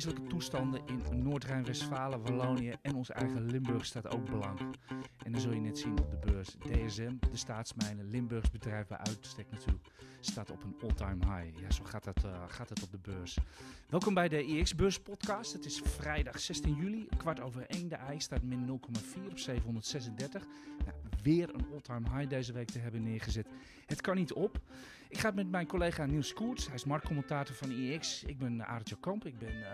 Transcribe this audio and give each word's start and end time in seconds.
vreselijke 0.00 0.28
toestanden 0.28 0.80
in 0.86 1.22
Noord-Rijn-Westfalen, 1.22 2.22
Wallonië 2.22 2.72
en 2.82 2.94
ons 2.94 3.10
eigen 3.10 3.46
Limburg 3.46 3.84
staat 3.84 4.08
ook 4.08 4.30
belang. 4.30 4.60
En 5.24 5.32
dan 5.32 5.40
zul 5.40 5.52
je 5.52 5.60
net 5.60 5.78
zien 5.78 5.98
op 5.98 6.10
de 6.10 6.16
beurs. 6.16 6.48
DSM, 6.48 7.12
de 7.30 7.36
staatsmijnen, 7.36 8.10
Limburgs 8.10 8.50
bedrijf 8.50 8.86
bij 8.86 8.98
uitstek 8.98 9.50
natuurlijk, 9.50 9.86
staat 10.20 10.50
op 10.50 10.62
een 10.62 10.76
all-time 10.82 11.24
high. 11.24 11.60
Ja, 11.60 11.70
zo 11.70 11.84
gaat 11.84 12.04
het, 12.04 12.24
uh, 12.24 12.42
gaat 12.48 12.68
het 12.68 12.82
op 12.82 12.90
de 12.90 12.98
beurs. 12.98 13.38
Welkom 13.88 14.14
bij 14.14 14.28
de 14.28 14.44
IX 14.44 14.74
Beurs 14.74 15.00
podcast. 15.00 15.52
Het 15.52 15.64
is 15.64 15.80
vrijdag 15.84 16.38
16 16.38 16.74
juli, 16.74 17.08
kwart 17.16 17.40
over 17.40 17.66
1. 17.66 17.88
De 17.88 17.96
IJ 17.96 18.18
staat 18.18 18.42
min 18.42 18.66
0,4 18.66 19.30
op 19.30 19.38
736. 19.38 20.46
Nou, 20.84 20.96
weer 21.22 21.54
een 21.54 21.66
all-time 21.72 22.08
high 22.16 22.30
deze 22.30 22.52
week 22.52 22.70
te 22.70 22.78
hebben 22.78 23.02
neergezet. 23.02 23.46
Het 23.86 24.00
kan 24.00 24.16
niet 24.16 24.32
op. 24.32 24.60
Ik 25.08 25.18
ga 25.18 25.26
het 25.26 25.36
met 25.36 25.50
mijn 25.50 25.66
collega 25.66 26.06
Niels 26.06 26.32
Koerts. 26.32 26.66
Hij 26.66 26.74
is 26.74 26.84
marktcommentator 26.84 27.54
van 27.54 27.70
IX. 27.70 28.24
Ik 28.24 28.38
ben 28.38 28.66
Aartje 28.66 28.96
Kamp. 29.00 29.26
Ik 29.26 29.38
ben 29.38 29.54
uh, 29.54 29.66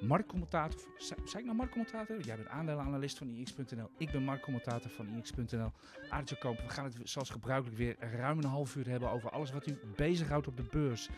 marktcommentator. 0.00 0.80
Zei 0.98 1.20
ik 1.34 1.44
nou 1.44 1.56
marktcommentator? 1.56 2.20
Jij 2.20 2.36
bent 2.36 2.48
aandelenanalist 2.48 3.18
van 3.18 3.28
IX.nl. 3.28 3.90
Ik 3.98 4.10
ben 4.10 4.22
marktcommentator 4.22 4.90
van 4.90 5.06
IX.nl. 5.16 5.72
Aartje 6.08 6.38
Kamp. 6.38 6.60
We 6.60 6.68
gaan 6.68 6.84
het 6.84 6.96
zoals 7.04 7.30
gebruikelijk 7.30 7.78
weer 7.78 7.96
ruim 7.98 8.38
een 8.38 8.44
half 8.44 8.76
uur 8.76 8.88
hebben 8.88 9.10
over 9.10 9.30
alles 9.30 9.52
wat 9.52 9.66
u 9.66 9.78
bezighoudt 9.96 10.46
op 10.46 10.56
de 10.56 10.66
beurs. 10.70 11.08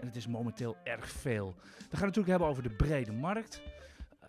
En 0.00 0.06
het 0.06 0.16
is 0.16 0.26
momenteel 0.26 0.76
erg 0.84 1.08
veel. 1.08 1.54
We 1.56 1.72
gaan 1.72 1.88
het 1.88 2.16
natuurlijk 2.16 2.28
hebben 2.28 2.48
over 2.48 2.62
de 2.62 2.76
brede 2.76 3.12
markt. 3.12 3.62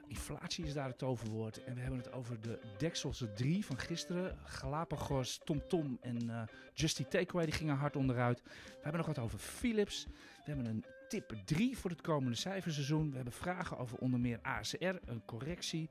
Inflatie 0.07 0.65
is 0.65 0.73
daar 0.73 0.87
het 0.87 0.97
toverwoord. 0.97 1.63
En 1.63 1.73
we 1.75 1.81
hebben 1.81 1.99
het 1.99 2.11
over 2.11 2.41
de 2.41 2.59
Dekselse 2.77 3.33
3 3.33 3.65
van 3.65 3.77
gisteren. 3.77 4.37
Galapagos, 4.43 5.41
TomTom 5.43 5.67
Tom 5.67 5.97
en 6.01 6.23
uh, 6.23 6.41
Justy 6.73 7.03
Takeaway 7.03 7.45
die 7.45 7.53
gingen 7.53 7.75
hard 7.75 7.95
onderuit. 7.95 8.41
We 8.43 8.51
hebben 8.81 8.97
nog 8.97 9.15
wat 9.15 9.19
over 9.19 9.39
Philips. 9.39 10.05
We 10.45 10.51
hebben 10.51 10.65
een 10.65 10.85
tip 11.07 11.35
3 11.45 11.77
voor 11.77 11.89
het 11.89 12.01
komende 12.01 12.37
cijferseizoen. 12.37 13.09
We 13.09 13.15
hebben 13.15 13.33
vragen 13.33 13.77
over 13.77 13.97
onder 13.97 14.19
meer 14.19 14.39
ASR, 14.41 14.95
een 15.05 15.25
correctie. 15.25 15.89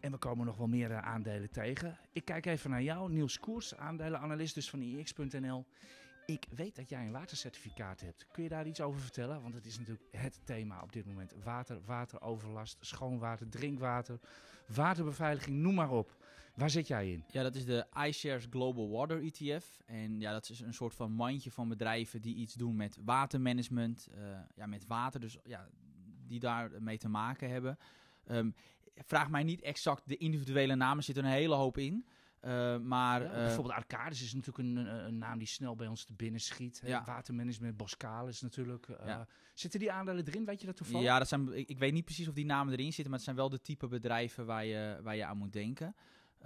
En 0.00 0.10
we 0.10 0.18
komen 0.18 0.46
nog 0.46 0.56
wel 0.56 0.66
meer 0.66 0.90
uh, 0.90 0.98
aandelen 0.98 1.50
tegen. 1.50 1.98
Ik 2.12 2.24
kijk 2.24 2.46
even 2.46 2.70
naar 2.70 2.82
jou, 2.82 3.12
Niels 3.12 3.38
Koers, 3.38 3.76
aandelenanalist 3.76 4.54
dus 4.54 4.70
van 4.70 4.82
IX.nl. 4.82 5.66
Ik 6.30 6.46
weet 6.50 6.76
dat 6.76 6.88
jij 6.88 7.06
een 7.06 7.12
watercertificaat 7.12 8.00
hebt. 8.00 8.26
Kun 8.32 8.42
je 8.42 8.48
daar 8.48 8.66
iets 8.66 8.80
over 8.80 9.00
vertellen? 9.00 9.42
Want 9.42 9.54
het 9.54 9.66
is 9.66 9.78
natuurlijk 9.78 10.06
het 10.10 10.40
thema 10.44 10.82
op 10.82 10.92
dit 10.92 11.06
moment. 11.06 11.34
Water, 11.44 11.80
wateroverlast, 11.84 12.76
schoon 12.80 13.18
water, 13.18 13.48
drinkwater, 13.48 14.20
waterbeveiliging, 14.66 15.56
noem 15.56 15.74
maar 15.74 15.90
op. 15.90 16.16
Waar 16.54 16.70
zit 16.70 16.86
jij 16.86 17.12
in? 17.12 17.24
Ja, 17.28 17.42
dat 17.42 17.54
is 17.54 17.64
de 17.64 17.86
iShares 18.06 18.46
Global 18.50 18.90
Water 18.90 19.22
ETF. 19.22 19.80
En 19.86 20.20
ja, 20.20 20.32
dat 20.32 20.50
is 20.50 20.60
een 20.60 20.74
soort 20.74 20.94
van 20.94 21.12
mandje 21.12 21.50
van 21.50 21.68
bedrijven 21.68 22.22
die 22.22 22.34
iets 22.34 22.54
doen 22.54 22.76
met 22.76 22.98
watermanagement, 23.04 24.08
uh, 24.14 24.38
ja, 24.54 24.66
met 24.66 24.86
water, 24.86 25.20
dus 25.20 25.38
ja, 25.44 25.68
die 26.26 26.40
daar 26.40 26.82
mee 26.82 26.98
te 26.98 27.08
maken 27.08 27.50
hebben. 27.50 27.78
Um, 28.30 28.54
vraag 28.94 29.30
mij 29.30 29.42
niet 29.42 29.60
exact 29.60 30.08
de 30.08 30.16
individuele 30.16 30.74
namen, 30.74 31.04
zit 31.04 31.16
er 31.16 31.24
een 31.24 31.30
hele 31.30 31.54
hoop 31.54 31.78
in. 31.78 32.06
Uh, 32.44 32.78
maar, 32.78 33.22
ja, 33.22 33.30
bijvoorbeeld 33.30 33.74
Arcadis 33.74 34.22
is 34.22 34.34
natuurlijk 34.34 34.68
een, 34.68 34.76
een, 35.06 35.18
naam 35.18 35.38
die 35.38 35.46
snel 35.46 35.76
bij 35.76 35.86
ons 35.86 36.04
te 36.04 36.12
binnen 36.12 36.40
schiet. 36.40 36.80
Ja. 36.84 37.04
Watermanagement, 37.04 37.76
Boscalis 37.76 38.34
is 38.34 38.40
natuurlijk. 38.40 38.86
Ja. 39.04 39.26
Zitten 39.54 39.80
die 39.80 39.92
aandelen 39.92 40.26
erin? 40.26 40.44
Weet 40.44 40.60
je 40.60 40.66
dat 40.66 40.76
toevallig? 40.76 41.06
Ja, 41.06 41.18
dat 41.18 41.28
zijn, 41.28 41.52
ik, 41.52 41.68
ik, 41.68 41.78
weet 41.78 41.92
niet 41.92 42.04
precies 42.04 42.28
of 42.28 42.34
die 42.34 42.44
namen 42.44 42.72
erin 42.72 42.92
zitten, 42.92 43.04
maar 43.04 43.14
het 43.14 43.24
zijn 43.24 43.36
wel 43.36 43.48
de 43.48 43.60
type 43.60 43.88
bedrijven 43.88 44.46
waar 44.46 44.64
je, 44.64 44.98
waar 45.02 45.16
je 45.16 45.24
aan 45.24 45.36
moet 45.36 45.52
denken. 45.52 45.94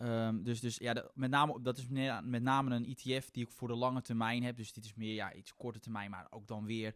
Um, 0.00 0.42
dus, 0.42 0.60
dus 0.60 0.76
ja, 0.76 0.92
de, 0.92 1.10
met 1.14 1.30
name, 1.30 1.62
dat 1.62 1.78
is 1.78 1.88
met 2.22 2.42
name 2.42 2.74
een 2.74 2.96
ETF 2.96 3.30
die 3.30 3.44
ik 3.44 3.50
voor 3.50 3.68
de 3.68 3.74
lange 3.74 4.02
termijn 4.02 4.42
heb. 4.42 4.56
Dus 4.56 4.72
dit 4.72 4.84
is 4.84 4.94
meer 4.94 5.14
ja, 5.14 5.32
iets 5.34 5.54
korte 5.56 5.78
termijn, 5.78 6.10
maar 6.10 6.26
ook 6.30 6.46
dan 6.46 6.64
weer. 6.64 6.94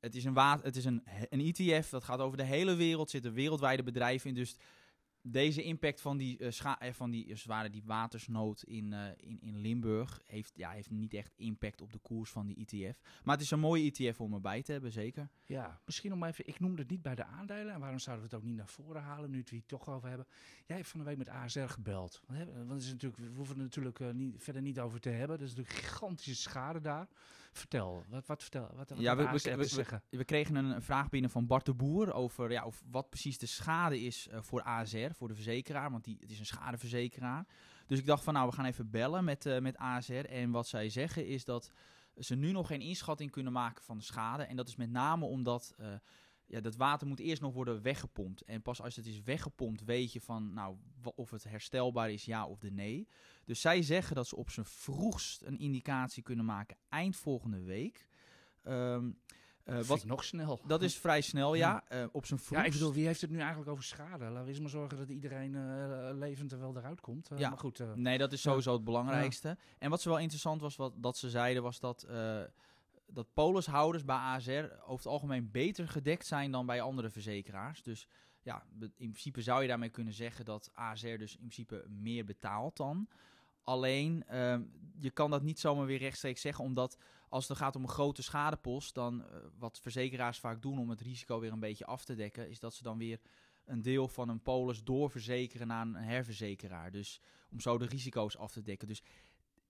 Het 0.00 0.14
is, 0.14 0.24
een, 0.24 0.36
het 0.36 0.76
is 0.76 0.84
een, 0.84 1.02
een 1.30 1.40
ETF, 1.40 1.88
dat 1.88 2.04
gaat 2.04 2.18
over 2.18 2.36
de 2.36 2.44
hele 2.44 2.74
wereld, 2.74 3.10
zitten 3.10 3.32
wereldwijde 3.32 3.82
bedrijven 3.82 4.28
in. 4.28 4.34
Dus 4.34 4.56
deze 5.26 5.62
impact 5.62 6.00
van 6.00 6.16
die, 6.16 6.38
uh, 6.38 6.50
scha 6.50 6.78
van 6.92 7.10
die, 7.10 7.26
uh, 7.26 7.36
zware, 7.36 7.70
die 7.70 7.82
watersnood 7.84 8.62
in, 8.62 8.92
in, 9.16 9.40
in 9.40 9.60
Limburg 9.60 10.20
heeft, 10.26 10.52
ja, 10.56 10.70
heeft 10.70 10.90
niet 10.90 11.14
echt 11.14 11.32
impact 11.36 11.80
op 11.80 11.92
de 11.92 11.98
koers 11.98 12.30
van 12.30 12.46
die 12.46 12.66
ETF. 12.66 13.00
Maar 13.22 13.34
het 13.34 13.44
is 13.44 13.50
een 13.50 13.60
mooie 13.60 13.92
ETF 13.92 14.20
om 14.20 14.34
erbij 14.34 14.62
te 14.62 14.72
hebben, 14.72 14.92
zeker. 14.92 15.28
Ja, 15.44 15.80
misschien 15.84 16.12
om 16.12 16.24
even, 16.24 16.46
ik 16.46 16.60
noemde 16.60 16.82
het 16.82 16.90
niet 16.90 17.02
bij 17.02 17.14
de 17.14 17.24
aandelen. 17.24 17.74
En 17.74 17.80
waarom 17.80 17.98
zouden 17.98 18.24
we 18.24 18.34
het 18.34 18.44
ook 18.44 18.48
niet 18.48 18.58
naar 18.58 18.68
voren 18.68 19.02
halen, 19.02 19.30
nu 19.30 19.42
we 19.48 19.56
het 19.56 19.68
toch 19.68 19.88
over 19.88 20.08
hebben. 20.08 20.26
Jij 20.66 20.76
hebt 20.76 20.88
van 20.88 20.98
de 20.98 21.06
week 21.06 21.18
met 21.18 21.28
ASR 21.28 21.60
gebeld. 21.60 22.20
Want 22.66 22.82
is 22.82 22.90
natuurlijk, 22.90 23.22
we 23.22 23.36
hoeven 23.36 23.56
er 23.56 23.62
natuurlijk 23.62 24.14
niet, 24.14 24.42
verder 24.42 24.62
niet 24.62 24.80
over 24.80 25.00
te 25.00 25.08
hebben. 25.08 25.36
Er 25.36 25.44
is 25.44 25.54
natuurlijk 25.54 25.76
gigantische 25.76 26.34
schade 26.34 26.80
daar. 26.80 27.08
Vertel, 27.56 28.04
wat, 28.08 28.26
wat, 28.26 28.42
vertel, 28.42 28.70
wat, 28.74 28.88
wat 28.88 28.98
ja, 28.98 29.16
we, 29.16 29.22
we, 29.22 29.56
we, 29.56 29.64
zeggen? 29.64 30.02
we, 30.10 30.24
kregen 30.24 30.54
een 30.54 30.82
vraag 30.82 31.08
binnen 31.08 31.30
van 31.30 31.46
Bart 31.46 31.66
de 31.66 31.74
Boer 31.74 32.12
over 32.12 32.50
ja, 32.50 32.64
of 32.64 32.82
wat 32.90 33.10
precies 33.10 33.38
de 33.38 33.46
schade 33.46 34.00
is 34.00 34.28
voor 34.32 34.62
ASR 34.62 35.10
voor 35.12 35.28
de 35.28 35.34
verzekeraar, 35.34 35.90
want 35.90 36.04
die, 36.04 36.16
het 36.20 36.30
is 36.30 36.38
een 36.38 36.46
schadeverzekeraar. 36.46 37.46
Dus 37.86 37.98
ik 37.98 38.06
dacht 38.06 38.24
van 38.24 38.34
nou, 38.34 38.48
we 38.48 38.54
gaan 38.54 38.64
even 38.64 38.90
bellen 38.90 39.24
met, 39.24 39.46
uh, 39.46 39.58
met 39.58 39.76
ASR. 39.76 40.12
En 40.12 40.50
wat 40.50 40.68
zij 40.68 40.88
zeggen 40.88 41.26
is 41.26 41.44
dat 41.44 41.72
ze 42.18 42.34
nu 42.34 42.52
nog 42.52 42.66
geen 42.66 42.80
inschatting 42.80 43.30
kunnen 43.30 43.52
maken 43.52 43.84
van 43.84 43.98
de 43.98 44.04
schade. 44.04 44.42
En 44.42 44.56
dat 44.56 44.68
is 44.68 44.76
met 44.76 44.90
name 44.90 45.24
omdat 45.24 45.74
uh, 45.80 45.86
ja, 46.46 46.60
dat 46.60 46.76
water 46.76 47.06
moet 47.06 47.20
eerst 47.20 47.42
nog 47.42 47.52
worden 47.52 47.82
weggepompt. 47.82 48.42
En 48.42 48.62
pas 48.62 48.82
als 48.82 48.96
het 48.96 49.06
is 49.06 49.22
weggepompt 49.22 49.84
weet 49.84 50.12
je 50.12 50.20
van 50.20 50.52
nou, 50.52 50.76
of 51.14 51.30
het 51.30 51.44
herstelbaar 51.44 52.10
is, 52.10 52.24
ja 52.24 52.46
of 52.46 52.58
de 52.58 52.70
nee. 52.70 53.08
Dus 53.44 53.60
zij 53.60 53.82
zeggen 53.82 54.16
dat 54.16 54.26
ze 54.26 54.36
op 54.36 54.50
zijn 54.50 54.66
vroegst 54.66 55.42
een 55.42 55.58
indicatie 55.58 56.22
kunnen 56.22 56.44
maken 56.44 56.76
eind 56.88 57.16
volgende 57.16 57.60
week. 57.60 58.06
Um, 58.64 59.18
uh, 59.64 59.80
wat 59.80 60.04
nog 60.04 60.24
snel. 60.24 60.60
Dat 60.66 60.82
is 60.82 60.96
vrij 60.96 61.20
snel, 61.20 61.54
ja. 61.54 61.84
Uh, 61.92 62.04
op 62.12 62.26
zijn 62.26 62.40
vroegst. 62.40 62.64
Ja, 62.64 62.70
ik 62.70 62.78
bedoel, 62.78 62.92
wie 62.92 63.06
heeft 63.06 63.20
het 63.20 63.30
nu 63.30 63.38
eigenlijk 63.38 63.70
over 63.70 63.84
schade? 63.84 64.24
Laten 64.24 64.42
we 64.42 64.48
eens 64.48 64.60
maar 64.60 64.70
zorgen 64.70 64.98
dat 64.98 65.08
iedereen 65.08 65.54
uh, 65.54 66.08
levend 66.12 66.52
er 66.52 66.58
wel 66.58 66.76
eruit 66.76 67.00
komt. 67.00 67.30
ja, 67.36 67.48
maar 67.48 67.58
goed. 67.58 67.82
nee, 67.94 68.18
dat 68.18 68.32
is 68.32 68.40
sowieso 68.40 68.72
het 68.72 68.84
belangrijkste. 68.84 69.56
En 69.78 69.90
wat 69.90 70.00
ze 70.00 70.08
wel 70.08 70.18
interessant 70.18 70.60
was, 70.60 70.76
wat 70.76 70.92
dat 70.96 71.16
ze 71.16 71.30
zeiden, 71.30 71.62
was 71.62 71.80
dat 71.80 72.06
dat 73.06 73.34
polishouders 73.34 74.04
bij 74.04 74.16
ASR 74.16 74.50
over 74.80 74.96
het 74.96 75.06
algemeen 75.06 75.50
beter 75.50 75.88
gedekt 75.88 76.26
zijn 76.26 76.50
dan 76.50 76.66
bij 76.66 76.80
andere 76.80 77.10
verzekeraars. 77.10 77.82
Dus 77.82 78.08
ja, 78.42 78.66
in 78.80 78.90
principe 79.10 79.42
zou 79.42 79.62
je 79.62 79.68
daarmee 79.68 79.88
kunnen 79.88 80.12
zeggen 80.12 80.44
dat 80.44 80.70
ASR 80.72 81.16
dus 81.16 81.32
in 81.32 81.38
principe 81.38 81.84
meer 81.88 82.24
betaalt 82.24 82.76
dan. 82.76 83.08
Alleen, 83.62 84.24
uh, 84.30 84.56
je 84.98 85.10
kan 85.10 85.30
dat 85.30 85.42
niet 85.42 85.60
zomaar 85.60 85.86
weer 85.86 85.98
rechtstreeks 85.98 86.40
zeggen, 86.40 86.64
omdat 86.64 86.98
als 87.28 87.48
het 87.48 87.56
gaat 87.56 87.76
om 87.76 87.82
een 87.82 87.88
grote 87.88 88.22
schadepost, 88.22 88.94
dan 88.94 89.20
uh, 89.20 89.26
wat 89.58 89.80
verzekeraars 89.80 90.38
vaak 90.38 90.62
doen 90.62 90.78
om 90.78 90.90
het 90.90 91.00
risico 91.00 91.40
weer 91.40 91.52
een 91.52 91.60
beetje 91.60 91.86
af 91.86 92.04
te 92.04 92.14
dekken, 92.14 92.48
is 92.48 92.58
dat 92.58 92.74
ze 92.74 92.82
dan 92.82 92.98
weer 92.98 93.20
een 93.64 93.82
deel 93.82 94.08
van 94.08 94.28
een 94.28 94.42
polis 94.42 94.82
doorverzekeren 94.82 95.66
naar 95.66 95.86
een 95.86 95.94
herverzekeraar. 95.94 96.90
Dus 96.90 97.20
om 97.50 97.60
zo 97.60 97.78
de 97.78 97.86
risico's 97.86 98.36
af 98.36 98.52
te 98.52 98.62
dekken. 98.62 98.88
Dus 98.88 99.02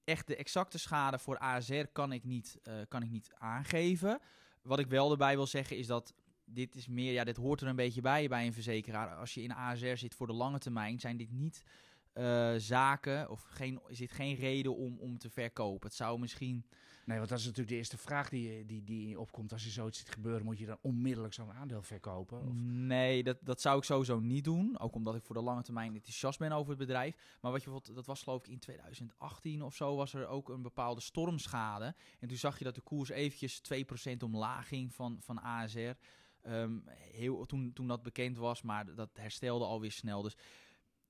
echt 0.05 0.27
de 0.27 0.37
exacte 0.37 0.79
schade 0.79 1.19
voor 1.19 1.39
ASR 1.39 1.85
kan 1.93 2.13
ik 2.13 2.25
niet, 2.25 2.59
uh, 2.69 2.75
kan 2.89 3.03
ik 3.03 3.11
niet 3.11 3.31
aangeven. 3.39 4.21
Wat 4.63 4.79
ik 4.79 4.87
wel 4.87 5.11
erbij 5.11 5.37
wil 5.37 5.47
zeggen 5.47 5.77
is 5.77 5.87
dat 5.87 6.15
dit 6.45 6.77
is 6.77 6.87
meer, 6.87 7.13
ja, 7.13 7.25
dit 7.25 7.37
hoort 7.37 7.61
er 7.61 7.69
een 7.69 7.77
beetje 7.77 8.01
bij 8.01 8.29
bij 8.29 8.47
een 8.47 8.53
verzekeraar. 8.53 9.15
Als 9.17 9.35
je 9.35 9.43
in 9.43 9.55
ASR 9.55 9.97
zit 9.97 10.15
voor 10.15 10.27
de 10.27 10.33
lange 10.33 10.59
termijn, 10.59 11.01
zijn 11.01 11.17
dit 11.17 11.31
niet 11.31 11.65
uh, 12.15 12.55
zaken 12.57 13.31
of 13.31 13.43
geen, 13.43 13.81
is 13.89 13.99
dit 13.99 14.13
geen 14.13 14.35
reden 14.35 14.77
om, 14.77 14.99
om 14.99 15.19
te 15.19 15.31
verkopen? 15.31 15.89
Het 15.89 15.97
zou 15.97 16.19
misschien. 16.19 16.67
Nee, 17.05 17.19
want 17.19 17.29
dat 17.29 17.39
is 17.39 17.45
natuurlijk 17.45 17.71
de 17.73 17.77
eerste 17.77 17.99
vraag 17.99 18.29
die, 18.29 18.67
die, 18.67 18.85
die 18.85 19.21
opkomt. 19.21 19.53
Als 19.53 19.65
je 19.65 19.71
zoiets 19.71 19.99
ziet 19.99 20.09
gebeuren, 20.09 20.45
moet 20.45 20.59
je 20.59 20.67
dan 20.67 20.79
onmiddellijk 20.81 21.35
zo'n 21.35 21.53
aandeel 21.53 21.83
verkopen? 21.83 22.41
Of? 22.41 22.55
Nee, 22.63 23.23
dat, 23.23 23.37
dat 23.41 23.61
zou 23.61 23.79
ik 23.79 23.85
sowieso 23.85 24.21
niet 24.21 24.45
doen. 24.45 24.79
Ook 24.79 24.95
omdat 24.95 25.15
ik 25.15 25.25
voor 25.25 25.35
de 25.35 25.43
lange 25.43 25.63
termijn 25.63 25.95
enthousiast 25.95 26.39
ben 26.39 26.53
over 26.53 26.69
het 26.69 26.79
bedrijf. 26.79 27.17
Maar 27.41 27.53
wat 27.53 27.63
je 27.63 27.71
bijvoorbeeld, 27.71 27.97
dat 27.97 28.07
was 28.07 28.23
geloof 28.23 28.45
ik 28.45 28.53
in 28.53 28.59
2018 28.59 29.63
of 29.63 29.75
zo, 29.75 29.97
was 29.97 30.15
er 30.15 30.27
ook 30.27 30.49
een 30.49 30.63
bepaalde 30.63 31.01
stormschade. 31.01 31.95
En 32.19 32.29
toen 32.29 32.37
zag 32.37 32.59
je 32.59 32.65
dat 32.65 32.75
de 32.75 32.81
koers 32.81 33.09
eventjes 33.09 33.61
2% 34.13 34.17
omlaag 34.25 34.69
ging 34.69 34.95
van, 34.95 35.17
van 35.21 35.43
ASR. 35.43 35.93
Ehm, 36.43 36.79
heel, 37.13 37.47
toen, 37.47 37.73
toen 37.73 37.89
dat 37.89 38.03
bekend 38.03 38.37
was, 38.37 38.63
maar 38.63 38.95
dat 38.95 39.11
herstelde 39.13 39.65
alweer 39.65 39.93
snel. 39.93 40.23
Dus 40.23 40.37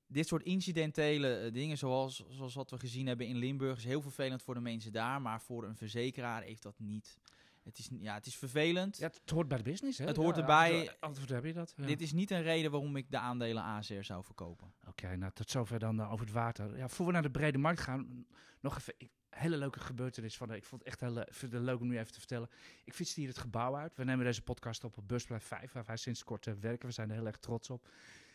dit 0.06 0.26
soort 0.26 0.42
incidentele 0.42 1.36
eh, 1.36 1.52
dingen, 1.52 1.78
zoals, 1.78 2.24
zoals 2.28 2.54
wat 2.54 2.70
we 2.70 2.78
gezien 2.78 3.06
hebben 3.06 3.26
in 3.26 3.36
Limburg, 3.36 3.76
is 3.76 3.84
heel 3.84 4.02
vervelend 4.02 4.42
voor 4.42 4.54
de 4.54 4.60
mensen 4.60 4.92
daar. 4.92 5.22
Maar 5.22 5.40
voor 5.40 5.64
een 5.64 5.76
verzekeraar 5.76 6.42
heeft 6.42 6.62
dat 6.62 6.78
niet. 6.78 7.18
Het 7.62 7.78
is, 7.78 7.88
ja, 8.00 8.14
het 8.14 8.26
is 8.26 8.36
vervelend. 8.36 8.96
Ja, 8.98 9.06
het 9.06 9.30
hoort 9.30 9.48
bij 9.48 9.58
de 9.58 9.64
business, 9.64 9.98
hè? 9.98 10.04
Het 10.04 10.16
hoort 10.16 10.36
erbij. 10.36 10.96
Antwoord 11.00 11.28
heb 11.28 11.44
je 11.44 11.52
dat. 11.52 11.72
Ja. 11.76 11.86
Dit 11.86 12.00
is 12.00 12.12
niet 12.12 12.30
een 12.30 12.42
reden 12.42 12.70
waarom 12.70 12.96
ik 12.96 13.10
de 13.10 13.18
aandelen 13.18 13.62
ASR 13.62 14.00
zou 14.02 14.24
verkopen. 14.24 14.72
Oké, 14.86 15.16
nou 15.16 15.32
tot 15.32 15.50
zover 15.50 15.78
dan 15.78 16.00
uh, 16.00 16.12
over 16.12 16.24
het 16.24 16.34
water. 16.34 16.76
Ja, 16.76 16.88
voor 16.88 17.06
we 17.06 17.12
naar 17.12 17.22
de 17.22 17.30
brede 17.30 17.58
markt 17.58 17.80
gaan, 17.80 18.26
nog 18.60 18.76
even... 18.76 18.94
Ik, 18.96 19.10
hele 19.34 19.56
leuke 19.56 19.80
gebeurtenis 19.80 20.36
van. 20.36 20.52
Ik 20.52 20.64
vond 20.64 20.80
het 20.84 20.90
echt 20.90 21.00
heel 21.00 21.24
vind 21.28 21.52
het 21.52 21.62
leuk 21.62 21.80
om 21.80 21.88
nu 21.88 21.98
even 21.98 22.12
te 22.12 22.18
vertellen. 22.18 22.48
Ik 22.84 22.94
fietste 22.94 23.20
hier 23.20 23.28
het 23.28 23.38
gebouw 23.38 23.76
uit. 23.76 23.96
We 23.96 24.04
nemen 24.04 24.24
deze 24.24 24.42
podcast 24.42 24.84
op 24.84 24.98
op 24.98 25.08
Busplein 25.08 25.40
5, 25.40 25.72
waar 25.72 25.84
wij 25.84 25.96
sinds 25.96 26.24
kort 26.24 26.46
uh, 26.46 26.54
werken. 26.60 26.88
We 26.88 26.94
zijn 26.94 27.10
er 27.10 27.16
heel 27.16 27.26
erg 27.26 27.38
trots 27.38 27.70
op. 27.70 27.88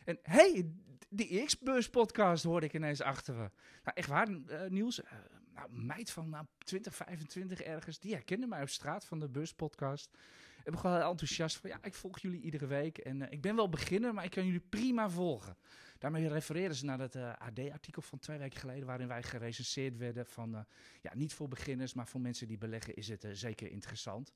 En 0.10 0.20
hey, 0.22 0.72
die 1.10 1.46
X-Bus 1.46 1.90
podcast 1.90 2.44
hoorde 2.44 2.66
ik 2.66 2.74
ineens 2.74 3.02
achter. 3.02 3.36
Nou, 3.36 3.50
echt 3.94 4.08
waar, 4.08 4.30
uh, 4.30 4.62
Niels. 4.68 5.00
Uh, 5.00 5.12
nou, 5.54 5.72
meid 5.72 6.12
van 6.12 6.30
nou, 6.30 6.46
20, 6.58 6.96
25 6.96 7.62
ergens, 7.62 8.00
die 8.00 8.14
herkende 8.14 8.48
mij 8.48 8.62
op 8.62 8.70
straat 8.70 9.06
van 9.06 9.20
de 9.20 9.30
Bus 9.30 9.54
podcast. 9.54 10.10
Ik 10.58 10.72
ben 10.72 10.80
gewoon 10.80 10.96
heel 10.96 11.10
enthousiast 11.10 11.58
van, 11.58 11.70
ja, 11.70 11.78
ik 11.82 11.94
volg 11.94 12.20
jullie 12.20 12.42
iedere 12.42 12.68
week. 12.68 12.98
En 12.98 13.22
eh, 13.22 13.32
ik 13.32 13.42
ben 13.42 13.56
wel 13.56 13.70
beginner, 13.70 14.14
maar 14.14 14.24
ik 14.24 14.32
kan 14.32 14.46
jullie 14.46 14.66
prima 14.70 15.10
volgen. 15.10 15.58
Daarmee 16.00 16.28
refereren 16.28 16.76
ze 16.76 16.86
naar 16.86 16.98
dat 16.98 17.16
eh, 17.16 17.34
AD-artikel 17.38 18.02
van 18.02 18.20
twee 18.20 18.38
weken 18.38 18.60
geleden, 18.60 18.86
waarin 18.86 19.08
wij 19.08 19.24
gerecenseerd 19.24 19.98
werden 19.98 20.26
van, 20.26 20.56
eh, 20.56 20.62
ja, 21.02 21.16
niet 21.16 21.34
voor 21.34 21.48
beginners, 21.48 21.94
maar 21.94 22.08
voor 22.08 22.22
mensen 22.22 22.48
die 22.48 22.58
beleggen 22.58 22.96
is 22.96 23.08
het 23.08 23.24
eh, 23.24 23.32
zeker 23.34 23.72
interessant. 23.72 24.34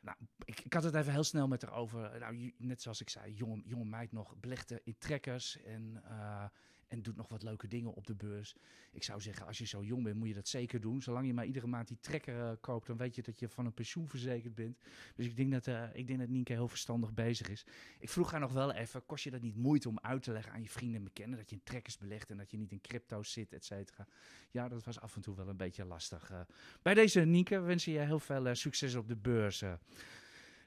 Nou, 0.00 0.16
ik, 0.44 0.72
had 0.72 0.82
het 0.82 0.94
even 0.94 1.12
heel 1.12 1.24
snel 1.24 1.48
met 1.48 1.62
haar 1.62 1.72
over. 1.72 2.18
Nou, 2.18 2.54
net 2.58 2.82
zoals 2.82 3.00
ik 3.00 3.08
zei, 3.10 3.34
jonge, 3.34 3.62
jonge 3.64 3.84
meid 3.84 4.12
nog 4.12 4.36
belegde 4.36 4.80
in 4.84 4.98
trekkers 4.98 5.62
en, 5.62 6.02
eh, 6.04 6.44
en 6.90 7.02
doet 7.02 7.16
nog 7.16 7.28
wat 7.28 7.42
leuke 7.42 7.66
dingen 7.68 7.94
op 7.94 8.06
de 8.06 8.14
beurs. 8.14 8.54
Ik 8.92 9.02
zou 9.02 9.20
zeggen, 9.20 9.46
als 9.46 9.58
je 9.58 9.66
zo 9.66 9.82
jong 9.82 10.04
bent, 10.04 10.16
moet 10.16 10.28
je 10.28 10.34
dat 10.34 10.48
zeker 10.48 10.80
doen. 10.80 11.02
Zolang 11.02 11.26
je 11.26 11.34
maar 11.34 11.46
iedere 11.46 11.66
maand 11.66 11.88
die 11.88 11.98
trekker 12.00 12.40
eh, 12.40 12.52
koopt, 12.60 12.86
dan 12.86 12.96
weet 12.96 13.14
je 13.14 13.22
dat 13.22 13.38
je 13.38 13.48
van 13.48 13.66
een 13.66 13.74
pensioen 13.74 14.08
verzekerd 14.08 14.54
bent. 14.54 14.78
Dus 15.14 15.26
ik 15.26 15.36
denk 15.36 15.52
dat, 15.52 15.66
eh, 15.66 15.84
ik 15.92 16.06
denk 16.06 16.18
dat 16.18 16.28
Nienke 16.28 16.52
heel 16.52 16.68
verstandig 16.68 17.14
bezig 17.14 17.48
is. 17.48 17.66
Ik 17.98 18.08
vroeg 18.08 18.30
haar 18.30 18.40
nog 18.40 18.52
wel 18.52 18.72
even, 18.72 19.06
kost 19.06 19.24
je 19.24 19.30
dat 19.30 19.40
niet 19.40 19.56
moeite 19.56 19.88
om 19.88 19.98
uit 20.00 20.22
te 20.22 20.32
leggen 20.32 20.52
aan 20.52 20.62
je 20.62 20.68
vrienden 20.68 20.96
en 20.96 21.04
bekenden 21.04 21.38
dat 21.38 21.50
je 21.50 21.56
in 21.56 21.62
trekkers 21.64 21.98
belegt 21.98 22.30
en 22.30 22.36
dat 22.36 22.50
je 22.50 22.56
niet 22.56 22.72
in 22.72 22.80
crypto's 22.80 23.32
zit, 23.32 23.52
et 23.52 23.64
cetera. 23.64 24.06
Ja, 24.50 24.68
dat 24.68 24.84
was 24.84 25.00
af 25.00 25.16
en 25.16 25.22
toe 25.22 25.36
wel 25.36 25.48
een 25.48 25.56
beetje 25.56 25.84
lastig. 25.84 26.30
eh. 26.30 26.40
bij 26.82 26.94
deze 26.94 27.20
Nienke 27.20 27.60
wensen 27.60 27.92
je 27.92 27.98
heel 27.98 28.18
veel 28.18 28.54
succes 28.54 28.94
op 28.94 29.08
de 29.08 29.16
beurs. 29.16 29.62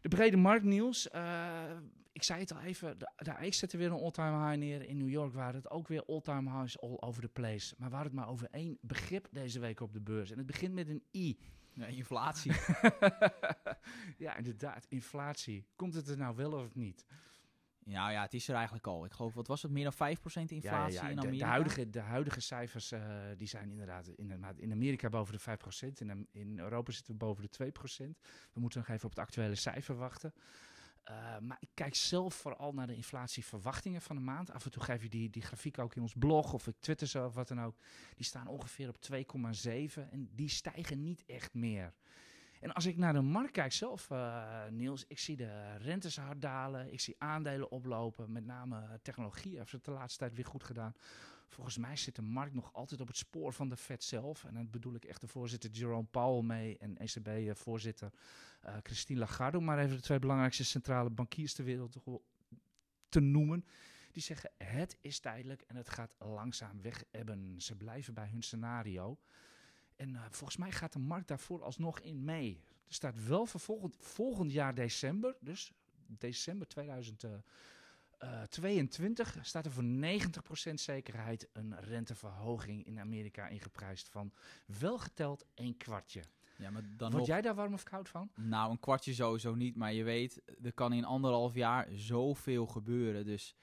De 0.04 0.10
brede 0.10 0.38
marktnieuws. 0.38 1.10
eh 1.10 1.78
ik 2.14 2.24
zei 2.24 2.40
het 2.40 2.54
al 2.54 2.60
even, 2.60 3.00
de, 3.00 3.12
de 3.16 3.52
zette 3.52 3.78
weer 3.78 3.92
een 3.92 4.02
all-time 4.02 4.46
high 4.46 4.58
neer. 4.58 4.88
In 4.88 4.98
New 4.98 5.10
York 5.10 5.34
waren 5.34 5.56
het 5.56 5.70
ook 5.70 5.88
weer 5.88 6.06
all-time 6.06 6.58
highs 6.58 6.82
all 6.82 6.98
over 7.00 7.22
the 7.22 7.28
place. 7.28 7.76
Maar 7.78 7.90
hadden 7.90 8.08
het 8.08 8.22
maar 8.22 8.30
over 8.30 8.48
één 8.52 8.78
begrip 8.82 9.28
deze 9.32 9.60
week 9.60 9.80
op 9.80 9.94
de 9.94 10.02
beurs. 10.02 10.32
En 10.32 10.38
het 10.38 10.46
begint 10.46 10.74
met 10.74 10.90
een 10.90 11.04
I. 11.16 11.38
Ja, 11.74 11.86
inflatie. 11.86 12.52
ja, 14.26 14.38
inderdaad, 14.38 14.86
inflatie. 14.90 15.66
Komt 15.76 15.94
het 15.94 16.08
er 16.08 16.18
nou 16.18 16.36
wel 16.36 16.52
of 16.52 16.76
niet? 16.76 17.06
Nou 17.86 18.12
ja, 18.12 18.22
het 18.22 18.34
is 18.34 18.48
er 18.48 18.56
eigenlijk 18.56 18.88
al. 18.88 19.06
Ik 19.06 19.12
geloof, 19.12 19.34
wat 19.34 19.48
was 19.48 19.62
het, 19.62 19.72
meer 19.72 19.84
dan 19.84 20.18
5% 20.18 20.20
inflatie 20.48 21.10
in 21.10 21.16
de, 21.16 21.22
Amerika? 21.22 21.46
de, 21.46 21.52
huidige, 21.52 21.90
de 21.90 22.00
huidige 22.00 22.42
cijfers 22.42 22.92
eh, 22.92 23.02
die 23.38 23.48
zijn 23.48 23.72
inderdaad 23.72 24.08
in, 24.08 24.46
in 24.58 24.72
Amerika 24.72 25.10
boven 25.10 25.34
de 25.34 25.58
5%. 25.90 25.92
In, 25.98 26.28
in 26.32 26.60
Europa 26.60 26.92
zitten 26.92 27.14
we 27.14 27.20
boven 27.20 27.48
de 27.50 27.72
2%. 27.72 27.72
We 28.54 28.60
moeten 28.60 28.80
nog 28.80 28.90
even 28.90 29.04
op 29.04 29.10
het 29.10 29.20
actuele 29.20 29.56
cijfer 29.56 29.96
wachten. 29.96 30.34
Uh, 31.10 31.38
maar 31.40 31.58
ik 31.60 31.70
kijk 31.74 31.96
zelf 31.96 32.34
vooral 32.36 32.74
naar 32.74 32.88
de 32.88 32.96
inflatieverwachtingen 32.96 34.02
van 34.02 34.16
de 34.16 34.22
maand. 34.22 34.52
Af 34.52 34.66
en 34.66 34.72
toe 34.72 34.84
geef 34.84 35.02
je 35.02 35.10
die, 35.10 35.30
die 35.30 35.42
grafiek 35.42 35.80
ook 35.80 35.96
in 35.96 36.02
ons 36.02 36.14
blog 36.14 36.54
of 36.54 36.68
ik 36.68 36.76
twitter 36.80 37.08
zo 37.08 37.26
of 37.26 37.34
wat 37.34 37.48
dan 37.48 37.62
ook. 37.62 37.76
Die 38.16 38.26
staan 38.26 38.48
ongeveer 38.48 38.90
op 38.90 38.98
2,7 39.12 40.10
en 40.10 40.30
die 40.32 40.50
stijgen 40.50 41.04
niet 41.04 41.24
echt 41.26 41.54
meer. 41.54 41.94
En 42.64 42.74
als 42.74 42.86
ik 42.86 42.98
naar 42.98 43.14
de 43.14 43.22
markt 43.22 43.52
kijk 43.52 43.72
zelf, 43.72 44.10
uh, 44.10 44.66
Niels, 44.70 45.06
ik 45.08 45.20
zie 45.20 45.36
de 45.36 45.78
rentes 45.78 46.18
hard 46.18 46.42
dalen. 46.42 46.94
Ik 46.94 47.00
zie 47.00 47.16
aandelen 47.18 47.72
oplopen. 47.72 48.32
Met 48.32 48.46
name 48.46 49.00
technologie 49.02 49.58
heeft 49.58 49.72
het 49.72 49.86
de 49.86 49.92
laatste 49.92 50.20
tijd 50.20 50.36
weer 50.36 50.46
goed 50.46 50.64
gedaan. 50.64 50.94
Volgens 51.48 51.78
mij 51.78 51.96
zit 51.96 52.16
de 52.16 52.22
markt 52.22 52.54
nog 52.54 52.74
altijd 52.74 53.02
op 53.02 53.08
het 53.08 53.18
spoor 53.18 53.54
van 53.54 53.70
de 53.70 53.78
Fed 53.78 54.04
zelf. 54.04 54.44
En 54.44 54.54
dan 54.54 54.70
bedoel 54.70 54.96
ik 54.96 55.06
echt 55.06 55.22
de 55.22 55.28
voorzitter 55.28 55.70
Jerome 55.70 56.08
Powell 56.12 56.44
mee 56.44 56.78
en 56.78 56.98
ECB-voorzitter 56.98 58.12
uh, 58.66 58.76
Christine 58.84 59.20
Lagarde. 59.20 59.58
Om 59.58 59.64
maar 59.64 59.80
even 59.80 59.96
de 59.96 60.02
twee 60.02 60.20
belangrijkste 60.20 60.64
centrale 60.64 61.10
bankiers 61.10 61.54
ter 61.54 61.66
wereld 61.66 61.98
te 63.10 63.20
noemen. 63.20 63.66
Die 64.12 64.24
zeggen 64.24 64.52
het 64.58 64.98
is 65.02 65.20
tijdelijk 65.20 65.62
en 65.62 65.76
het 65.76 65.90
gaat 65.90 66.16
langzaam 66.20 66.82
weg 66.82 67.04
ebben. 67.12 67.62
Ze 67.62 67.76
blijven 67.76 68.14
bij 68.14 68.28
hun 68.28 68.44
scenario. 68.44 69.18
En 70.04 70.10
uh, 70.10 70.22
volgens 70.30 70.58
mij 70.58 70.72
gaat 70.72 70.94
de 70.94 71.00
markt 71.00 71.28
daarvoor 71.28 71.64
alsnog 71.64 72.00
in 72.00 72.24
mee. 72.24 72.62
Er 72.88 72.94
staat 72.94 73.28
wel 73.28 73.46
voor 73.46 73.60
volgend, 73.60 73.96
volgend 74.00 74.52
jaar 74.52 74.76
december, 74.76 75.36
dus 75.40 75.72
december 76.08 76.68
2022, 76.68 79.36
uh, 79.36 79.44
staat 79.44 79.66
er 79.66 79.72
voor 79.72 79.84
90% 79.84 79.88
zekerheid 80.74 81.50
een 81.54 81.80
renteverhoging 81.80 82.86
in 82.86 83.00
Amerika 83.00 83.48
ingeprijsd 83.48 84.10
van 84.10 84.34
wel 84.66 84.98
geteld 84.98 85.46
een 85.56 85.78
kwartje. 85.78 86.24
Ja, 86.58 86.70
maar 86.70 86.82
dan 86.82 86.98
Word 86.98 87.14
nog, 87.14 87.28
jij 87.28 87.42
daar 87.42 87.56
warm 87.56 87.74
of 87.74 87.84
koud 87.84 88.10
van? 88.10 88.32
Nou, 88.36 88.72
een 88.72 88.80
kwartje 88.80 89.14
sowieso 89.14 89.56
niet. 89.56 89.76
Maar 89.76 89.94
je 89.94 90.04
weet, 90.04 90.42
er 90.64 90.74
kan 90.74 90.94
in 90.94 91.06
anderhalf 91.06 91.54
jaar 91.54 91.88
zoveel 91.92 92.68
gebeuren. 92.68 93.26
Dus 93.26 93.56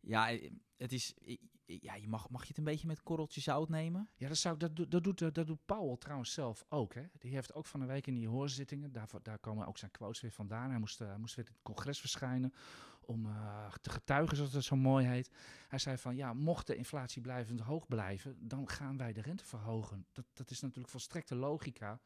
ja, 0.00 0.38
het 0.76 0.92
is, 0.92 1.14
ja, 1.64 1.94
je 1.94 2.08
mag, 2.08 2.30
mag 2.30 2.42
je 2.42 2.48
het 2.48 2.58
een 2.58 2.64
beetje 2.64 2.86
met 2.86 3.02
korreltje 3.02 3.40
zout 3.40 3.68
nemen? 3.68 4.08
Ja, 4.16 4.28
dat, 4.28 4.36
zou, 4.36 4.56
dat, 4.56 4.76
dat, 4.76 5.04
doet, 5.04 5.18
dat 5.18 5.46
doet 5.46 5.66
Powell 5.66 5.96
trouwens 5.96 6.32
zelf 6.32 6.64
ook. 6.68 6.94
Hè? 6.94 7.02
Die 7.18 7.34
heeft 7.34 7.54
ook 7.54 7.66
van 7.66 7.80
een 7.80 7.86
week 7.86 8.06
in 8.06 8.14
die 8.14 8.28
hoorzittingen, 8.28 8.92
daar, 8.92 9.08
daar 9.22 9.38
komen 9.38 9.66
ook 9.66 9.78
zijn 9.78 9.90
quotes 9.90 10.20
weer 10.20 10.30
vandaan. 10.30 10.70
Hij 10.70 10.78
moest, 10.78 10.98
hij 10.98 11.18
moest 11.18 11.34
weer 11.34 11.46
in 11.46 11.52
het 11.52 11.62
congres 11.62 12.00
verschijnen 12.00 12.52
om 13.00 13.26
uh, 13.26 13.72
te 13.80 13.90
getuigen, 13.90 14.36
zoals 14.36 14.52
het 14.52 14.64
zo 14.64 14.76
mooi 14.76 15.06
heet. 15.06 15.30
Hij 15.68 15.78
zei 15.78 15.98
van, 15.98 16.16
ja, 16.16 16.32
mocht 16.32 16.66
de 16.66 16.76
inflatie 16.76 17.22
blijvend 17.22 17.60
hoog 17.60 17.86
blijven, 17.86 18.48
dan 18.48 18.68
gaan 18.68 18.96
wij 18.96 19.12
de 19.12 19.20
rente 19.20 19.44
verhogen. 19.44 20.06
Dat, 20.12 20.24
dat 20.32 20.50
is 20.50 20.60
natuurlijk 20.60 20.88
volstrekte 20.88 21.34
logica. 21.34 21.90
En 21.90 21.98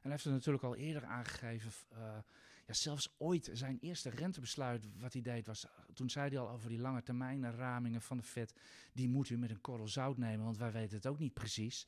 hij 0.00 0.10
heeft 0.10 0.24
het 0.24 0.32
natuurlijk 0.32 0.64
al 0.64 0.76
eerder 0.76 1.04
aangegeven... 1.04 1.72
Uh, 1.92 2.18
ja, 2.70 2.76
zelfs 2.76 3.14
ooit 3.18 3.50
zijn 3.52 3.78
eerste 3.80 4.10
rentebesluit 4.10 4.88
wat 4.98 5.12
hij 5.12 5.22
deed 5.22 5.46
was... 5.46 5.66
Toen 5.94 6.10
zei 6.10 6.28
hij 6.28 6.38
al 6.38 6.50
over 6.50 6.68
die 6.68 6.78
lange 6.78 7.02
termijn 7.02 7.52
ramingen 7.52 8.02
van 8.02 8.16
de 8.16 8.22
Fed... 8.22 8.54
die 8.92 9.08
moet 9.08 9.28
u 9.28 9.38
met 9.38 9.50
een 9.50 9.60
korrel 9.60 9.88
zout 9.88 10.18
nemen, 10.18 10.44
want 10.44 10.56
wij 10.56 10.72
weten 10.72 10.96
het 10.96 11.06
ook 11.06 11.18
niet 11.18 11.34
precies. 11.34 11.86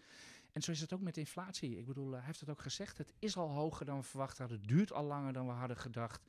En 0.53 0.63
zo 0.63 0.71
is 0.71 0.81
het 0.81 0.93
ook 0.93 1.01
met 1.01 1.17
inflatie. 1.17 1.79
Ik 1.79 1.87
bedoel, 1.87 2.13
hij 2.13 2.23
heeft 2.25 2.41
het 2.41 2.49
ook 2.49 2.61
gezegd. 2.61 2.99
Het 2.99 3.13
is 3.19 3.37
al 3.37 3.51
hoger 3.51 3.87
dan 3.87 3.97
we 3.97 4.03
verwacht 4.03 4.39
hadden. 4.39 4.59
Het 4.59 4.69
duurt 4.69 4.93
al 4.93 5.05
langer 5.05 5.33
dan 5.33 5.47
we 5.47 5.53
hadden 5.53 5.77
gedacht. 5.77 6.23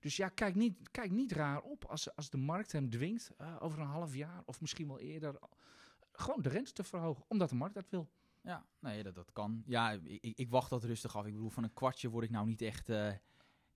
Dus 0.00 0.16
ja, 0.16 0.28
kijk 0.28 0.54
niet, 0.54 0.90
kijk 0.90 1.10
niet 1.10 1.32
raar 1.32 1.60
op 1.60 1.84
als, 1.84 2.16
als 2.16 2.30
de 2.30 2.38
markt 2.38 2.72
hem 2.72 2.90
dwingt... 2.90 3.30
Uh, 3.40 3.56
over 3.60 3.78
een 3.78 3.86
half 3.86 4.14
jaar 4.14 4.42
of 4.44 4.60
misschien 4.60 4.86
wel 4.86 5.00
eerder... 5.00 5.38
gewoon 6.12 6.42
de 6.42 6.48
rente 6.48 6.72
te 6.72 6.84
verhogen, 6.84 7.24
omdat 7.28 7.48
de 7.48 7.54
markt 7.54 7.74
dat 7.74 7.90
wil. 7.90 8.10
Ja, 8.40 8.66
nee, 8.78 9.02
dat, 9.02 9.14
dat 9.14 9.32
kan. 9.32 9.62
Ja, 9.66 9.90
ik, 9.90 10.38
ik, 10.38 10.50
wacht 10.50 10.70
dat 10.70 10.84
rustig 10.84 11.16
af. 11.16 11.26
Ik 11.26 11.32
bedoel, 11.32 11.50
van 11.50 11.64
een 11.64 11.74
kwartje 11.74 12.08
word 12.08 12.24
ik 12.24 12.30
nou 12.30 12.46
niet 12.46 12.62
echt... 12.62 12.88
Uh, 12.88 13.12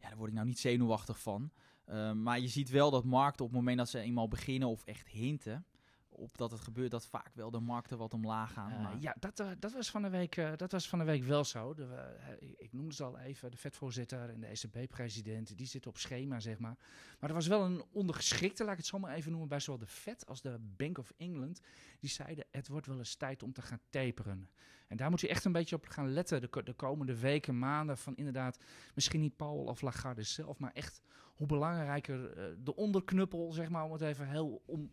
ja, 0.05 0.11
daar 0.11 0.19
word 0.19 0.29
ik 0.29 0.35
nou 0.35 0.47
niet 0.47 0.59
zenuwachtig 0.59 1.21
van. 1.21 1.51
Uh, 1.89 2.13
maar 2.13 2.41
je 2.41 2.49
ziet 2.49 2.71
wel 2.71 2.91
dat 2.91 3.05
markten 3.05 3.45
op 3.45 3.51
het 3.51 3.61
moment 3.61 3.79
dat 3.79 3.89
ze 3.89 3.99
eenmaal 3.99 4.29
beginnen 4.29 4.69
of 4.69 4.85
echt 4.85 5.09
hinten 5.09 5.67
op 6.15 6.39
dat 6.39 6.51
het 6.51 6.61
gebeurt, 6.61 6.91
dat 6.91 7.07
vaak 7.07 7.31
wel 7.35 7.51
de 7.51 7.61
markten 7.61 7.99
wat 7.99 8.15
omlaag 8.15 8.53
gaan. 8.53 8.73
Uh, 8.73 9.01
ja, 9.01 9.17
dat, 9.21 9.41
uh, 9.41 9.49
dat, 9.59 9.73
was 9.73 9.91
van 9.91 10.03
de 10.03 10.09
week, 10.09 10.37
uh, 10.37 10.53
dat 10.57 10.73
was 10.73 10.89
van 10.89 10.99
de 10.99 11.05
week 11.05 11.25
wel 11.25 11.45
zo. 11.45 11.75
De, 11.75 12.17
ik 12.57 12.73
noemde 12.73 12.95
ze 12.95 13.05
al 13.05 13.19
even, 13.19 13.51
de 13.51 13.57
Fed-voorzitter 13.57 14.31
en 14.31 14.41
de 14.41 14.47
ECB-president, 14.47 15.57
die 15.57 15.67
zitten 15.67 15.91
op 15.91 15.99
schema, 15.99 16.41
zeg 16.41 16.59
maar. 16.59 16.77
Maar 17.21 17.29
er 17.29 17.35
was 17.35 17.47
wel 17.47 17.65
een 17.65 17.85
ondergeschikte, 17.93 18.63
laat 18.63 18.73
ik 18.73 18.79
het 18.79 18.87
zo 18.87 18.99
maar 18.99 19.15
even 19.15 19.31
noemen, 19.31 19.49
bij 19.49 19.61
zowel 19.61 19.81
de 19.81 19.87
Fed 19.87 20.27
als 20.27 20.41
de 20.41 20.59
Bank 20.77 20.99
of 20.99 21.13
England. 21.17 21.61
Die 22.01 22.11
zeiden, 22.11 22.45
het 22.51 22.69
wordt 22.69 22.87
wel 22.87 22.99
eens 22.99 23.15
tijd 23.15 23.43
om 23.43 23.53
te 23.53 23.63
gaan 23.63 23.81
taperen. 23.91 24.49
En 24.89 24.97
daar 24.97 25.11
moet 25.11 25.21
je 25.21 25.29
echt 25.29 25.45
een 25.45 25.53
beetje 25.53 25.77
op 25.77 25.87
gaan 25.87 26.13
letten 26.13 26.41
de, 26.41 26.63
de 26.65 26.73
komende 26.73 27.19
weken, 27.19 27.59
maanden. 27.59 27.99
Van 27.99 28.17
inderdaad, 28.17 28.59
misschien 28.95 29.21
niet 29.21 29.37
Paul 29.37 29.65
of 29.65 29.81
Lagarde 29.81 30.23
zelf, 30.23 30.59
maar 30.59 30.73
echt 30.73 31.03
hoe 31.35 31.47
belangrijker 31.47 32.35
de 32.65 32.77
onderknuppel, 32.77 33.53
zeg 33.53 33.69
maar, 33.69 33.85
om 33.85 33.93
het 33.93 34.01
even 34.01 34.29
heel 34.29 34.63
om, 34.67 34.93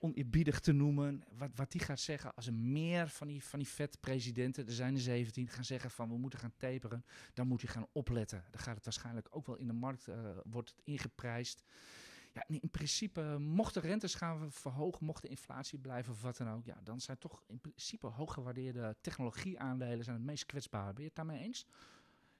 oneerbiedig 0.00 0.60
te 0.60 0.72
noemen. 0.72 1.24
Wat, 1.38 1.50
wat 1.54 1.72
die 1.72 1.80
gaat 1.80 2.00
zeggen 2.00 2.34
als 2.34 2.46
er 2.46 2.54
meer 2.54 3.08
van 3.08 3.26
die, 3.26 3.44
van 3.44 3.58
die 3.58 3.68
vet-presidenten, 3.68 4.66
er 4.66 4.72
zijn 4.72 4.94
er 4.94 5.00
17, 5.00 5.48
gaan 5.48 5.64
zeggen 5.64 5.90
van 5.90 6.08
we 6.08 6.18
moeten 6.18 6.38
gaan 6.38 6.52
taperen. 6.56 7.04
Dan 7.34 7.46
moet 7.46 7.60
je 7.60 7.66
gaan 7.66 7.86
opletten. 7.92 8.44
Dan 8.50 8.60
gaat 8.60 8.74
het 8.74 8.84
waarschijnlijk 8.84 9.28
ook 9.30 9.46
wel 9.46 9.56
in 9.56 9.66
de 9.66 9.72
markt, 9.72 10.08
uh, 10.08 10.14
wordt 10.44 10.70
het 10.70 10.80
ingeprijsd. 10.84 11.64
Ja, 12.32 12.44
in 12.46 12.70
principe, 12.70 13.38
mocht 13.38 13.74
de 13.74 13.80
rentes 13.80 14.14
gaan 14.14 14.52
verhogen, 14.52 15.06
mocht 15.06 15.22
de 15.22 15.28
inflatie 15.28 15.78
blijven 15.78 16.12
of 16.12 16.22
wat 16.22 16.36
dan 16.36 16.50
ook, 16.50 16.64
ja, 16.64 16.80
dan 16.82 17.00
zijn 17.00 17.18
toch 17.18 17.42
in 17.46 17.60
principe 17.60 18.06
hooggewaardeerde 18.06 18.96
technologieaandelen 19.00 20.04
zijn 20.04 20.16
het 20.16 20.24
meest 20.24 20.46
kwetsbaar. 20.46 20.92
Ben 20.92 21.02
je 21.02 21.06
het 21.06 21.14
daarmee 21.14 21.42
eens? 21.42 21.66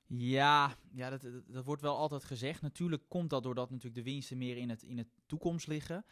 Ja, 0.07 0.77
ja 0.93 1.11
dat, 1.11 1.23
dat, 1.23 1.33
dat, 1.47 1.65
wordt 1.65 1.83
wel 1.83 1.97
altijd 1.97 2.25
gezegd. 2.25 2.63
Natuurlijk 2.63 3.03
komt 3.09 3.31
dat 3.31 3.43
doordat 3.43 3.71
natuurlijk 3.71 4.05
de 4.05 4.11
winsten 4.11 4.39
meer 4.39 4.57
in 4.57 4.71
het, 4.71 4.83
in 4.83 4.99
het 4.99 5.09
toekomst 5.27 5.67
liggen. 5.67 6.05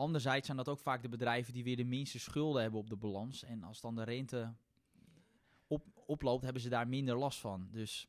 Anderzijds 0.00 0.46
zijn 0.46 0.56
dat 0.56 0.68
ook 0.68 0.78
vaak 0.78 1.02
de 1.02 1.08
bedrijven 1.08 1.52
die 1.52 1.64
weer 1.64 1.76
de 1.76 1.84
minste 1.84 2.18
schulden 2.18 2.62
hebben 2.62 2.80
op 2.80 2.88
de 2.88 2.96
balans. 2.96 3.44
En 3.44 3.62
als 3.62 3.80
dan 3.80 3.94
de 3.94 4.02
rente 4.02 4.54
op, 5.66 5.86
oploopt, 6.06 6.44
hebben 6.44 6.62
ze 6.62 6.68
daar 6.68 6.88
minder 6.88 7.16
last 7.16 7.38
van. 7.38 7.68
Dus 7.72 8.08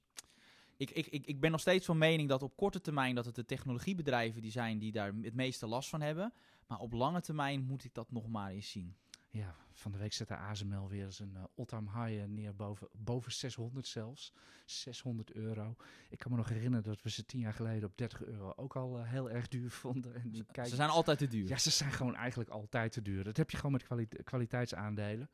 ik, 0.78 0.90
ik, 0.90 1.26
ik, 1.26 1.40
ben 1.40 1.52
nog 1.52 1.60
steeds 1.60 1.86
van 1.86 1.98
mening 1.98 2.30
dat 2.30 2.44
op 2.44 2.56
korte 2.56 2.82
termijn 2.82 3.16
dat 3.16 3.26
het 3.26 3.36
de 3.36 3.46
technologiebedrijven 3.46 4.42
die 4.42 4.52
zijn 4.52 4.80
die 4.80 4.92
daar 4.92 5.14
het 5.22 5.34
meeste 5.34 5.68
last 5.68 5.90
van 5.90 6.02
hebben. 6.02 6.34
Maar 6.68 6.80
op 6.80 6.94
lange 6.94 7.22
termijn 7.22 7.64
moet 7.64 7.84
ik 7.84 7.94
dat 7.94 8.12
nog 8.12 8.28
maar 8.28 8.52
eens 8.52 8.72
zien. 8.72 8.96
Ja, 9.32 9.56
van 9.72 9.92
de 9.92 9.98
week 9.98 10.14
zet 10.14 10.28
de 10.28 10.36
ASML 10.36 10.90
weer 10.90 11.06
eens 11.06 11.20
een 11.20 11.34
uh, 11.36 11.44
all-time 11.56 11.90
high 11.90 12.26
neer 12.28 12.56
boven, 12.56 12.88
boven 12.92 13.32
600 13.32 13.88
zelfs. 13.88 14.34
600 14.66 15.32
euro. 15.34 15.76
Ik 16.10 16.18
kan 16.18 16.32
me 16.32 16.38
nog 16.38 16.50
herinneren 16.50 16.84
dat 16.84 17.02
we 17.02 17.10
ze 17.10 17.26
tien 17.26 17.40
jaar 17.40 17.54
geleden 17.54 17.90
op 17.90 17.98
30 17.98 18.24
euro 18.24 18.54
ook 18.56 18.76
al 18.76 19.00
uh, 19.00 19.10
heel 19.10 19.30
erg 19.30 19.48
duur 19.48 19.72
vonden. 19.72 20.16
En 20.16 20.36
ze, 20.36 20.46
kijk, 20.52 20.68
ze 20.68 20.76
zijn 20.76 20.90
altijd 20.90 21.18
te 21.18 21.28
duur. 21.28 21.48
Ja, 21.48 21.58
ze 21.58 21.70
zijn 21.70 21.92
gewoon 21.92 22.16
eigenlijk 22.16 22.50
altijd 22.50 22.92
te 22.92 23.02
duur. 23.02 23.24
Dat 23.24 23.38
heb 23.38 23.50
je 23.50 23.58
gewoon 23.58 23.72
met 23.72 23.84
kwali 23.84 24.08
kwaliteitsaandelen. 24.08 25.30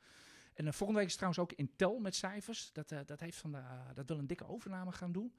En 0.54 0.66
uh, 0.66 0.72
volgende 0.72 1.00
week 1.02 1.10
is 1.10 1.16
trouwens 1.16 1.42
ook 1.42 1.54
Intel 1.54 2.00
met 2.00 2.16
cijfers. 2.16 2.72
Dat, 2.74 2.90
dat, 3.06 3.20
heeft 3.20 3.38
van 3.38 3.52
de, 3.52 3.62
dat 3.94 4.08
wil 4.08 4.18
een 4.18 4.28
dikke 4.28 4.48
overname 4.48 4.92
gaan 4.92 5.12
doen. 5.12 5.34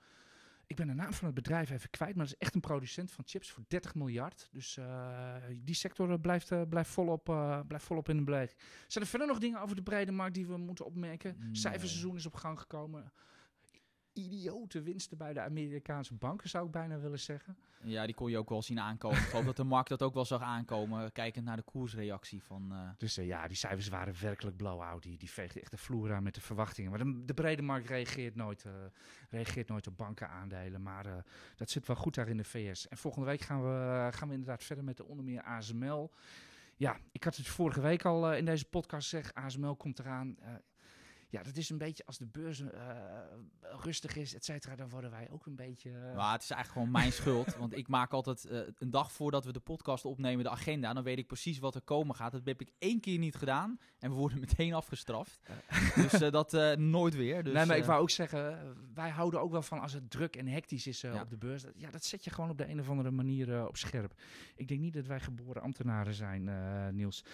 Ik 0.68 0.76
ben 0.76 0.87
de 0.87 0.94
naam 0.94 1.12
van 1.12 1.26
het 1.26 1.34
bedrijf 1.34 1.70
even 1.70 1.90
kwijt, 1.90 2.14
maar 2.14 2.25
dat 2.25 2.34
is 2.34 2.40
echt 2.40 2.54
een 2.54 2.60
producent 2.60 3.10
van 3.12 3.25
chips 3.26 3.50
voor 3.50 3.64
30 3.68 3.94
miljard. 3.94 4.48
Dus 4.52 4.76
uh, 4.76 5.34
die 5.62 5.75
sector 5.75 6.10
uh, 6.10 6.14
blijft, 6.20 6.50
uh, 6.50 6.62
blijft, 6.68 6.90
volop, 6.90 7.25
blijft 7.66 7.84
volop 7.84 8.08
in 8.08 8.16
de 8.16 8.25
bleek. 8.25 8.54
Zijn 8.87 9.04
er 9.04 9.10
verder 9.10 9.28
nog 9.28 9.38
dingen 9.38 9.60
over 9.60 9.76
de 9.76 9.82
brede 9.82 10.12
markt 10.12 10.34
die 10.34 10.46
we 10.46 10.56
moeten 10.56 10.84
opmerken? 10.84 11.37
Nee. 11.38 11.56
Cijferseizoen 11.56 12.16
is 12.16 12.26
op 12.26 12.34
gang 12.34 12.60
gekomen 12.60 13.12
idiote 14.18 14.82
winsten 14.82 15.18
bij 15.18 15.32
de 15.32 15.40
Amerikaanse 15.40 16.14
banken, 16.14 16.48
zou 16.48 16.66
ik 16.66 16.70
bijna 16.72 16.98
willen 16.98 17.18
zeggen. 17.18 17.56
Ja, 17.82 18.06
die 18.06 18.14
kon 18.14 18.30
je 18.30 18.38
ook 18.38 18.48
wel 18.48 18.62
zien 18.62 18.80
aankomen. 18.80 19.18
ik 19.18 19.25
geloof 19.25 19.44
dat 19.44 19.56
de 19.56 19.64
markt 19.64 19.88
dat 19.88 20.02
ook 20.02 20.14
wel 20.14 20.25
zag 20.25 20.42
aankomen, 20.42 21.12
kijkend 21.12 21.44
naar 21.44 21.56
de 21.56 21.62
koersreactie 21.62 22.42
van... 22.42 22.68
Uh... 22.72 22.90
Dus 22.96 23.18
uh, 23.18 23.26
ja, 23.26 23.46
die 23.46 23.56
cijfers 23.56 23.88
waren 23.88 24.14
werkelijk 24.20 24.56
blow-out. 24.56 25.02
Die, 25.02 25.18
die 25.18 25.30
veegde 25.30 25.60
echt 25.60 25.70
de 25.70 25.76
vloer 25.76 26.12
aan 26.12 26.22
met 26.22 26.34
de 26.34 26.40
verwachtingen. 26.40 26.90
Maar 26.90 27.04
de, 27.04 27.25
de 27.25 27.34
brede 27.34 27.62
markt 27.62 27.88
reageert 27.88 28.34
nooit, 28.34 28.64
uh, 28.64 28.72
reageert 29.30 29.68
nooit 29.68 29.87
op 29.87 29.96
bankenaandelen. 29.96 30.82
Maar 30.82 31.25
dat 31.56 31.70
zit 31.70 31.87
wel 31.87 31.96
goed 31.96 32.14
daar 32.14 32.28
in 32.28 32.37
de 32.37 32.44
VS. 32.44 32.88
En 32.88 32.96
volgende 32.96 33.26
week 33.26 33.40
gaan 33.40 33.62
we, 33.62 34.08
gaan 34.12 34.28
we 34.28 34.34
inderdaad 34.34 34.64
verder 34.64 34.84
met 34.84 34.96
de 34.96 35.04
onder 35.04 35.25
meer 35.25 35.42
ASML. 35.42 36.10
Ja, 36.76 36.98
ik 37.12 37.25
had 37.25 37.37
het 37.37 37.46
vorige 37.46 37.80
week 37.80 38.04
al 38.04 38.34
in 38.34 38.44
deze 38.44 38.64
podcast 38.64 39.08
gezegd. 39.08 39.34
ASML 39.34 39.76
komt 39.76 39.98
eraan 39.98 40.37
ja, 41.30 41.42
dat 41.42 41.56
is 41.56 41.70
een 41.70 41.78
beetje 41.78 42.06
als 42.06 42.18
de 42.18 42.26
beurs 42.26 42.61
uh, 42.61 42.70
rustig 43.62 44.16
is, 44.16 44.35
et 44.35 44.44
cetera, 44.44 44.76
dan 44.76 44.88
worden 44.88 45.11
wij 45.11 45.28
ook 45.30 45.47
een 45.47 45.56
beetje. 45.56 45.90
Uh... 45.90 46.14
Maar 46.14 46.32
het 46.32 46.42
is 46.42 46.50
eigenlijk 46.50 46.68
gewoon 46.68 46.90
mijn 46.90 47.12
schuld. 47.12 47.56
Want 47.56 47.76
ik 47.76 47.88
maak 47.88 48.12
altijd 48.12 48.47
uh, 48.50 48.61
een 48.78 48.90
dag 48.90 49.12
voordat 49.12 49.44
we 49.44 49.52
de 49.52 49.61
podcast 49.61 50.04
opnemen 50.04 50.44
de 50.44 50.50
agenda. 50.50 50.92
Dan 50.92 51.02
weet 51.02 51.18
ik 51.18 51.26
precies 51.26 51.58
wat 51.58 51.75
er 51.75 51.80
komen 51.80 52.14
gaat. 52.14 52.32
Dat 52.32 52.40
heb 52.44 52.61
ik 52.61 52.70
één 52.78 53.00
keer 53.00 53.18
niet 53.18 53.35
gedaan. 53.35 53.78
En 53.99 54.11
we 54.11 54.16
worden 54.16 54.40
meteen 54.49 54.75
afgestraft. 54.75 55.40
dus 55.94 56.30
dat 56.30 56.76
nooit 56.78 57.14
weer. 57.14 57.44
Dus, 57.44 57.52
nee, 57.52 57.66
maar 57.66 57.76
ik 57.76 57.85
wou 57.85 58.00
ook 58.00 58.11
zeggen, 58.11 58.76
wij 58.94 59.11
houden 59.11 59.40
ook 59.40 59.50
wel 59.50 59.62
van 59.62 59.80
als 59.80 59.92
het 59.92 60.11
druk 60.11 60.37
en 60.37 60.47
hectisch 60.47 60.87
is 60.87 61.00
ja. 61.00 61.23
op 61.23 61.30
de 61.30 61.37
beurs. 61.37 61.62
Dat, 61.62 61.73
ja, 61.76 61.90
dat 61.90 62.04
zet 62.04 62.25
je 62.25 62.30
gewoon 62.30 62.50
op 62.50 62.58
de 62.58 62.68
een 62.68 62.80
of 62.80 62.88
andere 62.88 63.11
manier 63.11 63.68
op 63.68 63.76
scherp. 63.76 64.14
Ik 64.56 64.68
denk 64.68 64.80
niet 64.80 64.94
dat 64.94 65.06
wij 65.06 65.20
geboren 65.20 65.62
ambtenaren 65.62 66.14
zijn, 66.14 66.50
Niels. 66.94 67.25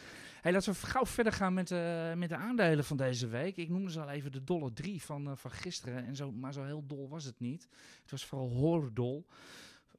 Hey, 0.40 0.52
laten 0.52 0.72
we 0.72 0.78
gauw 0.78 1.06
verder 1.06 1.32
gaan 1.32 1.54
met, 1.54 1.70
met 2.16 2.28
de 2.28 2.36
aandelen 2.36 2.84
van 2.84 2.96
deze 2.96 3.26
week. 3.26 3.56
Ik 3.56 3.68
noem 3.68 3.83
noemde 3.84 4.00
ze 4.00 4.06
al 4.06 4.16
even 4.16 4.32
de 4.32 4.44
dolle 4.44 4.72
drie 4.72 5.02
van, 5.02 5.28
uh, 5.28 5.36
van 5.36 5.50
gisteren. 5.50 6.06
En 6.06 6.16
zo, 6.16 6.32
maar 6.32 6.52
zo 6.52 6.64
heel 6.64 6.86
dol 6.86 7.08
was 7.08 7.24
het 7.24 7.40
niet. 7.40 7.68
Het 8.02 8.10
was 8.10 8.24
vooral 8.24 8.48
horrordol. 8.48 9.26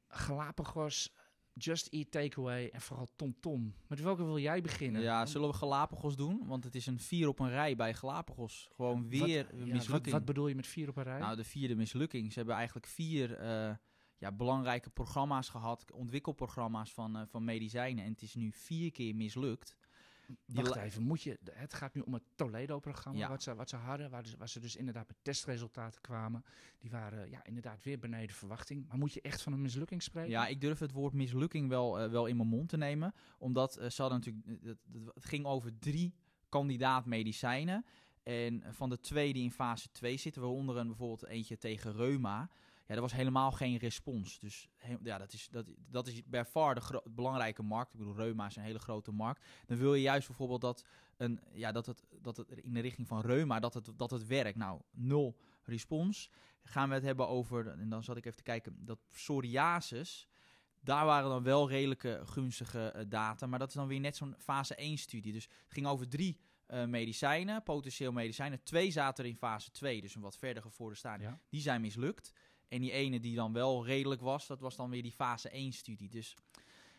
Galapagos, 0.08 1.12
Just 1.52 1.86
Eat 1.86 2.10
Takeaway 2.10 2.68
en 2.68 2.80
vooral 2.80 3.08
TomTom. 3.16 3.40
Tom. 3.40 3.74
Met 3.86 4.00
welke 4.00 4.24
wil 4.24 4.38
jij 4.38 4.60
beginnen? 4.60 5.02
Ja, 5.02 5.26
zullen 5.26 5.48
we 5.48 5.54
Galapagos 5.54 6.16
doen? 6.16 6.46
Want 6.46 6.64
het 6.64 6.74
is 6.74 6.86
een 6.86 7.00
vier 7.00 7.28
op 7.28 7.38
een 7.38 7.48
rij 7.48 7.76
bij 7.76 7.94
Galapagos. 7.94 8.68
Gewoon 8.74 9.08
weer 9.08 9.44
wat, 9.44 9.52
mislukking. 9.52 9.84
Ja, 9.86 9.90
wat, 9.90 10.10
wat, 10.10 10.24
bedoel 10.24 10.48
je 10.48 10.54
met 10.54 10.66
vier 10.66 10.88
op 10.88 10.96
een 10.96 11.02
rij? 11.02 11.18
Nou, 11.18 11.36
de 11.36 11.44
vierde 11.44 11.74
mislukking. 11.74 12.32
Ze 12.32 12.38
hebben 12.38 12.56
eigenlijk 12.56 12.86
vier 12.86 13.42
uh, 13.42 13.74
ja, 14.16 14.32
belangrijke 14.32 14.90
programma's 14.90 15.48
gehad. 15.48 15.92
Ontwikkelprogramma's 15.92 16.92
van, 16.92 17.16
uh, 17.16 17.22
van 17.26 17.44
medicijnen. 17.44 18.04
En 18.04 18.10
het 18.10 18.22
is 18.22 18.34
nu 18.34 18.52
vier 18.52 18.90
keer 18.90 19.14
mislukt. 19.14 19.76
Wacht 20.46 20.76
even, 20.76 21.02
moet 21.02 21.22
je, 21.22 21.38
het 21.52 21.74
gaat 21.74 21.94
nu 21.94 22.00
om 22.00 22.14
het 22.14 22.22
Toledo-programma, 22.34 23.28
wat, 23.28 23.42
ze, 23.42 23.54
wat 23.54 23.68
ze 23.68 23.76
hadden, 23.76 24.10
waar, 24.10 24.24
waar, 24.38 24.48
ze 24.48 24.60
dus 24.60 24.76
inderdaad 24.76 25.08
met 25.08 25.16
testresultaten 25.22 26.00
kwamen. 26.00 26.44
Die 26.78 26.90
waren 26.90 27.30
ja, 27.30 27.44
inderdaad 27.44 27.82
weer 27.82 27.98
beneden 27.98 28.36
verwachting. 28.36 28.88
Maar 28.88 28.98
moet 28.98 29.12
je 29.12 29.20
echt 29.20 29.42
van 29.42 29.52
een 29.52 29.62
mislukking 29.62 30.02
spreken? 30.02 30.30
Ja, 30.30 30.46
ik 30.46 30.60
durf 30.60 30.78
het 30.78 30.92
woord 30.92 31.12
mislukking 31.12 31.68
wel, 31.68 32.04
uh, 32.04 32.10
wel 32.10 32.26
in 32.26 32.36
mijn 32.36 32.48
mond 32.48 32.68
te 32.68 32.76
nemen. 32.76 33.14
Omdat 33.38 33.78
uh, 33.78 33.88
ze 33.88 34.02
hadden 34.02 34.18
natuurlijk, 34.18 34.64
het, 34.64 34.78
het 35.14 35.24
ging 35.24 35.44
over 35.44 35.78
drie 35.78 36.14
kandidaat 36.48 37.06
medicijnen. 37.06 37.84
En 38.22 38.62
van 38.68 38.88
de 38.88 39.00
twee 39.00 39.32
die 39.32 39.42
in 39.42 39.52
fase 39.52 39.90
2 39.90 40.16
zitten, 40.16 40.42
waaronder 40.42 40.76
een, 40.76 40.86
bijvoorbeeld 40.86 41.26
eentje 41.26 41.58
tegen 41.58 41.92
reuma 41.92 42.50
ja, 42.86 42.94
er 42.94 43.00
was 43.00 43.12
helemaal 43.12 43.52
geen 43.52 43.76
respons. 43.76 44.38
Dus 44.38 44.68
ja, 45.02 45.18
dat 45.18 45.32
is, 45.32 45.48
dat, 45.50 45.66
dat 45.90 46.06
is 46.06 46.24
bij 46.24 46.44
far 46.44 46.74
de 46.74 47.02
belangrijke 47.10 47.62
markt. 47.62 47.92
Ik 47.92 47.98
bedoel, 47.98 48.16
Reuma 48.16 48.46
is 48.46 48.56
een 48.56 48.62
hele 48.62 48.78
grote 48.78 49.12
markt. 49.12 49.44
Dan 49.66 49.76
wil 49.76 49.94
je 49.94 50.02
juist 50.02 50.26
bijvoorbeeld 50.26 50.60
dat, 50.60 50.84
een, 51.16 51.40
ja, 51.52 51.72
dat, 51.72 51.86
het, 51.86 52.04
dat 52.20 52.36
het 52.36 52.50
in 52.50 52.74
de 52.74 52.80
richting 52.80 53.08
van 53.08 53.20
Reuma, 53.20 53.60
dat 53.60 53.74
het, 53.74 53.90
dat 53.96 54.10
het 54.10 54.26
werkt. 54.26 54.58
Nou, 54.58 54.80
nul 54.90 55.36
respons. 55.62 56.30
Gaan 56.62 56.88
we 56.88 56.94
het 56.94 57.04
hebben 57.04 57.28
over, 57.28 57.66
en 57.66 57.88
dan 57.88 58.02
zat 58.02 58.16
ik 58.16 58.24
even 58.24 58.36
te 58.36 58.42
kijken, 58.42 58.84
dat 58.84 58.98
psoriasis... 59.08 60.28
Daar 60.80 61.04
waren 61.04 61.30
dan 61.30 61.42
wel 61.42 61.68
redelijke 61.68 62.22
gunstige 62.24 62.92
uh, 62.96 63.02
data. 63.08 63.46
Maar 63.46 63.58
dat 63.58 63.68
is 63.68 63.74
dan 63.74 63.86
weer 63.86 64.00
net 64.00 64.16
zo'n 64.16 64.34
fase 64.38 64.74
1 64.74 64.98
studie. 64.98 65.32
Dus 65.32 65.44
het 65.44 65.72
ging 65.72 65.86
over 65.86 66.08
drie 66.08 66.40
uh, 66.68 66.84
medicijnen, 66.84 67.62
potentieel 67.62 68.12
medicijnen. 68.12 68.62
Twee 68.62 68.90
zaten 68.90 69.24
er 69.24 69.30
in 69.30 69.36
fase 69.36 69.70
2, 69.70 70.00
dus 70.00 70.14
een 70.14 70.20
wat 70.20 70.38
verder 70.38 70.62
gevorderde 70.62 70.98
stadium. 70.98 71.30
Ja. 71.30 71.40
Die 71.48 71.60
zijn 71.60 71.80
mislukt. 71.80 72.32
En 72.68 72.80
die 72.80 72.92
ene 72.92 73.20
die 73.20 73.34
dan 73.34 73.52
wel 73.52 73.86
redelijk 73.86 74.20
was, 74.20 74.46
dat 74.46 74.60
was 74.60 74.76
dan 74.76 74.90
weer 74.90 75.02
die 75.02 75.12
fase 75.12 75.48
1 75.48 75.72
studie. 75.72 76.08
Dus 76.08 76.36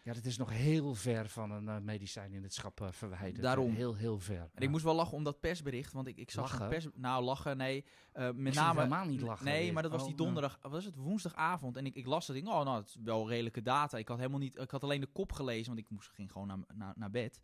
ja, 0.07 0.13
dat 0.13 0.25
is 0.25 0.38
nog 0.38 0.50
heel 0.50 0.93
ver 0.95 1.29
van 1.29 1.51
een 1.51 1.65
uh, 1.65 1.77
medicijn 1.77 2.33
in 2.33 2.43
het 2.43 2.53
schap 2.53 2.81
uh, 2.81 2.88
verwijderd. 2.91 3.41
Daarom. 3.41 3.74
Heel, 3.74 3.95
heel 3.95 4.19
ver. 4.19 4.39
En 4.39 4.50
ja. 4.53 4.62
ik 4.62 4.69
moest 4.69 4.83
wel 4.83 4.95
lachen 4.95 5.17
om 5.17 5.24
dat 5.24 5.39
persbericht, 5.39 5.93
want 5.93 6.07
ik, 6.07 6.17
ik 6.17 6.31
zag 6.31 6.51
lachen? 6.51 6.69
pers... 6.69 6.88
Nou, 6.93 7.24
lachen, 7.24 7.57
nee. 7.57 7.86
Uh, 8.13 8.29
met 8.36 8.53
name... 8.53 8.79
helemaal 8.79 9.05
niet 9.05 9.21
lachen. 9.21 9.45
Nee, 9.45 9.63
weer. 9.63 9.74
maar 9.74 9.83
dat 9.83 9.91
was 9.91 10.05
die 10.05 10.15
donderdag, 10.15 10.59
oh, 10.62 10.71
was 10.71 10.86
het 10.86 10.95
woensdagavond. 10.95 11.77
En 11.77 11.86
ik, 11.86 11.95
ik 11.95 12.05
las 12.05 12.27
het, 12.27 12.38
ik 12.38 12.47
oh, 12.47 12.63
nou, 12.63 12.77
het 12.77 12.88
is 12.88 12.97
wel 13.03 13.29
redelijke 13.29 13.62
data. 13.62 13.97
Ik 13.97 14.07
had 14.07 14.17
helemaal 14.17 14.39
niet, 14.39 14.59
ik 14.59 14.71
had 14.71 14.83
alleen 14.83 15.01
de 15.01 15.07
kop 15.07 15.31
gelezen, 15.31 15.67
want 15.67 15.79
ik 15.79 15.89
moest, 15.89 16.09
ging 16.09 16.31
gewoon 16.31 16.47
naar, 16.47 16.59
naar, 16.74 16.93
naar 16.95 17.12
bed. 17.12 17.41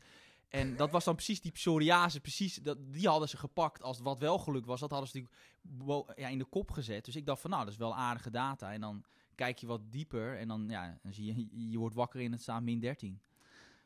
En 0.54 0.76
dat 0.76 0.92
was 0.92 1.04
dan 1.04 1.16
precies 1.16 1.42
die 1.42 1.52
psoriase, 1.52 2.20
precies, 2.20 2.56
dat, 2.56 2.78
die 2.94 3.08
hadden 3.08 3.30
ze 3.30 3.38
gepakt 3.38 3.84
als 3.84 4.00
wat 4.00 4.20
wel 4.20 4.38
gelukt 4.38 4.66
was. 4.66 4.80
Dat 4.80 4.92
hadden 4.92 5.10
ze 5.10 5.18
natuurlijk 5.18 6.20
ja, 6.20 6.28
in 6.28 6.38
de 6.38 6.46
kop 6.46 6.72
gezet. 6.72 7.06
Dus 7.06 7.16
ik 7.16 7.26
dacht 7.26 7.42
van, 7.42 7.50
nou, 7.50 7.64
dat 7.64 7.74
is 7.74 7.80
wel 7.80 7.96
aardige 7.96 8.30
data. 8.30 8.74
En 8.74 8.82
dan 8.82 9.04
kijk 9.36 9.58
je 9.58 9.68
wat 9.68 9.92
dieper 9.92 10.38
en 10.38 10.48
dan, 10.48 10.70
ja, 10.70 11.00
dan 11.02 11.14
zie 11.14 11.26
je, 11.26 11.70
je 11.70 11.78
wordt 11.78 11.96
wakker 11.96 12.22
in 12.22 12.32
het 12.32 12.42
staan 12.42 12.64
min 12.64 12.80
13. 12.80 13.22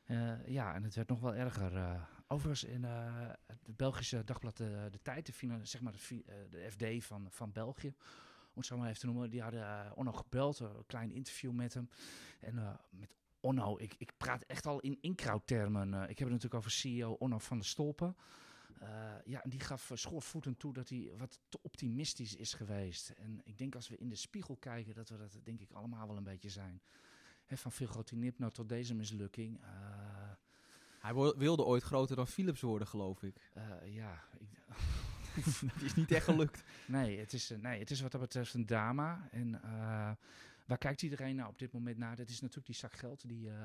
Uh, 0.06 0.48
ja, 0.48 0.74
en 0.74 0.84
het 0.84 0.96
werd 0.96 1.08
nog 1.08 1.20
wel 1.20 1.36
erger. 1.36 1.74
Uh, 1.74 2.02
overigens 2.28 2.64
in 2.64 2.82
uh, 2.82 3.30
het 3.46 3.76
Belgische 3.78 4.24
dagblad 4.24 4.58
De, 4.58 4.88
de 4.92 5.02
Tijd, 5.02 5.26
de, 5.26 5.60
zeg 5.62 5.82
maar 5.82 5.94
de, 5.94 6.24
de, 6.50 6.72
FD 6.72 7.06
van, 7.06 7.28
van 7.30 7.52
België, 7.52 7.94
om 8.54 8.54
het 8.54 8.66
zo 8.66 8.78
maar 8.78 8.88
even 8.88 9.00
te 9.00 9.06
noemen, 9.06 9.30
die 9.30 9.42
hadden 9.42 9.96
Onno 9.96 10.12
gebeld, 10.12 10.60
een 10.60 10.86
klein 10.88 11.12
interview 11.12 11.52
met 11.52 11.74
hem. 11.74 11.90
En 12.40 12.80
met 12.90 13.17
Onno, 13.40 13.78
ik, 13.78 13.96
ik 13.98 14.14
praat 14.18 14.44
echt 14.44 14.66
al 14.66 14.80
in 14.80 14.98
inkrouwtermen. 15.02 15.94
Uh, 15.94 16.02
ik 16.02 16.08
heb 16.08 16.18
het 16.18 16.30
natuurlijk 16.30 16.54
over 16.54 16.72
CEO 16.72 17.12
Onno 17.12 17.38
van 17.38 17.58
der 17.58 17.68
Stolpen. 17.68 18.16
Uh, 18.82 18.88
ja, 19.26 19.44
en 19.44 19.50
die 19.50 19.60
gaf 19.60 19.92
schoorvoetend 19.94 20.60
toe 20.60 20.74
dat 20.74 20.90
hij 20.90 21.12
wat 21.18 21.40
te 21.50 21.60
optimistisch 21.62 22.36
is 22.36 22.54
geweest. 22.54 23.10
En 23.10 23.42
ik 23.44 23.58
denk 23.58 23.76
als 23.76 23.88
we 23.88 23.98
in 23.98 24.10
de 24.10 24.16
spiegel 24.16 24.56
kijken, 24.56 24.94
dat 24.94 25.10
we 25.10 25.18
dat 25.18 25.40
denk 25.44 25.60
ik 25.60 25.72
allemaal 25.72 26.08
wel 26.08 26.18
een 26.18 26.24
beetje 26.24 26.50
zijn. 26.50 26.82
He, 27.46 27.58
van 27.58 27.72
veel 27.72 27.88
grote 27.88 28.16
Nipno 28.16 28.50
tot 28.50 28.70
deze 28.70 28.94
mislukking. 28.94 29.62
Uh, 29.62 29.68
hij 31.00 31.14
wilde 31.14 31.64
ooit 31.64 31.84
groter 31.84 32.16
dan 32.16 32.28
Philips 32.28 32.62
worden, 32.62 32.88
geloof 32.88 33.24
ik. 33.24 33.52
ja, 33.86 34.24
ik, 34.38 34.50
dat 35.74 35.82
is 35.82 35.96
niet 35.96 36.12
echt 36.12 36.26
gelukt. 36.26 36.64
nee, 36.88 37.20
het 37.20 37.34
is, 37.34 37.54
nee, 37.62 37.80
het 37.80 37.92
is 37.92 38.02
wat 38.02 38.12
dat 38.12 38.22
betreft 38.22 38.54
een 38.54 38.66
drama. 38.66 39.28
En 39.32 39.62
Waar 40.68 40.78
kijkt 40.78 41.02
iedereen 41.02 41.36
nou 41.36 41.50
op 41.50 41.60
dit 41.60 41.74
moment 41.74 41.98
naar? 41.98 42.16
Dat 42.16 42.30
is 42.30 42.40
natuurlijk 42.42 42.66
die 42.68 42.76
zak 42.76 42.94
geld 42.94 43.28
die, 43.28 43.48
uh, 43.48 43.56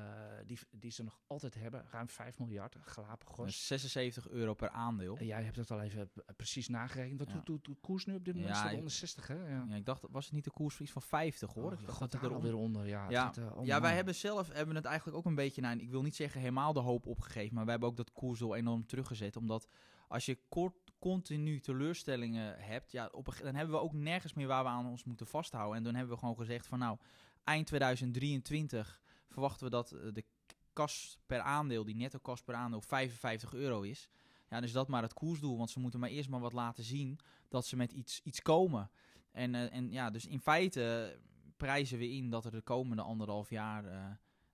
die, 0.45 0.59
die 0.71 0.91
ze 0.91 1.03
nog 1.03 1.19
altijd 1.27 1.53
hebben. 1.53 1.85
Ruim 1.91 2.09
5 2.09 2.39
miljard, 2.39 2.75
Galapagos. 2.81 3.67
76 3.67 4.29
euro 4.29 4.53
per 4.53 4.69
aandeel. 4.69 5.17
En 5.17 5.25
jij 5.25 5.43
hebt 5.43 5.55
het 5.55 5.71
al 5.71 5.81
even 5.81 6.11
precies 6.35 6.67
nagerekend. 6.67 7.19
Wat 7.19 7.31
ja. 7.31 7.41
doet 7.43 7.65
de 7.65 7.75
koers 7.81 8.05
nu 8.05 8.15
op 8.15 8.25
dit 8.25 8.35
moment? 8.35 8.55
Ja, 8.55 8.73
onder 8.73 8.91
60, 8.91 9.27
hè? 9.27 9.33
Ja. 9.33 9.65
ja. 9.69 9.75
ik 9.75 9.85
dacht, 9.85 10.01
was 10.09 10.25
het 10.25 10.33
niet 10.33 10.43
de 10.43 10.51
koers 10.51 10.75
van 10.83 11.01
50, 11.01 11.53
hoor? 11.53 11.71
Oh, 11.71 11.79
ik 11.79 11.85
dacht 11.85 11.99
dat 11.99 12.13
het 12.13 12.23
er 12.23 12.33
alweer 12.33 12.55
onder, 12.55 12.87
ja. 12.87 13.09
Uh, 13.11 13.49
ja 13.63 13.81
wij 13.81 13.95
hebben 13.95 14.15
zelf 14.15 14.49
hebben 14.51 14.75
het 14.75 14.85
eigenlijk 14.85 15.17
ook 15.17 15.25
een 15.25 15.35
beetje, 15.35 15.61
nou, 15.61 15.79
ik 15.79 15.89
wil 15.89 16.01
niet 16.01 16.15
zeggen 16.15 16.39
helemaal 16.39 16.73
de 16.73 16.79
hoop 16.79 17.05
opgegeven, 17.05 17.53
maar 17.53 17.63
wij 17.63 17.71
hebben 17.71 17.89
ook 17.89 17.97
dat 17.97 18.11
koersdoel 18.11 18.55
enorm 18.55 18.85
teruggezet, 18.85 19.35
omdat 19.35 19.67
als 20.07 20.25
je 20.25 20.37
kort, 20.49 20.82
continu 21.03 21.59
teleurstellingen 21.59 22.55
hebt, 22.59 22.91
ja, 22.91 23.09
op 23.11 23.35
dan 23.43 23.55
hebben 23.55 23.75
we 23.75 23.81
ook 23.81 23.93
nergens 23.93 24.33
meer 24.33 24.47
waar 24.47 24.63
we 24.63 24.69
aan 24.69 24.87
ons 24.87 25.03
moeten 25.03 25.27
vasthouden. 25.27 25.77
En 25.77 25.83
dan 25.83 25.95
hebben 25.95 26.13
we 26.13 26.19
gewoon 26.19 26.37
gezegd 26.37 26.67
van 26.67 26.79
nou, 26.79 26.97
eind 27.43 27.67
2023 27.67 29.01
verwachten 29.29 29.65
we 29.65 29.71
dat 29.71 29.91
eh, 29.91 30.13
de 30.13 30.23
kas 30.73 31.17
per 31.25 31.39
aandeel, 31.39 31.83
die 31.83 31.95
netto 31.95 32.19
kas 32.19 32.41
per 32.41 32.55
aandeel, 32.55 32.81
55 32.81 33.53
euro 33.53 33.81
is. 33.81 34.09
Ja, 34.49 34.61
dus 34.61 34.71
dat 34.71 34.87
maar 34.87 35.01
het 35.01 35.13
koersdoel, 35.13 35.57
want 35.57 35.69
ze 35.69 35.79
moeten 35.79 35.99
maar 35.99 36.09
eerst 36.09 36.29
maar 36.29 36.39
wat 36.39 36.53
laten 36.53 36.83
zien 36.83 37.19
dat 37.47 37.65
ze 37.65 37.75
met 37.75 37.91
iets, 37.91 38.21
iets 38.23 38.41
komen. 38.41 38.89
En, 39.31 39.53
uh, 39.53 39.73
en 39.73 39.91
ja, 39.91 40.09
dus 40.09 40.25
in 40.25 40.41
feite 40.41 41.17
prijzen 41.57 41.97
we 41.97 42.09
in 42.09 42.29
dat 42.29 42.45
er 42.45 42.51
de 42.51 42.61
komende 42.61 43.01
anderhalf 43.01 43.49
jaar 43.49 43.85
uh, 43.85 44.05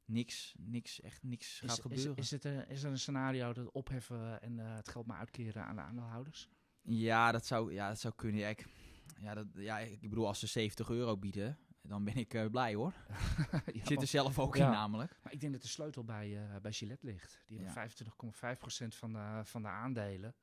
niks, 0.09 0.53
niks, 0.57 1.01
echt 1.01 1.23
niks 1.23 1.61
is, 1.61 1.69
gaat 1.69 1.81
gebeuren. 1.81 2.15
Is, 2.15 2.23
is, 2.23 2.31
het 2.31 2.45
een, 2.45 2.69
is 2.69 2.83
er 2.83 2.91
een 2.91 2.99
scenario 2.99 3.53
dat 3.53 3.71
opheffen 3.71 4.41
en 4.41 4.57
uh, 4.57 4.75
het 4.75 4.89
geld 4.89 5.05
maar 5.05 5.17
uitkeren 5.17 5.65
aan 5.65 5.75
de 5.75 5.81
aandeelhouders? 5.81 6.49
Ja, 6.81 7.31
dat 7.31 7.45
zou, 7.45 7.73
ja, 7.73 7.87
dat 7.87 7.99
zou 7.99 8.13
kunnen. 8.15 8.41
Ja, 8.41 8.47
ik, 8.47 8.65
ja, 9.19 9.33
dat, 9.33 9.47
ja, 9.53 9.79
ik 9.79 10.09
bedoel, 10.09 10.27
als 10.27 10.39
ze 10.39 10.47
70 10.47 10.89
euro 10.89 11.17
bieden, 11.17 11.57
dan 11.81 12.03
ben 12.03 12.15
ik 12.15 12.33
uh, 12.33 12.45
blij 12.45 12.75
hoor. 12.75 12.93
ja, 13.51 13.61
ik 13.65 13.85
zit 13.85 14.01
er 14.01 14.07
zelf 14.07 14.39
ook 14.39 14.55
ja. 14.55 14.65
in 14.65 14.71
namelijk. 14.71 15.19
Maar 15.23 15.33
ik 15.33 15.39
denk 15.39 15.53
dat 15.53 15.61
de 15.61 15.67
sleutel 15.67 16.03
bij, 16.03 16.29
uh, 16.29 16.55
bij 16.61 16.71
Gillette 16.71 17.05
ligt. 17.05 17.43
Die 17.45 17.59
hebben 17.59 17.89
25,5% 17.89 18.87
van 18.87 19.13
de, 19.13 19.41
van 19.43 19.61
de 19.61 19.67
aandelen. 19.67 20.35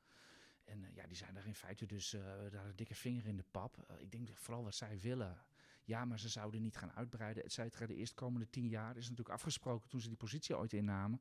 En 0.65 0.83
uh, 0.83 0.95
ja, 0.95 1.07
die 1.07 1.17
zijn 1.17 1.35
daar 1.35 1.47
in 1.47 1.55
feite 1.55 1.87
dus 1.87 2.11
daar 2.51 2.67
een 2.67 2.77
dikke 2.77 2.95
vinger 2.95 3.27
in 3.27 3.37
de 3.37 3.45
pap. 3.51 3.95
ik 3.99 4.11
denk 4.11 4.29
vooral 4.35 4.65
wat 4.65 4.75
zij 4.75 4.99
willen 5.01 5.39
Ja, 5.87 6.05
maar 6.05 6.19
ze 6.19 6.28
zouden 6.28 6.62
niet 6.62 6.76
gaan 6.76 6.93
uitbreiden, 6.93 7.45
et 7.45 7.52
cetera. 7.52 7.87
De 7.87 7.95
eerstkomende 7.95 8.50
tien 8.50 8.69
jaar 8.69 8.97
is 8.97 9.02
natuurlijk 9.02 9.35
afgesproken 9.35 9.88
toen 9.88 10.00
ze 10.00 10.09
die 10.09 10.16
positie 10.16 10.57
ooit 10.57 10.73
innamen. 10.73 11.21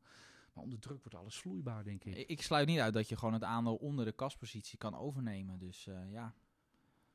Maar 0.53 0.63
onder 0.63 0.79
druk 0.79 0.99
wordt 0.99 1.15
alles 1.15 1.37
vloeibaar, 1.37 1.83
denk 1.83 2.03
ik. 2.03 2.27
Ik, 2.27 2.41
sluit 2.41 2.67
niet 2.67 2.79
uit 2.79 2.93
dat 2.93 3.09
je 3.09 3.17
gewoon 3.17 3.33
het 3.33 3.43
aandeel 3.43 3.75
onder 3.75 4.05
de 4.05 4.11
kaspositie 4.11 4.77
kan 4.77 4.95
overnemen. 4.95 5.59
Dus 5.59 5.87
eh, 5.87 6.11
ja, 6.11 6.33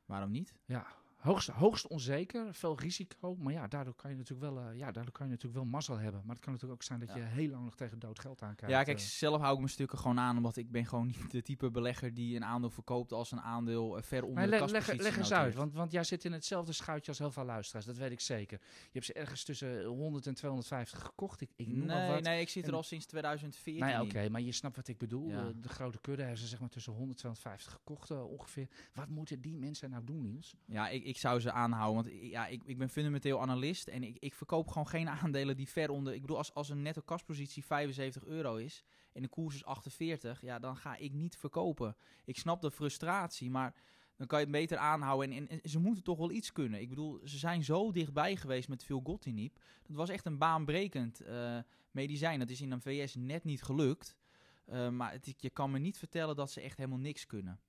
waarom 0.05 0.31
niet? 0.31 0.55
Ja, 0.65 0.87
hoogst, 1.21 1.49
hoogst 1.49 1.87
onzeker, 1.87 2.55
veel 2.55 2.79
risico. 2.81 3.37
Maar 3.37 3.53
ja, 3.53 3.67
daardoor 3.69 3.95
kan 3.95 4.11
je 4.11 4.17
natuurlijk 4.17 4.53
wel, 4.55 4.65
eh, 4.65 4.77
ja, 4.79 4.91
daardoor 4.93 5.13
kan 5.13 5.27
je 5.27 5.33
natuurlijk 5.33 5.61
wel 5.63 5.71
mazzel 5.71 5.99
hebben. 5.99 6.21
Maar 6.25 6.35
het 6.35 6.45
kan 6.45 6.53
natuurlijk 6.53 6.81
ook 6.81 6.87
zijn 6.87 6.99
dat 7.01 7.09
Ja. 7.09 7.17
je 7.17 7.23
heel 7.23 7.49
lang 7.51 7.65
nog 7.65 7.77
tegen 7.77 7.99
dood 7.99 8.19
geld 8.19 8.43
aankijkt. 8.43 8.75
Ja, 8.75 8.83
kijk, 8.83 8.99
eh. 8.99 9.05
zelf 9.05 9.41
hou 9.41 9.53
ik 9.53 9.59
mijn 9.59 9.71
stukken 9.71 9.99
gewoon 9.99 10.19
aan, 10.19 10.37
omdat 10.37 10.57
ik 10.57 10.71
ben 10.71 10.87
gewoon 10.87 11.07
niet 11.07 11.31
de 11.31 11.43
type 11.43 11.71
belegger 11.71 12.15
die 12.15 12.37
een 12.37 12.45
aandeel 12.45 12.71
verkoopt 12.71 13.13
als 13.13 13.31
een 13.33 13.41
aandeel 13.41 13.97
eh, 13.97 14.03
ver 14.03 14.23
onder 14.23 14.35
Maar 14.35 14.45
de 14.45 14.51
leg, 14.73 14.87
leg, 14.87 15.01
leg 15.01 15.17
eens 15.17 15.33
uit, 15.33 15.55
want, 15.55 15.73
want 15.75 15.93
jij 15.93 16.05
zit 16.05 16.25
in 16.25 16.33
hetzelfde 16.33 16.73
schuitje 16.73 17.09
als 17.11 17.19
heel 17.19 17.31
veel 17.31 17.45
luisteraars, 17.45 17.85
dat 17.87 17.97
weet 17.97 18.11
ik 18.11 18.21
zeker. 18.21 18.61
Je 18.63 18.89
hebt 18.93 19.05
ze 19.05 19.13
ergens 19.13 19.45
tussen 19.45 19.85
100 19.85 20.27
en 20.27 20.35
250 20.35 21.01
gekocht. 21.03 21.41
Ik, 21.41 21.51
ik 21.57 21.67
noem 21.69 21.87
maar 21.87 21.97
Nee, 21.97 22.11
wat. 22.11 22.23
nee, 22.23 22.41
ik 22.41 22.49
zit 22.49 22.63
er 22.63 22.69
En- 22.71 22.75
al 22.77 22.83
sinds 22.83 23.07
2014 23.07 23.81
Nou 23.81 23.93
ja, 23.93 23.99
in. 24.01 24.05
oké, 24.05 24.29
maar 24.29 24.41
je 24.41 24.53
snapt 24.53 24.77
wat 24.77 24.89
ik 24.89 24.99
bedoel. 24.99 25.29
Ja. 25.29 25.53
De 25.61 25.69
grote 25.69 26.01
kudde 26.01 26.23
hebben 26.23 26.41
ze 26.41 26.47
zeg 26.47 26.61
maar 26.61 26.69
tussen 26.69 26.93
100 26.93 27.11
en 27.13 27.17
250 27.17 27.73
gekocht 27.73 28.11
ongeveer. 28.11 28.69
Wat 28.95 29.09
moeten 29.09 29.41
die 29.41 29.57
mensen 29.57 29.91
nou 29.91 30.05
doen, 30.05 30.23
Niels? 30.23 30.55
Ja, 30.67 30.89
ik, 30.89 31.05
ik 31.11 31.19
zou 31.19 31.41
ze 31.41 31.53
aanhouden. 31.53 32.03
Want 32.03 32.23
ja, 32.23 32.47
ik, 32.47 32.63
ik 32.65 32.79
ben 32.79 32.89
fundamenteel 32.89 33.41
analist. 33.41 33.89
En 33.89 34.03
ik, 34.03 34.17
ik 34.19 34.35
verkoop 34.35 34.69
gewoon 34.69 34.89
geen 34.89 35.09
aandelen 35.23 35.57
die 35.57 35.69
ver 35.69 35.91
onder. 35.91 36.15
Ik 36.15 36.21
bedoel, 36.21 36.37
als, 36.37 36.55
als 36.55 36.69
een 36.69 36.83
netto 36.83 37.01
kaspositie 37.01 37.65
75 37.65 38.25
euro 38.25 38.57
is. 38.57 38.85
en 39.13 39.23
de 39.23 39.29
koers 39.29 39.55
is 39.55 39.65
48. 39.65 40.43
ja, 40.43 40.59
dan 40.59 40.77
ga 40.77 40.97
ik 40.97 41.13
niet 41.13 41.37
verkopen. 41.37 41.97
Ik 42.25 42.39
snap 42.39 42.61
de 42.61 42.71
frustratie, 42.71 43.51
maar. 43.51 43.75
Dan 44.17 44.29
kan 44.29 44.39
je 44.39 44.45
het 44.45 44.55
beter 44.55 44.79
aanhouden. 44.79 45.49
En, 45.49 45.61
ze 45.65 45.79
moeten 45.79 46.03
toch 46.03 46.19
wel 46.19 46.31
iets 46.31 46.53
kunnen. 46.53 46.81
Ik 46.81 46.89
bedoel, 46.89 47.21
ze 47.25 47.39
zijn 47.39 47.65
zo 47.65 47.93
dichtbij 47.93 48.37
geweest 48.37 48.69
met 48.69 48.85
veel 48.85 49.01
Gottinip. 49.05 49.59
Dat 49.87 49.97
was 49.97 50.09
echt 50.09 50.27
een 50.27 50.39
baanbrekend 50.39 51.21
eh, 51.21 51.59
medicijn. 51.91 52.39
Dat 52.39 52.51
is 52.51 52.61
in 52.61 52.71
de 52.71 52.81
VS 52.81 53.15
net 53.15 53.45
niet 53.45 53.63
gelukt. 53.63 54.17
Eh, 54.65 54.89
maar 54.89 55.19
je 55.37 55.51
kan 55.51 55.71
me 55.71 55.79
niet 55.79 55.99
vertellen 55.99 56.37
dat 56.37 56.51
ze 56.51 56.61
echt 56.61 56.77
helemaal 56.77 56.99
niks 56.99 57.27
kunnen. 57.27 57.61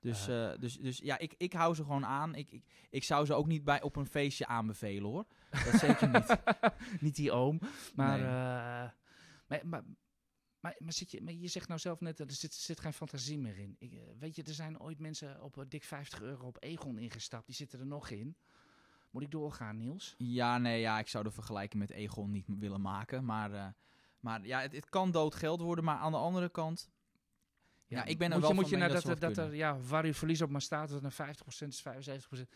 Dus, 0.00 0.28
Eh. 0.28 0.50
dus, 0.58 0.76
dus 0.76 0.98
ja, 0.98 1.18
ik, 1.18 1.34
ik 1.36 1.52
hou 1.52 1.74
ze 1.74 1.82
gewoon 1.82 2.06
aan. 2.06 2.34
Ik, 2.34 2.50
ik, 2.52 2.64
ik 2.90 3.04
zou 3.04 3.26
ze 3.26 3.34
ook 3.34 3.46
niet 3.46 3.64
bij, 3.64 3.82
op 3.82 3.96
een 3.96 4.06
feestje 4.06 4.46
aanbevelen 4.46 5.10
hoor. 5.10 5.26
Dat 5.50 5.74
zeker 5.80 6.08
niet. 6.08 6.36
Niet 7.00 7.14
die 7.16 7.32
oom, 7.32 7.60
maar, 7.94 8.18
Nee. 8.18 8.26
eh, 8.26 8.90
maar, 9.46 9.60
maar, 9.66 9.82
maar, 10.60 10.76
maar, 10.78 10.92
zit 10.92 11.10
je, 11.10 11.22
maar 11.22 11.32
je 11.32 11.48
zegt 11.48 11.68
nou 11.68 11.80
zelf 11.80 12.00
net, 12.00 12.16
dat 12.16 12.28
er 12.30 12.36
zit, 12.36 12.54
zit 12.54 12.80
geen 12.80 12.92
fantasie 12.92 13.38
meer 13.38 13.58
in. 13.58 13.76
Ik, 13.78 13.92
eh, 13.92 14.00
weet 14.18 14.36
je, 14.36 14.42
er 14.42 14.54
zijn 14.54 14.80
ooit 14.80 14.98
mensen 14.98 15.42
op 15.42 15.64
dik 15.68 15.84
50 15.84 16.20
euro 16.22 16.46
op 16.46 16.56
Egon 16.60 16.98
ingestapt, 16.98 17.46
die 17.46 17.54
zitten 17.54 17.80
er 17.80 17.86
nog 17.86 18.10
in. 18.10 18.36
Moet 19.10 19.22
ik 19.22 19.30
doorgaan, 19.30 19.76
Niels? 19.76 20.14
Ja, 20.18 20.58
nee, 20.58 20.80
ja, 20.80 20.98
ik 20.98 21.08
zou 21.08 21.24
de 21.24 21.30
vergelijking 21.30 21.82
met 21.82 21.90
Egon 21.90 22.30
niet 22.30 22.46
willen 22.58 22.80
maken. 22.80 23.24
Maar, 23.24 23.74
maar 24.20 24.46
ja, 24.46 24.60
het, 24.60 24.72
het 24.72 24.88
kan 24.88 25.10
dood 25.10 25.34
geld 25.34 25.60
worden. 25.60 25.84
Maar 25.84 25.96
aan 25.98 26.12
de 26.12 26.18
andere 26.18 26.48
kant, 26.48 26.90
Ja, 27.88 28.04
ik 28.04 28.18
ben 28.18 28.26
er 28.28 28.32
moet 28.32 28.40
wel 28.42 28.50
je, 28.50 28.60
moet 28.60 28.68
je 28.70 28.76
naar 28.76 28.88
dat 28.88 29.02
dat, 29.02 29.22
er- 29.22 29.34
dat 29.34 29.36
er, 29.46 29.54
ja, 29.54 29.78
waar 29.78 30.04
uw 30.04 30.12
verlies 30.12 30.42
op 30.42 30.50
maar 30.50 30.62
staat, 30.62 30.88
dat 30.88 31.04
een 31.04 31.12
50% 31.12 31.68
is, 31.68 31.82
75%. 31.82 32.48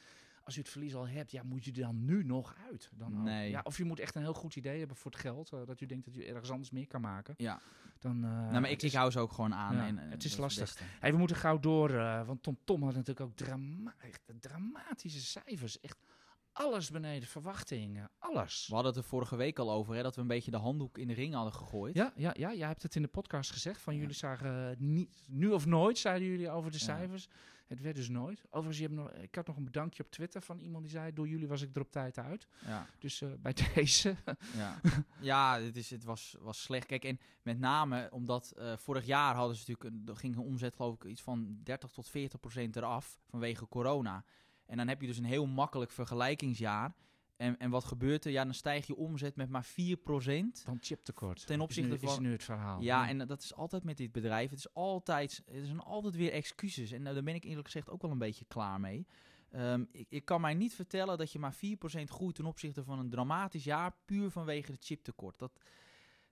Als 0.44 0.56
u 0.56 0.60
het 0.60 0.68
verlies 0.68 0.94
al 0.94 1.08
hebt, 1.08 1.30
ja, 1.30 1.42
moet 1.42 1.64
je 1.64 1.72
er 1.72 1.80
dan 1.80 2.04
nu 2.04 2.24
nog 2.24 2.54
uit? 2.70 2.90
Dan? 2.94 3.22
Nee. 3.22 3.50
Ja, 3.50 3.60
of 3.64 3.76
je 3.76 3.84
moet 3.84 4.00
echt 4.00 4.14
een 4.14 4.22
heel 4.22 4.34
goed 4.34 4.56
idee 4.56 4.78
hebben 4.78 4.96
voor 4.96 5.10
het 5.10 5.20
geld, 5.20 5.52
eh, 5.52 5.60
dat 5.66 5.80
u 5.80 5.86
denkt 5.86 6.04
dat 6.04 6.14
u 6.16 6.24
ergens 6.24 6.50
anders 6.50 6.70
meer 6.70 6.86
kan 6.86 7.00
maken. 7.00 7.34
ja. 7.36 7.60
Dan, 7.98 8.24
eh, 8.24 8.30
nou, 8.30 8.50
maar 8.52 8.64
ik, 8.64 8.70
het 8.70 8.82
ik 8.82 8.92
hou 8.92 9.10
ze 9.10 9.18
ook 9.18 9.32
gewoon 9.32 9.54
aan. 9.54 9.76
Ja, 9.76 9.86
en, 9.86 9.98
eh, 9.98 10.10
het 10.10 10.24
is 10.24 10.36
lastig. 10.36 10.78
Hey, 11.00 11.12
we 11.12 11.18
moeten 11.18 11.36
gauw 11.36 11.58
door, 11.58 11.92
want 12.26 12.42
Tom 12.42 12.58
Tom 12.64 12.82
had 12.82 12.94
natuurlijk 12.94 13.20
ook 13.20 13.36
drama 13.36 13.94
echt 13.98 14.20
dramatische 14.40 15.20
cijfers. 15.20 15.80
Echt 15.80 15.96
alles 16.52 16.90
beneden 16.90 17.28
verwachtingen. 17.28 18.10
Alles. 18.18 18.66
We 18.68 18.74
hadden 18.74 18.92
het 18.92 19.02
er 19.02 19.08
vorige 19.08 19.36
week 19.36 19.58
al 19.58 19.70
over, 19.72 19.94
hè, 19.94 20.02
dat 20.02 20.14
we 20.14 20.20
een 20.20 20.26
beetje 20.26 20.50
de 20.50 20.56
handdoek 20.56 20.98
in 20.98 21.08
de 21.08 21.14
ring 21.14 21.34
hadden 21.34 21.52
gegooid. 21.52 21.94
Ja, 21.94 22.12
ja, 22.16 22.34
ja, 22.36 22.54
jij 22.54 22.66
hebt 22.66 22.82
het 22.82 22.94
in 22.96 23.02
de 23.02 23.08
podcast 23.08 23.50
gezegd. 23.50 23.80
Van 23.82 23.94
Ja. 23.94 24.00
jullie 24.00 24.14
zagen 24.14 24.76
niet, 24.78 25.24
nu 25.28 25.50
of 25.50 25.66
nooit, 25.66 25.98
zeiden 25.98 26.28
jullie 26.28 26.50
over 26.50 26.70
de 26.70 26.76
Ja. 26.78 26.84
cijfers. 26.84 27.28
Het 27.66 27.80
werd 27.80 27.96
dus 27.96 28.08
nooit. 28.08 28.42
Overigens, 28.46 28.76
je 28.78 28.82
hebt 28.82 28.96
nog, 28.96 29.10
ik 29.12 29.34
had 29.34 29.46
nog 29.46 29.56
een 29.56 29.64
bedankje 29.64 30.02
op 30.02 30.10
Twitter 30.10 30.42
van 30.42 30.58
iemand 30.58 30.82
die 30.82 30.92
zei... 30.92 31.12
door 31.12 31.28
jullie 31.28 31.48
was 31.48 31.62
ik 31.62 31.74
er 31.76 31.80
op 31.80 31.90
tijd 31.90 32.18
uit. 32.18 32.46
Ja. 32.66 32.86
Dus 32.98 33.20
eh, 33.20 33.28
bij 33.38 33.52
deze... 33.74 34.16
Ja, 34.56 34.80
ja 35.20 35.60
het, 35.60 35.76
is, 35.76 35.90
het 35.90 36.04
was, 36.04 36.36
was 36.40 36.62
slecht. 36.62 36.86
Kijk, 36.86 37.04
en 37.04 37.18
met 37.42 37.58
name 37.58 38.08
omdat 38.10 38.50
eh, 38.50 38.76
vorig 38.76 39.06
jaar 39.06 39.34
hadden 39.34 39.56
ze 39.56 39.64
natuurlijk, 39.70 40.08
een- 40.08 40.16
ging 40.16 40.34
een 40.36 40.42
omzet 40.42 40.74
geloof 40.74 40.94
ik 40.94 41.04
iets 41.04 41.22
van 41.22 41.58
30 41.62 41.90
tot 41.90 42.08
40 42.08 42.40
procent 42.40 42.76
eraf 42.76 43.20
vanwege 43.28 43.68
corona. 43.68 44.24
En 44.72 44.78
dan 44.78 44.88
heb 44.88 45.00
je 45.00 45.06
dus 45.06 45.18
een 45.18 45.24
heel 45.24 45.46
makkelijk 45.46 45.90
vergelijkingsjaar. 45.90 46.94
En, 47.36 47.58
en 47.58 47.70
wat 47.70 47.84
gebeurt 47.84 48.24
er? 48.24 48.30
Ja, 48.30 48.44
dan 48.44 48.54
stijgt 48.54 48.86
je 48.86 48.96
omzet 48.96 49.36
met 49.36 49.48
maar 49.48 49.64
4 49.64 49.96
procent. 49.96 50.64
dan 50.64 50.78
chiptekort. 50.80 51.46
Ten 51.46 51.60
opzichte 51.60 51.94
is 51.94 52.00
nu, 52.00 52.06
Is 52.08 52.14
van- 52.14 52.22
nu 52.22 52.32
het 52.32 52.44
verhaal. 52.44 52.80
Ja, 52.80 53.08
en 53.08 53.26
dat 53.26 53.42
is 53.42 53.54
altijd 53.54 53.84
met 53.84 53.96
dit 53.96 54.12
bedrijf. 54.12 54.50
Het 54.50 54.58
is 54.58 54.74
altijd, 54.74 55.42
er 55.46 55.66
zijn 55.66 55.80
altijd 55.80 56.14
weer 56.16 56.32
excuses. 56.32 56.92
En 56.92 57.06
eh, 57.06 57.14
daar 57.14 57.22
ben 57.22 57.34
ik 57.34 57.44
eerlijk 57.44 57.66
gezegd 57.66 57.90
ook 57.90 58.02
wel 58.02 58.10
een 58.10 58.18
beetje 58.18 58.44
klaar 58.48 58.80
mee. 58.80 59.06
Ehm, 59.50 59.84
ik, 59.90 60.06
ik 60.08 60.24
kan 60.24 60.40
mij 60.40 60.54
niet 60.54 60.74
vertellen 60.74 61.18
dat 61.18 61.32
je 61.32 61.38
maar 61.38 61.54
4% 61.54 62.10
groeit 62.10 62.34
ten 62.34 62.46
opzichte 62.46 62.84
van 62.84 62.98
een 62.98 63.10
dramatisch 63.10 63.64
jaar, 63.64 63.94
puur 64.04 64.30
vanwege 64.30 64.72
het 64.72 64.84
chiptekort. 64.84 65.38
Dat, 65.38 65.60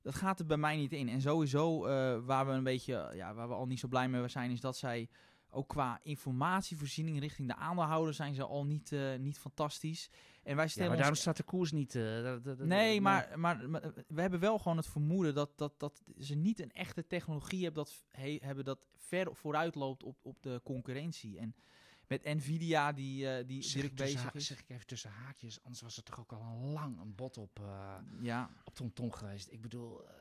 dat 0.03 0.14
gaat 0.14 0.38
er 0.38 0.46
bij 0.46 0.57
mij 0.57 0.76
niet 0.76 0.92
in. 0.92 1.09
En 1.09 1.20
sowieso, 1.20 1.85
eh, 1.87 2.18
waar 2.24 2.46
we 2.46 2.53
een 2.53 2.64
beetje, 2.64 3.12
ja, 3.14 3.35
waar 3.35 3.48
we 3.48 3.55
al 3.55 3.66
niet 3.66 3.81
zo 3.81 3.88
blij 3.88 4.09
mee 4.09 4.29
zijn, 4.29 4.50
is 4.50 4.61
dat 4.61 4.76
zij 4.76 5.09
ook 5.50 5.68
qua 5.68 6.00
informatievoorziening 6.02 7.20
richting 7.20 7.48
de 7.48 7.54
aandeelhouder 7.56 8.14
zijn 8.14 8.34
ze 8.34 8.44
al 8.44 8.64
niet, 8.66 8.92
eh, 8.92 9.16
niet 9.18 9.38
fantastisch. 9.38 10.10
En 10.42 10.54
wij 10.56 10.64
Ja, 10.64 10.70
stellen 10.70 10.88
maar 10.88 10.96
daarom 10.96 11.14
ons 11.14 11.20
staat 11.24 11.36
de 11.36 11.42
koers 11.42 11.72
niet... 11.72 11.94
eh, 11.94 12.34
Nee, 12.58 13.00
maar, 13.00 13.38
maar, 13.38 13.70
maar 13.70 13.92
we 14.08 14.20
hebben 14.20 14.40
wel 14.40 14.58
gewoon 14.58 14.76
het 14.76 14.86
vermoeden 14.86 15.34
dat, 15.34 15.58
dat, 15.58 15.72
dat 15.80 16.02
ze 16.18 16.34
niet 16.34 16.60
een 16.60 16.72
echte 16.72 17.06
technologie 17.06 17.64
hebben 17.64 17.84
dat, 17.84 18.04
he- 18.08 18.38
hebben 18.40 18.64
dat 18.64 18.88
ver 18.96 19.34
vooruit 19.36 19.74
loopt 19.74 20.02
op, 20.02 20.16
op 20.22 20.42
de 20.42 20.60
concurrentie. 20.64 21.38
En 21.38 21.54
met 22.06 22.24
Nvidia 22.24 22.92
die, 22.92 23.28
eh 23.30 23.46
die 23.46 23.62
druk 23.68 23.94
bezig 23.94 24.34
is. 24.34 24.46
zeg 24.46 24.60
ik 24.60 24.68
even 24.68 24.86
tussen 24.86 25.10
haakjes, 25.10 25.62
anders 25.62 25.82
was 25.82 25.96
het 25.96 26.04
toch 26.04 26.20
ook 26.20 26.32
al 26.32 26.40
een 26.42 26.72
lang 26.72 27.00
een 27.00 27.14
bot 27.14 27.36
op, 27.38 27.58
eh 27.60 27.94
Ja, 28.20 28.50
op 28.64 28.74
Tom 28.74 28.92
Tom 28.92 29.12
geweest. 29.12 29.50
Ik 29.50 29.60
bedoel, 29.60 30.04
eh, 30.04 30.12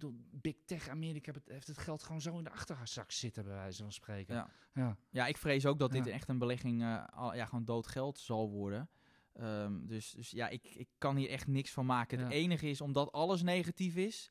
bedoel, 0.00 0.14
Big 0.30 0.54
Tech 0.64 0.88
Amerika 0.88 1.32
heeft 1.46 1.66
het- 1.66 1.78
geld 1.78 2.02
gewoon 2.02 2.20
zo 2.20 2.38
in 2.38 2.44
de 2.44 2.50
achterzak 2.50 3.10
zitten, 3.12 3.44
bij 3.44 3.52
wijze 3.54 3.82
van 3.82 3.92
spreken. 3.92 4.34
Ja. 4.34 4.50
ja. 4.74 4.96
ja, 5.10 5.26
ik 5.26 5.36
vrees 5.36 5.66
ook 5.66 5.78
dat 5.78 5.90
dit 5.92 6.04
Ja. 6.04 6.12
echt 6.12 6.28
een 6.28 6.38
belegging 6.38 6.82
eh, 6.82 7.04
al, 7.08 7.34
ja, 7.34 7.44
gewoon 7.46 7.64
dood 7.64 7.86
geld 7.86 8.18
zal 8.18 8.50
worden. 8.50 8.88
Ehm, 9.32 9.86
dus, 9.86 10.10
dus 10.10 10.30
ja, 10.30 10.48
ik, 10.48 10.64
ik 10.64 10.88
kan 10.98 11.16
hier 11.16 11.28
echt 11.28 11.46
niks 11.46 11.70
van 11.70 11.86
maken. 11.86 12.18
Het 12.18 12.28
Ja. 12.28 12.34
enige 12.34 12.68
is, 12.68 12.80
omdat 12.80 13.12
alles 13.12 13.42
negatief 13.42 13.96
is, 13.96 14.30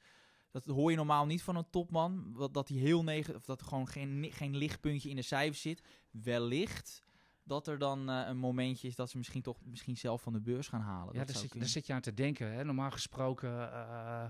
dat 0.52 0.66
hoor 0.66 0.90
je 0.92 0.98
normaal 0.98 1.26
niet 1.26 1.44
van 1.44 1.56
een 1.56 1.70
topman, 1.70 2.34
wat- 2.34 2.54
dat 2.54 2.68
hij 2.68 2.78
heel 2.78 3.04
negatief, 3.04 3.36
of 3.36 3.46
dat 3.46 3.62
er 3.62 3.68
gewoon 3.68 3.88
geen, 3.88 4.28
geen 4.32 4.56
lichtpuntje 4.56 5.10
in 5.10 5.16
de 5.16 5.22
cijfers 5.22 5.62
zit. 5.62 5.82
Wellicht 6.12 7.04
dat 7.44 7.68
er 7.68 7.78
dan 7.78 8.10
eh, 8.10 8.28
een 8.28 8.38
momentje 8.38 8.88
is 8.88 8.96
dat 8.96 9.10
ze 9.10 9.18
misschien 9.18 9.42
toch 9.42 9.58
misschien 9.66 9.98
zelf 9.98 10.22
van 10.22 10.34
de 10.34 10.42
beurs 10.42 10.68
gaan 10.68 10.82
halen. 10.82 11.14
Ja, 11.14 11.20
Dat 11.20 11.28
daar 11.28 11.38
zit, 11.42 11.54
daar 11.60 11.68
zit 11.68 11.88
je 11.88 11.94
aan 11.94 12.02
te 12.02 12.14
denken. 12.14 12.52
Hè. 12.54 12.64
Normaal 12.64 12.92
gesproken 12.92 13.72
eh, 13.72 14.26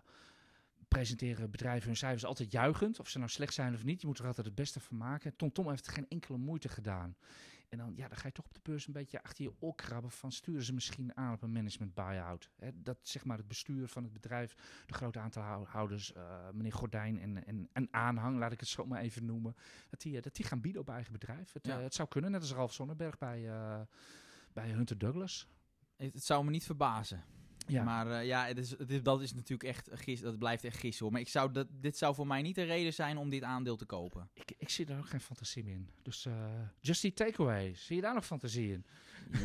presenteren 0.88 1.52
bedrijven 1.52 1.88
hun 1.88 1.98
cijfers 1.98 2.26
altijd 2.26 2.52
juichend. 2.52 3.00
Of 3.00 3.10
ze 3.10 3.18
nou 3.18 3.30
slecht 3.30 3.54
zijn 3.54 3.74
of 3.74 3.84
niet. 3.84 4.02
Je 4.02 4.08
moet 4.08 4.20
er 4.20 4.26
altijd 4.26 4.46
het 4.46 4.56
beste 4.56 4.80
van 4.80 4.98
maken. 4.98 5.36
Tom 5.36 5.52
Tom 5.52 5.70
heeft 5.70 5.88
geen 5.88 6.06
enkele 6.10 6.38
moeite 6.38 6.70
gedaan. 6.70 7.16
En 7.70 7.78
dan, 7.78 7.94
ja, 7.96 8.08
dan 8.08 8.18
ga 8.18 8.28
je 8.28 8.34
toch 8.34 8.46
op 8.46 8.54
de 8.54 8.60
beurs 8.64 8.88
een 8.88 8.94
beetje 8.94 9.24
achter 9.24 9.44
je 9.44 9.52
oor 9.60 9.76
krabben 9.76 10.12
van 10.12 10.32
sturen 10.32 10.64
ze 10.64 10.74
misschien 10.74 11.18
aan 11.18 11.34
op 11.34 11.42
een 11.42 11.52
management 11.52 11.94
buy-out. 11.94 12.50
Hè, 12.56 12.70
dat 12.82 12.98
zeg 13.02 13.26
maar 13.26 13.38
het 13.38 13.48
bestuur 13.48 13.88
van 13.88 14.04
het 14.04 14.14
bedrijf, 14.14 14.56
de 14.86 14.94
grote 14.94 15.20
aantal 15.20 15.44
hou- 15.44 15.66
houders, 15.68 16.14
eh, 16.14 16.50
meneer 16.54 16.74
Gordijn 16.74 17.20
en, 17.20 17.46
en, 17.46 17.70
en 17.74 17.88
aanhang, 17.92 18.38
laat 18.38 18.52
ik 18.52 18.60
het 18.60 18.70
zo 18.70 18.86
maar 18.86 19.02
even 19.02 19.26
noemen, 19.26 19.56
dat 19.90 20.02
die, 20.02 20.16
eh, 20.18 20.22
dat 20.22 20.36
die 20.36 20.46
gaan 20.46 20.62
bieden 20.62 20.82
op 20.82 20.90
eigen 20.90 21.12
bedrijf. 21.12 21.54
Het, 21.54 21.66
Ja. 21.68 21.78
eh, 21.78 21.84
het 21.84 21.94
zou 21.94 22.08
kunnen, 22.08 22.32
net 22.32 22.42
als 22.42 22.52
Ralf 22.54 22.74
Sonnenberg 22.74 23.18
bij, 23.18 23.50
bij 24.54 24.70
Hunter 24.70 24.98
Douglas. 24.98 25.48
Het, 25.96 26.14
het 26.14 26.24
zou 26.24 26.44
me 26.46 26.50
niet 26.52 26.64
verbazen. 26.66 27.24
Ja. 27.68 27.84
Maar 27.84 28.12
eh, 28.12 28.26
ja, 28.26 28.46
het 28.46 28.58
is, 28.58 28.70
het 28.70 28.92
is- 28.92 29.04
dat 29.04 29.22
is 29.22 29.34
natuurlijk 29.34 29.70
echt 29.70 29.90
gis, 29.94 30.22
dat 30.22 30.38
blijft 30.38 30.64
echt 30.64 30.78
gissen 30.78 31.04
hoor. 31.04 31.12
Maar 31.14 31.22
ik 31.22 31.28
zou 31.30 31.52
dat, 31.52 31.68
dit 31.80 31.98
zou 31.98 32.16
voor 32.16 32.28
mij 32.28 32.42
niet 32.42 32.56
de 32.56 32.64
reden 32.64 32.94
zijn 32.94 33.18
om 33.18 33.30
dit 33.30 33.44
aandeel 33.44 33.76
te 33.76 33.86
kopen. 33.86 34.30
Ik, 34.34 34.52
ik 34.58 34.70
zie 34.70 34.86
daar 34.86 34.98
ook 34.98 35.08
geen 35.10 35.22
fantasie 35.22 35.64
meer 35.64 35.74
in. 35.74 35.90
Dus 36.02 36.26
eh 36.26 36.34
just 36.80 37.02
die 37.02 37.14
takeaway. 37.14 37.74
Zie 37.76 37.96
je 37.96 38.02
daar 38.02 38.14
nog 38.14 38.26
fantasie 38.26 38.72
in? 38.72 38.86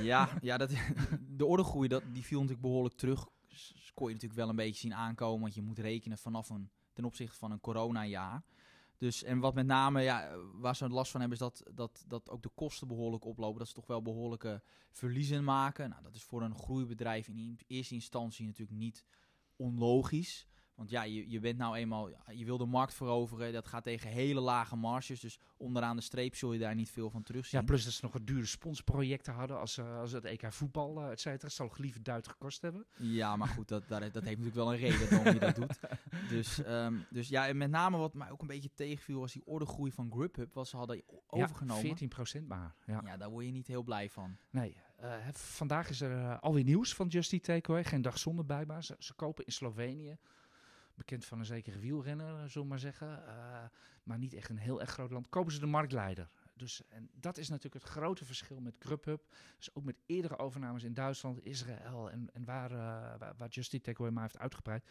Ja, 0.03 0.29
ja 0.41 0.57
dat, 0.57 0.71
de 1.37 1.45
ordegroei 1.47 1.89
dat, 1.89 2.03
die 2.13 2.23
viel 2.23 2.37
natuurlijk 2.41 2.67
behoorlijk 2.67 2.95
terug. 2.95 3.27
S- 3.49 3.91
kon 3.95 4.07
je 4.09 4.13
natuurlijk 4.15 4.41
wel 4.41 4.49
een 4.49 4.57
beetje 4.57 4.81
zien 4.81 4.95
aankomen. 4.95 5.41
Want 5.41 5.55
je 5.55 5.63
moet 5.63 5.79
rekenen 5.79 6.19
vanaf 6.19 6.49
een, 6.51 6.71
ten 6.93 7.05
opzichte 7.05 7.37
van 7.39 7.51
een 7.51 7.61
coronajaar. 7.61 8.43
Dus, 9.01 9.23
en 9.23 9.39
wat 9.39 9.55
met 9.55 9.67
name, 9.67 10.03
ja, 10.03 10.37
waar 10.55 10.77
ze 10.77 10.89
last 10.89 11.11
van 11.11 11.21
hebben, 11.21 11.39
is 11.39 11.45
dat, 11.45 11.75
dat, 11.75 12.05
dat 12.07 12.31
ook 12.31 12.43
de 12.43 12.51
kosten 12.55 12.89
behoorlijk 12.89 13.25
oplopen. 13.25 13.59
Dat 13.59 13.69
ze 13.69 13.75
toch 13.75 13.87
wel 13.87 14.03
behoorlijke 14.03 14.63
verliezen 14.91 15.45
maken. 15.45 15.91
Nou, 15.91 16.03
dat 16.03 16.15
is 16.15 16.23
voor 16.23 16.43
een 16.43 16.55
groeibedrijf 16.55 17.29
in 17.29 17.59
eerste 17.67 17.95
instantie 17.95 18.47
natuurlijk 18.47 18.79
niet 18.79 19.05
onlogisch. 19.57 20.49
Want 20.81 20.93
ja, 20.93 21.03
je, 21.03 21.31
je 21.31 21.41
bent 21.41 21.59
nou 21.59 21.77
eenmaal, 21.77 22.09
je 22.35 22.45
wil 22.45 22.59
de 22.59 22.67
markt 22.67 22.95
veroveren. 22.95 23.53
Dat 23.53 23.67
gaat 23.67 23.83
tegen 23.83 24.11
hele 24.11 24.41
lage 24.41 24.77
marges. 24.77 25.21
Dus 25.21 25.39
onderaan 25.57 25.97
de 25.97 26.03
streep 26.03 26.35
zul 26.35 26.53
je 26.53 26.59
daar 26.59 26.75
niet 26.75 26.91
veel 26.91 27.11
van 27.11 27.23
terugzien. 27.23 27.61
Ja, 27.61 27.67
plus 27.67 27.85
dat 27.85 27.93
ze 27.93 28.01
nog 28.03 28.13
wat 28.13 28.27
dure 28.27 28.47
sponsorprojecten 28.47 29.33
hadden 29.33 29.59
als, 29.59 29.79
uh, 29.79 29.99
als 29.99 30.13
het 30.13 30.25
EK 30.25 30.53
voetbal, 30.53 31.03
uh, 31.03 31.11
et 31.11 31.21
cetera. 31.21 31.49
Zal 31.49 31.69
geliefd 31.69 32.05
Duit 32.05 32.29
gekost 32.29 32.63
hebben. 32.63 32.87
Ja, 32.97 33.37
maar 33.37 33.49
goed, 33.49 33.69
dat, 33.69 33.89
dat, 33.89 34.01
heeft 34.01 34.15
natuurlijk 34.15 34.55
wel 34.55 34.73
een 34.73 34.79
reden 34.79 35.11
waarom 35.11 35.35
je 35.35 35.39
dat 35.39 35.55
doet. 35.55 35.79
Dus, 36.29 36.67
um, 36.67 37.07
dus 37.11 37.29
ja, 37.29 37.49
en 37.49 37.57
met 37.57 37.71
name 37.71 37.97
wat 37.97 38.15
mij 38.15 38.31
ook 38.31 38.41
een 38.41 38.47
beetje 38.47 38.71
tegenviel 38.75 39.21
was 39.21 39.33
die 39.33 39.47
ordegroei 39.47 39.93
van 39.93 40.13
Grubhub. 40.13 40.55
Wat 40.55 40.69
ze 40.69 40.77
hadden 40.77 41.03
overgenomen. 41.27 41.83
Ja, 41.83 41.89
14 41.89 42.09
procent 42.09 42.49
maar. 42.49 42.75
Ja. 42.87 43.03
ja, 43.05 43.17
daar 43.17 43.31
word 43.31 43.45
je 43.45 43.53
niet 43.53 43.67
heel 43.67 43.83
blij 43.83 44.11
van. 44.11 44.37
Nee, 44.51 44.77
uh, 45.03 45.15
vandaag 45.33 45.89
is 45.89 46.01
er 46.01 46.39
alweer 46.39 46.65
nieuws 46.65 46.95
van 46.95 47.09
Just 47.09 47.33
Eat 47.33 47.43
Takeaway. 47.43 47.85
Geen 47.85 48.03
dag 48.03 48.19
zonder 48.19 48.47
bijbaar. 48.47 48.85
Ze, 48.85 48.97
ze 48.99 49.15
kopen 49.15 49.45
in 49.45 49.53
Slovenië 49.53 50.19
bekend 50.95 51.25
van 51.25 51.39
een 51.39 51.45
zekere 51.45 51.79
wielrenner, 51.79 52.51
zullen 52.51 52.63
we 52.63 52.73
maar 52.73 52.79
zeggen. 52.79 53.23
Uh, 53.27 53.65
maar 54.03 54.19
niet 54.19 54.35
echt 54.35 54.49
een 54.49 54.59
heel 54.59 54.81
erg 54.81 54.91
groot 54.91 55.11
land. 55.11 55.29
Kopen 55.29 55.53
ze 55.53 55.61
de 55.61 55.67
marktleider. 55.67 56.29
Dus, 56.55 56.83
en 56.89 57.11
dat 57.13 57.39
is 57.39 57.49
natuurlijk 57.49 57.85
het 57.85 57.93
grote 57.93 58.25
verschil 58.25 58.61
met 58.61 58.75
Grubhub. 58.79 59.23
Dus 59.57 59.75
ook 59.75 59.85
met 59.85 59.97
eerdere 60.07 60.39
overnames 60.39 60.85
in 60.85 60.95
Duitsland, 60.95 61.45
Israël 61.45 62.11
en, 62.11 62.31
en 62.33 62.45
waar, 62.45 62.71
uh, 62.71 62.79
waar, 63.19 63.35
waar 63.37 63.49
Just 63.49 63.73
Eat 63.73 63.83
Takeaway 63.83 64.13
maar 64.13 64.23
heeft 64.23 64.39
uitgebreid. 64.39 64.85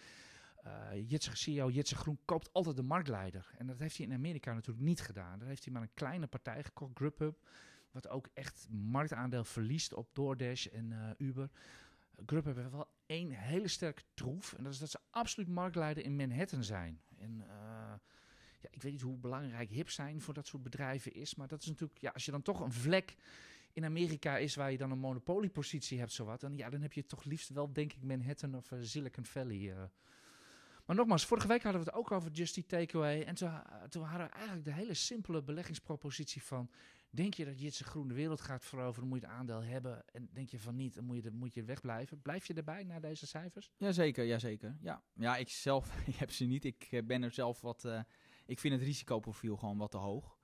Uh, 0.65 1.09
Jitse 1.09 1.35
CEO 1.35 1.69
Jitse 1.69 1.95
Groen 1.95 2.19
koopt 2.25 2.53
altijd 2.53 2.75
de 2.75 2.83
marktleider. 2.83 3.51
En 3.57 3.67
dat 3.67 3.79
heeft 3.79 3.97
hij 3.97 4.05
in 4.05 4.13
Amerika 4.13 4.53
natuurlijk 4.53 4.85
niet 4.85 5.01
gedaan. 5.01 5.39
Daar 5.39 5.47
heeft 5.47 5.63
hij 5.63 5.73
maar 5.73 5.81
een 5.81 5.93
kleine 5.93 6.27
partij 6.27 6.63
gekocht, 6.63 6.97
Grubhub. 6.97 7.47
Wat 7.91 8.07
ook 8.07 8.29
echt 8.33 8.67
marktaandeel 8.69 9.43
verliest 9.43 9.93
op 9.93 10.09
DoorDash 10.13 10.65
en 10.65 11.15
Uber. 11.17 11.49
Grubhub 12.25 12.55
heeft 12.55 12.71
wel 12.71 12.87
één 13.05 13.31
hele 13.31 13.67
sterke 13.67 14.03
troef. 14.13 14.53
En 14.53 14.63
dat 14.63 14.73
is 14.73 14.79
dat 14.79 14.89
ze 14.89 14.99
absoluut 15.09 15.49
marktleider 15.49 16.03
in 16.03 16.15
Manhattan 16.15 16.63
zijn. 16.63 17.01
En 17.17 17.31
uh, 17.39 17.47
ja, 18.61 18.69
ik 18.71 18.81
weet 18.81 18.91
niet 18.91 19.01
hoe 19.01 19.17
belangrijk 19.17 19.69
hip 19.69 19.89
zijn 19.89 20.21
voor 20.21 20.33
dat 20.33 20.47
soort 20.47 20.63
bedrijven 20.63 21.13
is. 21.13 21.35
Maar 21.35 21.47
dat 21.47 21.61
is 21.61 21.67
natuurlijk, 21.67 21.99
ja, 22.01 22.11
als 22.11 22.25
je 22.25 22.31
dan 22.31 22.41
toch 22.41 22.59
een 22.59 22.73
vlek 22.73 23.15
in 23.73 23.85
Amerika 23.85 24.37
is 24.37 24.55
waar 24.55 24.71
je 24.71 24.77
dan 24.77 24.91
een 24.91 24.99
monopoliepositie 24.99 25.99
hebt, 25.99 26.11
zowat. 26.11 26.39
Dan, 26.39 26.57
ja, 26.57 26.69
dan 26.69 26.81
heb 26.81 26.93
je 26.93 27.05
toch 27.05 27.23
liefst 27.23 27.49
wel, 27.49 27.73
denk 27.73 27.93
ik, 27.93 28.03
Manhattan 28.03 28.55
of 28.55 28.71
uh, 28.71 28.79
Silicon 28.81 29.25
Valley. 29.25 29.57
Uh. 29.57 29.83
Maar 30.85 30.95
nogmaals, 30.95 31.25
vorige 31.25 31.47
week 31.47 31.63
hadden 31.63 31.81
we 31.81 31.87
het 31.87 31.97
ook 31.97 32.11
over 32.11 32.31
Just 32.31 32.57
Eat 32.57 32.67
Takeaway. 32.67 33.21
En 33.21 33.35
toen 33.35 34.03
hadden 34.03 34.27
we 34.27 34.33
eigenlijk 34.33 34.65
de 34.65 34.73
hele 34.73 34.93
simpele 34.93 35.43
beleggingspropositie 35.43 36.43
van... 36.43 36.69
Denk 37.11 37.33
je 37.33 37.45
dat 37.45 37.59
Jitse 37.59 37.83
Groen 37.83 38.07
de 38.07 38.13
wereld 38.13 38.41
gaat 38.41 38.65
veroveren, 38.65 39.07
moet 39.09 39.21
je 39.21 39.25
het 39.25 39.35
aandeel 39.35 39.63
hebben. 39.63 40.03
En 40.11 40.29
denk 40.33 40.49
je 40.49 40.59
van 40.59 40.75
niet, 40.75 40.93
dan 40.93 41.03
moet 41.03 41.23
je, 41.23 41.31
moet 41.31 41.53
je 41.53 41.63
wegblijven. 41.63 42.21
Blijf 42.21 42.45
je 42.45 42.53
erbij 42.53 42.83
na 42.83 42.99
deze 42.99 43.27
cijfers? 43.27 43.71
Jazeker, 43.77 44.25
jazeker. 44.25 44.77
Ja, 44.81 45.03
ja 45.13 45.37
ik 45.37 45.49
zelf 45.49 45.97
ik 46.07 46.15
heb 46.15 46.31
ze 46.31 46.45
niet. 46.45 46.65
Ik 46.65 47.01
ben 47.05 47.23
er 47.23 47.31
zelf 47.31 47.61
wat... 47.61 47.83
Uh, 47.85 47.99
ik 48.45 48.59
vind 48.59 48.73
het 48.73 48.83
risicoprofiel 48.83 49.57
gewoon 49.57 49.77
wat 49.77 49.91
te 49.91 49.97
hoog. 49.97 50.37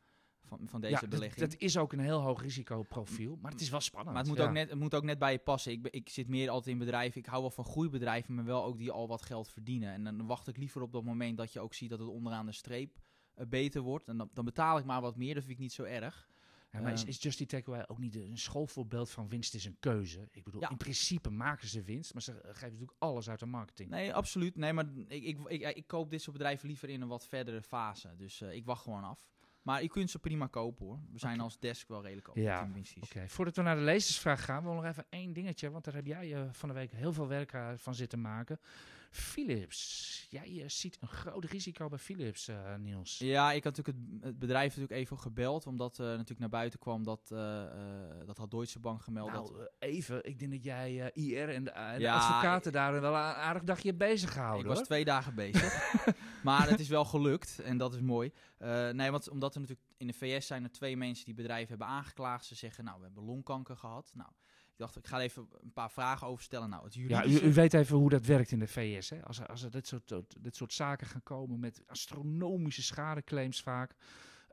Van, 0.46 0.60
van 0.70 0.82
deze 0.82 1.02
ja, 1.02 1.08
belegging. 1.08 1.50
Dat 1.50 1.60
is 1.60 1.78
ook 1.78 1.94
een 1.94 2.00
heel 2.00 2.22
hoog 2.22 2.42
risicoprofiel, 2.42 3.38
maar 3.42 3.52
het 3.52 3.62
is 3.62 3.70
wel 3.70 3.82
spannend. 3.82 4.14
Maar 4.14 4.22
het 4.24 4.32
moet, 4.32 4.38
ja. 4.42 4.46
ook, 4.46 4.54
net, 4.54 4.70
het 4.70 4.80
moet 4.80 4.96
ook 4.96 5.04
net 5.04 5.20
bij 5.20 5.32
je 5.32 5.40
passen. 5.40 5.72
Ik, 5.72 5.88
ik 5.88 6.10
zit 6.10 6.28
meer 6.28 6.50
altijd 6.50 6.74
in 6.74 6.78
bedrijven. 6.78 7.20
Ik 7.20 7.26
hou 7.26 7.42
wel 7.42 7.52
van 7.52 7.64
groeibedrijven, 7.66 8.36
maar 8.36 8.46
wel 8.46 8.64
ook 8.64 8.78
die 8.78 8.92
al 8.92 9.08
wat 9.08 9.22
geld 9.22 9.50
verdienen. 9.50 9.94
En 9.94 10.04
dan 10.04 10.26
wacht 10.26 10.48
ik 10.48 10.58
liever 10.58 10.82
op 10.82 10.92
dat 10.92 11.04
moment 11.04 11.38
dat 11.38 11.54
je 11.54 11.60
ook 11.60 11.74
ziet 11.74 11.90
dat 11.90 12.00
het 12.00 12.08
onderaan 12.08 12.46
de 12.46 12.52
streep 12.52 13.00
uh, 13.36 13.46
beter 13.48 13.82
wordt. 13.82 14.08
En 14.08 14.18
dan, 14.18 14.30
dan 14.34 14.46
betaal 14.46 14.78
ik 14.78 14.86
maar 14.86 15.02
wat 15.02 15.16
meer, 15.16 15.34
dat 15.34 15.44
vind 15.44 15.56
ik 15.56 15.62
niet 15.62 15.74
zo 15.74 15.84
erg. 15.84 16.28
Ja, 16.76 16.82
maar 16.82 16.94
is, 16.94 17.04
is 17.06 17.22
Just 17.22 17.40
Eat 17.40 17.50
Takeaway 17.50 17.84
ook 17.88 17.98
niet 17.98 18.16
een 18.16 18.38
schoolvoorbeeld 18.38 19.10
van 19.10 19.30
winst 19.30 19.54
is 19.54 19.66
een 19.66 19.78
keuze? 19.80 20.28
Ik 20.32 20.44
bedoel, 20.44 20.62
Ja. 20.62 20.70
in 20.70 20.78
principe 20.78 21.30
maken 21.30 21.68
ze 21.68 21.82
winst, 21.82 22.14
maar 22.14 22.22
ze 22.22 22.32
eh, 22.32 22.38
geven 22.48 22.62
natuurlijk 22.72 22.98
alles 23.00 23.30
uit 23.30 23.40
de 23.40 23.46
marketing. 23.46 23.90
Nee, 23.90 24.14
absoluut. 24.14 24.56
Nee, 24.56 24.74
maar 24.74 24.86
ik, 25.08 25.24
ik, 25.24 25.38
ik, 25.48 25.76
ik 25.76 25.88
koop 25.88 26.10
dit 26.10 26.22
soort 26.22 26.38
bedrijven 26.38 26.68
liever 26.68 26.90
in 26.90 27.02
een 27.02 27.08
wat 27.08 27.28
verdere 27.28 27.62
fase. 27.62 28.14
Dus 28.18 28.42
uh, 28.42 28.54
ik 28.54 28.66
wacht 28.66 28.84
gewoon 28.84 29.04
af. 29.04 29.26
Maar 29.62 29.82
je 29.82 29.88
kunt 29.88 30.10
ze 30.10 30.20
prima 30.20 30.48
kopen 30.48 30.86
hoor. 30.86 31.00
We 31.12 31.20
zijn 31.20 31.40
als 31.40 31.60
desk 31.60 31.88
wel 31.88 32.02
redelijk 32.04 32.30
Ja, 32.34 32.60
optimistisch. 32.62 33.04
Oké, 33.04 33.30
voordat 33.30 33.56
we 33.56 33.62
naar 33.62 33.76
de 33.76 33.82
lezersvraag 33.82 34.46
gaan, 34.46 34.64
wil 34.64 34.72
ik 34.72 34.78
nog 34.78 34.86
even 34.86 35.06
één 35.10 35.34
dingetje, 35.34 35.72
want 35.72 35.84
daar 35.86 35.94
heb 35.94 36.06
jij 36.06 36.34
uh, 36.34 36.48
van 36.52 36.70
de 36.70 36.76
week 36.76 36.92
heel 36.92 37.14
veel 37.14 37.28
werk 37.28 37.54
uh, 37.54 37.72
van 37.76 37.96
zitten 37.96 38.22
maken. 38.22 38.60
Philips. 39.16 40.28
Jij 40.30 40.50
uh, 40.50 40.64
ziet 40.68 40.98
een 41.02 41.08
groot 41.08 41.46
risico 41.46 41.88
bij 41.88 42.00
Philips, 42.00 42.50
uh, 42.50 42.76
Niels. 42.76 43.18
Ja, 43.18 43.52
ik 43.52 43.64
had 43.64 43.78
natuurlijk 43.78 44.08
het, 44.12 44.24
het, 44.24 44.40
bedrijf 44.40 44.68
natuurlijk 44.68 44.92
even 45.02 45.20
gebeld, 45.20 45.68
omdat 45.68 46.00
uh, 46.00 46.06
natuurlijk 46.06 46.40
naar 46.40 46.50
buiten 46.50 46.80
kwam 46.80 47.04
dat, 47.04 47.30
uh, 47.34 47.64
dat 48.26 48.38
had 48.38 48.52
Deutsche 48.52 48.80
Bank 48.80 49.02
gemeld. 49.02 49.32
Nou, 49.32 49.58
dat... 49.58 49.72
even. 49.80 50.26
Ik 50.26 50.40
denk 50.40 50.52
dat 50.52 50.64
jij 50.64 51.12
IR 51.14 51.50
en 51.50 51.64
de, 51.64 51.74
advocaten 51.74 52.68
ik, 52.68 52.74
daar 52.74 53.02
wel 53.02 53.14
een 53.14 53.20
aardig 53.20 53.64
dagje 53.64 53.94
bezig 53.94 54.34
gehouden. 54.34 54.72
Ik 54.72 54.78
was 54.78 54.86
twee 54.86 55.06
dagen 55.06 55.36
bezig, 55.36 55.94
maar 56.44 56.70
het 56.70 56.80
is 56.80 56.88
wel 56.88 57.06
gelukt 57.06 57.60
en 57.60 57.78
dat 57.78 57.94
is 57.94 58.02
mooi. 58.02 58.32
Nee, 58.92 59.12
want 59.12 59.30
omdat 59.30 59.56
er 59.56 59.62
natuurlijk 59.62 59.88
in 59.98 60.08
de 60.08 60.14
VS 60.14 60.48
zijn 60.48 60.64
er 60.64 60.72
twee 60.72 60.98
mensen 60.98 61.26
die 61.26 61.34
bedrijven 61.34 61.70
hebben 61.70 61.88
aangeklaagd. 61.88 62.46
Ze 62.46 62.56
zeggen, 62.56 62.84
nou, 62.84 62.98
we 62.98 63.06
hebben 63.06 63.24
longkanker 63.24 63.78
gehad. 63.78 64.12
Nou, 64.14 64.30
ik 64.76 64.82
dacht, 64.82 64.96
ik 64.96 65.08
ga 65.08 65.20
even 65.20 65.48
een 65.62 65.74
paar 65.74 65.92
vragen 65.92 66.28
over 66.28 66.44
stellen. 66.44 66.70
Nou, 66.70 66.84
het 66.84 66.94
juridische... 66.94 67.30
Ja, 67.30 67.46
u, 67.46 67.50
u, 67.50 67.54
weet 67.54 67.74
even 67.74 67.98
hoe 67.98 68.10
dat 68.10 68.26
werkt 68.26 68.52
in 68.52 68.60
de 68.60 68.68
VS. 68.68 69.10
Hè? 69.10 69.26
Als, 69.26 69.40
er, 69.40 69.48
als 69.48 69.64
er 69.64 69.72
dit 69.72 69.88
soort, 69.88 70.14
dit 70.40 70.56
soort 70.56 70.74
zaken 70.74 71.08
gaan 71.08 71.24
komen 71.24 71.60
met 71.60 71.84
astronomische 71.88 72.84
schadeclaims 72.84 73.62
vaak. 73.62 73.96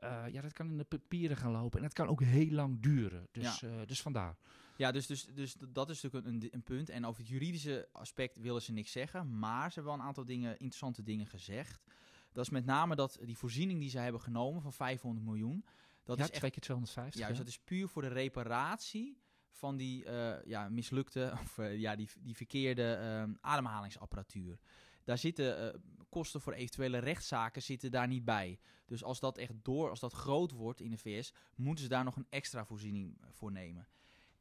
Uh, 0.03 0.23
ja, 0.31 0.41
dat 0.41 0.53
kan 0.53 0.69
in 0.69 0.77
de 0.77 0.83
papieren 0.83 1.37
gaan 1.37 1.51
lopen. 1.51 1.79
En 1.79 1.85
dat 1.85 1.93
kan 1.93 2.07
ook 2.07 2.21
heel 2.21 2.49
lang 2.49 2.81
duren. 2.81 3.27
Dus, 3.31 3.59
ja. 3.59 3.67
uh, 3.67 3.85
dus 3.85 4.01
vandaar. 4.01 4.37
Ja, 4.75 4.91
dus, 4.91 5.07
dus, 5.07 5.25
dus 5.25 5.55
dat 5.69 5.89
is 5.89 6.01
natuurlijk 6.01 6.33
een, 6.33 6.49
een, 6.51 6.63
punt. 6.63 6.89
En 6.89 7.05
over 7.05 7.21
het 7.21 7.29
juridische 7.29 7.87
aspect 7.91 8.37
willen 8.37 8.61
ze 8.61 8.71
niks 8.71 8.91
zeggen. 8.91 9.39
Maar 9.39 9.67
ze 9.67 9.73
hebben 9.73 9.91
wel 9.93 10.01
een 10.01 10.07
aantal 10.07 10.25
dingen, 10.25 10.51
interessante 10.51 11.03
dingen 11.03 11.27
gezegd. 11.27 11.83
Dat 12.31 12.43
is 12.43 12.49
met 12.49 12.65
name 12.65 12.95
dat 12.95 13.19
die 13.21 13.37
voorziening 13.37 13.79
die 13.79 13.89
ze 13.89 13.97
hebben 13.97 14.21
genomen 14.21 14.61
van 14.61 14.73
500 14.73 15.25
miljoen. 15.25 15.65
Dat 16.03 16.17
ja, 16.17 16.23
is 16.23 16.29
echt, 16.29 16.39
twee 16.39 16.51
keer 16.51 16.61
250. 16.61 17.21
Ja, 17.21 17.27
dus 17.27 17.37
dat 17.37 17.47
is 17.47 17.59
puur 17.59 17.87
voor 17.87 18.01
de 18.01 18.07
reparatie 18.07 19.22
van 19.53 19.77
die 19.77 20.05
uh, 20.05 20.45
ja, 20.45 20.69
mislukte 20.69 21.33
of 21.43 21.57
uh, 21.57 21.77
ja, 21.77 21.95
die, 21.95 22.09
die 22.19 22.35
verkeerde 22.35 22.99
uh, 23.27 23.35
ademhalingsapparatuur. 23.41 24.59
Daar 25.03 25.17
zitten 25.17 25.65
uh, 25.65 25.79
kosten 26.09 26.41
voor 26.41 26.53
eventuele 26.53 26.97
rechtszaken 26.97 27.61
zitten 27.61 27.91
daar 27.91 28.07
niet 28.07 28.25
bij. 28.25 28.59
Dus 28.85 29.03
als 29.03 29.19
dat 29.19 29.37
echt 29.37 29.53
door, 29.61 29.89
als 29.89 29.99
dat 29.99 30.13
groot 30.13 30.51
wordt 30.51 30.81
in 30.81 30.91
de 30.91 30.97
VS, 30.97 31.33
moeten 31.55 31.83
ze 31.83 31.89
daar 31.89 32.03
nog 32.03 32.15
een 32.15 32.27
extra 32.29 32.65
voorziening 32.65 33.17
voor 33.29 33.51
nemen. 33.51 33.87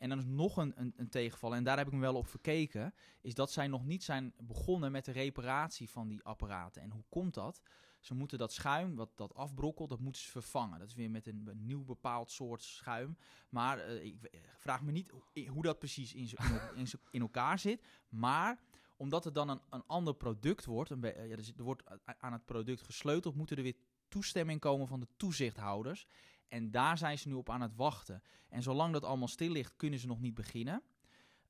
En 0.02 0.08
dan 0.08 0.18
is 0.18 0.24
nog 0.24 0.56
een, 0.56 0.72
een, 0.76 0.92
een 0.96 1.08
tegenval, 1.08 1.54
en 1.54 1.64
daar 1.64 1.76
heb 1.76 1.86
ik 1.86 1.92
me 1.92 2.00
wel 2.00 2.14
op 2.14 2.26
verkeken, 2.26 2.94
is 3.20 3.34
dat 3.34 3.52
zij 3.52 3.68
nog 3.68 3.84
niet 3.84 4.04
zijn 4.04 4.32
begonnen 4.36 4.92
met 4.92 5.04
de 5.04 5.12
reparatie 5.12 5.90
van 5.90 6.08
die 6.08 6.22
apparaten. 6.22 6.82
En 6.82 6.90
hoe 6.90 7.04
komt 7.08 7.34
dat? 7.34 7.62
Ze 8.02 8.14
moeten 8.14 8.38
dat 8.38 8.52
schuim, 8.52 8.94
wat 8.96 9.16
dat 9.16 9.34
afbrokkelt, 9.34 9.88
dat 9.88 10.00
moeten 10.00 10.22
ze 10.22 10.30
vervangen. 10.30 10.78
Dat 10.78 10.88
is 10.88 10.94
weer 10.94 11.10
met 11.10 11.26
een, 11.26 11.50
nieuw 11.54 11.84
bepaald 11.84 12.30
soort 12.30 12.62
schuim. 12.62 13.16
Maar 13.48 13.88
uh, 13.88 14.04
ik 14.04 14.16
vraag 14.58 14.82
me 14.82 14.92
niet 14.92 15.12
hoe, 15.48 15.62
dat 15.62 15.78
precies 15.78 16.14
in, 16.14 16.28
in, 16.74 16.86
in, 17.10 17.20
elkaar 17.20 17.58
zit. 17.58 17.82
Maar 18.08 18.60
omdat 18.96 19.24
het 19.24 19.34
dan 19.34 19.48
een, 19.48 19.60
een 19.70 19.86
ander 19.86 20.14
product 20.14 20.64
wordt, 20.64 20.90
een 20.90 21.28
ja, 21.28 21.36
dus 21.36 21.52
er 21.56 21.64
wordt 21.64 21.82
aan 22.18 22.32
het 22.32 22.44
product 22.44 22.82
gesleuteld, 22.82 23.34
moet 23.34 23.50
er 23.50 23.62
weer 23.62 23.76
toestemming 24.08 24.60
komen 24.60 24.88
van 24.88 25.00
de 25.00 25.08
toezichthouders. 25.16 26.06
En 26.48 26.70
daar 26.70 26.98
zijn 26.98 27.18
ze 27.18 27.28
nu 27.28 27.34
op 27.34 27.50
aan 27.50 27.60
het 27.60 27.74
wachten. 27.74 28.22
En 28.48 28.62
zolang 28.62 28.92
dat 28.92 29.04
allemaal 29.04 29.28
stil 29.28 29.50
ligt, 29.50 29.76
kunnen 29.76 29.98
ze 29.98 30.06
nog 30.06 30.20
niet 30.20 30.34
beginnen. 30.34 30.82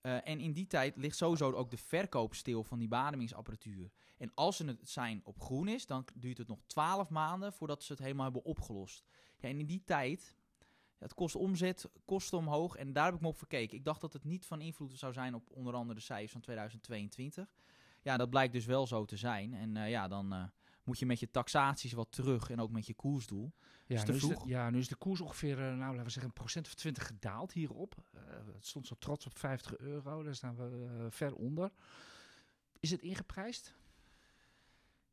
Uh, 0.03 0.29
en 0.29 0.41
in 0.41 0.53
die 0.53 0.67
tijd 0.67 0.97
ligt 0.97 1.17
sowieso 1.17 1.53
ook 1.53 1.71
de 1.71 1.77
verkoop 1.77 2.35
stil 2.35 2.65
van 2.65 2.79
die 2.79 2.89
bademingsapparatuur. 2.89 3.91
En 4.17 4.31
als 4.35 4.57
ze 4.57 4.65
het 4.65 4.89
zijn 4.89 5.21
op 5.25 5.41
groen 5.41 5.69
is, 5.69 5.87
dan 5.87 6.05
duurt 6.15 6.39
het 6.39 6.49
nog 6.49 6.63
12 6.67 7.09
maanden 7.09 7.53
voordat 7.53 7.83
ze 7.83 7.93
het 7.93 8.01
helemaal 8.01 8.25
hebben 8.25 8.45
opgelost. 8.45 9.05
Ja, 9.39 9.49
en 9.49 9.59
in 9.59 9.67
die 9.67 9.83
tijd, 9.85 10.37
het 10.99 11.15
kost 11.15 11.35
omzet, 11.35 11.89
kosten 12.05 12.39
omhoog 12.39 12.77
en 12.77 12.93
daar 12.93 13.05
heb 13.05 13.15
ik 13.15 13.21
me 13.21 13.29
op 13.29 13.39
verkeken. 13.39 13.77
Ik 13.77 13.85
dacht 13.85 14.01
dat 14.01 14.13
het 14.13 14.25
niet 14.25 14.47
van 14.47 14.61
invloed 14.61 14.99
zou 14.99 15.13
zijn 15.13 15.35
op 15.35 15.51
onder 15.51 15.75
andere 15.75 15.99
de 15.99 16.05
cijfers 16.05 16.33
van 16.33 16.41
2022. 16.41 17.55
Ja, 18.03 18.17
dat 18.17 18.31
blijkt 18.31 18.53
dus 18.53 18.67
wel 18.67 18.87
zo 18.87 19.05
te 19.05 19.17
zijn. 19.17 19.55
En 19.55 19.77
uh, 19.77 19.91
ja, 19.91 20.09
dan 20.09 20.35
uh, 20.35 20.45
moet 20.85 20.99
je 20.99 21.07
met 21.07 21.21
je 21.21 21.31
taxaties 21.31 21.93
wat 21.93 22.13
terug 22.13 22.51
en 22.51 22.61
ook 22.61 22.71
met 22.71 22.87
je 22.87 22.95
koersdoel. 22.95 23.53
Ja, 23.87 24.05
nu 24.05 24.15
is, 24.15 24.23
de, 24.23 24.41
ja 24.45 24.71
nu 24.71 24.79
is 24.79 24.89
de 24.89 24.97
koers 24.97 25.21
ongeveer, 25.21 25.57
nou 25.57 25.79
laten 25.79 26.05
we 26.05 26.11
zeggen, 26.11 26.25
een 26.25 26.33
procent 26.33 26.67
of 26.67 26.75
twintig 26.75 27.07
gedaald 27.07 27.53
hierop. 27.53 27.95
Uh, 28.33 28.55
het 28.55 28.67
stond 28.67 28.87
zo 28.87 28.95
trots 28.99 29.27
op 29.27 29.39
50 29.39 29.77
euro, 29.77 30.23
daar 30.23 30.35
staan 30.35 30.57
we 30.57 30.89
uh, 31.01 31.07
ver 31.11 31.35
onder. 31.35 31.71
Is 32.81 32.91
het 32.91 33.01
ingeprijsd? 33.01 33.75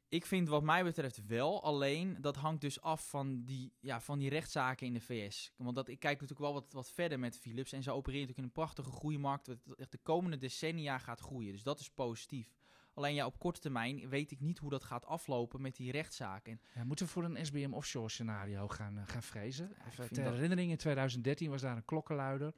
Ik 0.10 0.26
vind 0.26 0.48
wat 0.48 0.64
mij 0.64 0.84
betreft 0.84 1.26
wel, 1.26 1.64
alleen 1.64 2.18
dat 2.22 2.36
hangt 2.36 2.62
dus 2.62 2.82
af 2.82 3.10
van 3.10 3.44
die, 3.44 3.74
ja, 3.80 4.02
van 4.02 4.20
die 4.20 4.30
rechtszaken 4.30 4.88
in 4.88 4.94
de 4.94 5.02
VS. 5.02 5.54
Want 5.56 5.76
dat, 5.76 5.88
ik 5.88 6.00
kijk 6.00 6.14
natuurlijk 6.14 6.40
wel 6.40 6.54
wat, 6.54 6.74
wat 6.74 6.92
verder 6.92 7.20
met 7.20 7.38
Philips 7.38 7.72
en 7.72 7.84
ze 7.84 7.92
opereren 7.92 8.28
natuurlijk 8.28 8.38
in 8.38 8.44
een 8.44 8.66
prachtige 8.66 8.92
groeimarkt, 8.92 9.48
wat 9.48 9.58
echt 9.78 9.92
de 9.92 9.98
komende 9.98 10.38
decennia 10.38 10.98
gaat 10.98 11.20
groeien. 11.20 11.52
Dus 11.52 11.64
dat 11.64 11.80
is 11.80 11.90
positief. 11.90 12.54
Alleen 12.94 13.14
ja, 13.14 13.26
op 13.26 13.40
korte 13.40 13.60
termijn 13.60 14.10
weet 14.10 14.32
ik 14.32 14.40
niet 14.40 14.60
hoe 14.60 14.70
dat 14.70 14.84
gaat 14.84 15.06
aflopen 15.06 15.62
met 15.62 15.76
die 15.76 15.92
rechtszaken. 15.92 16.62
Ja, 16.74 16.84
moeten 16.84 17.06
we 17.06 17.12
voor 17.12 17.24
een 17.24 17.46
SBM 17.46 17.74
offshore 17.74 18.10
scenario 18.10 18.68
gaan, 18.68 18.98
uh, 18.98 19.04
gaan 19.06 19.24
vrezen? 19.24 19.76
Ja, 19.78 20.06
ter 20.06 20.24
dat... 20.24 20.34
herinnering, 20.34 20.72
in 20.72 20.78
2013 20.78 21.50
was 21.50 21.62
daar 21.62 21.76
een 21.76 21.86
klokkenluider. 21.86 22.54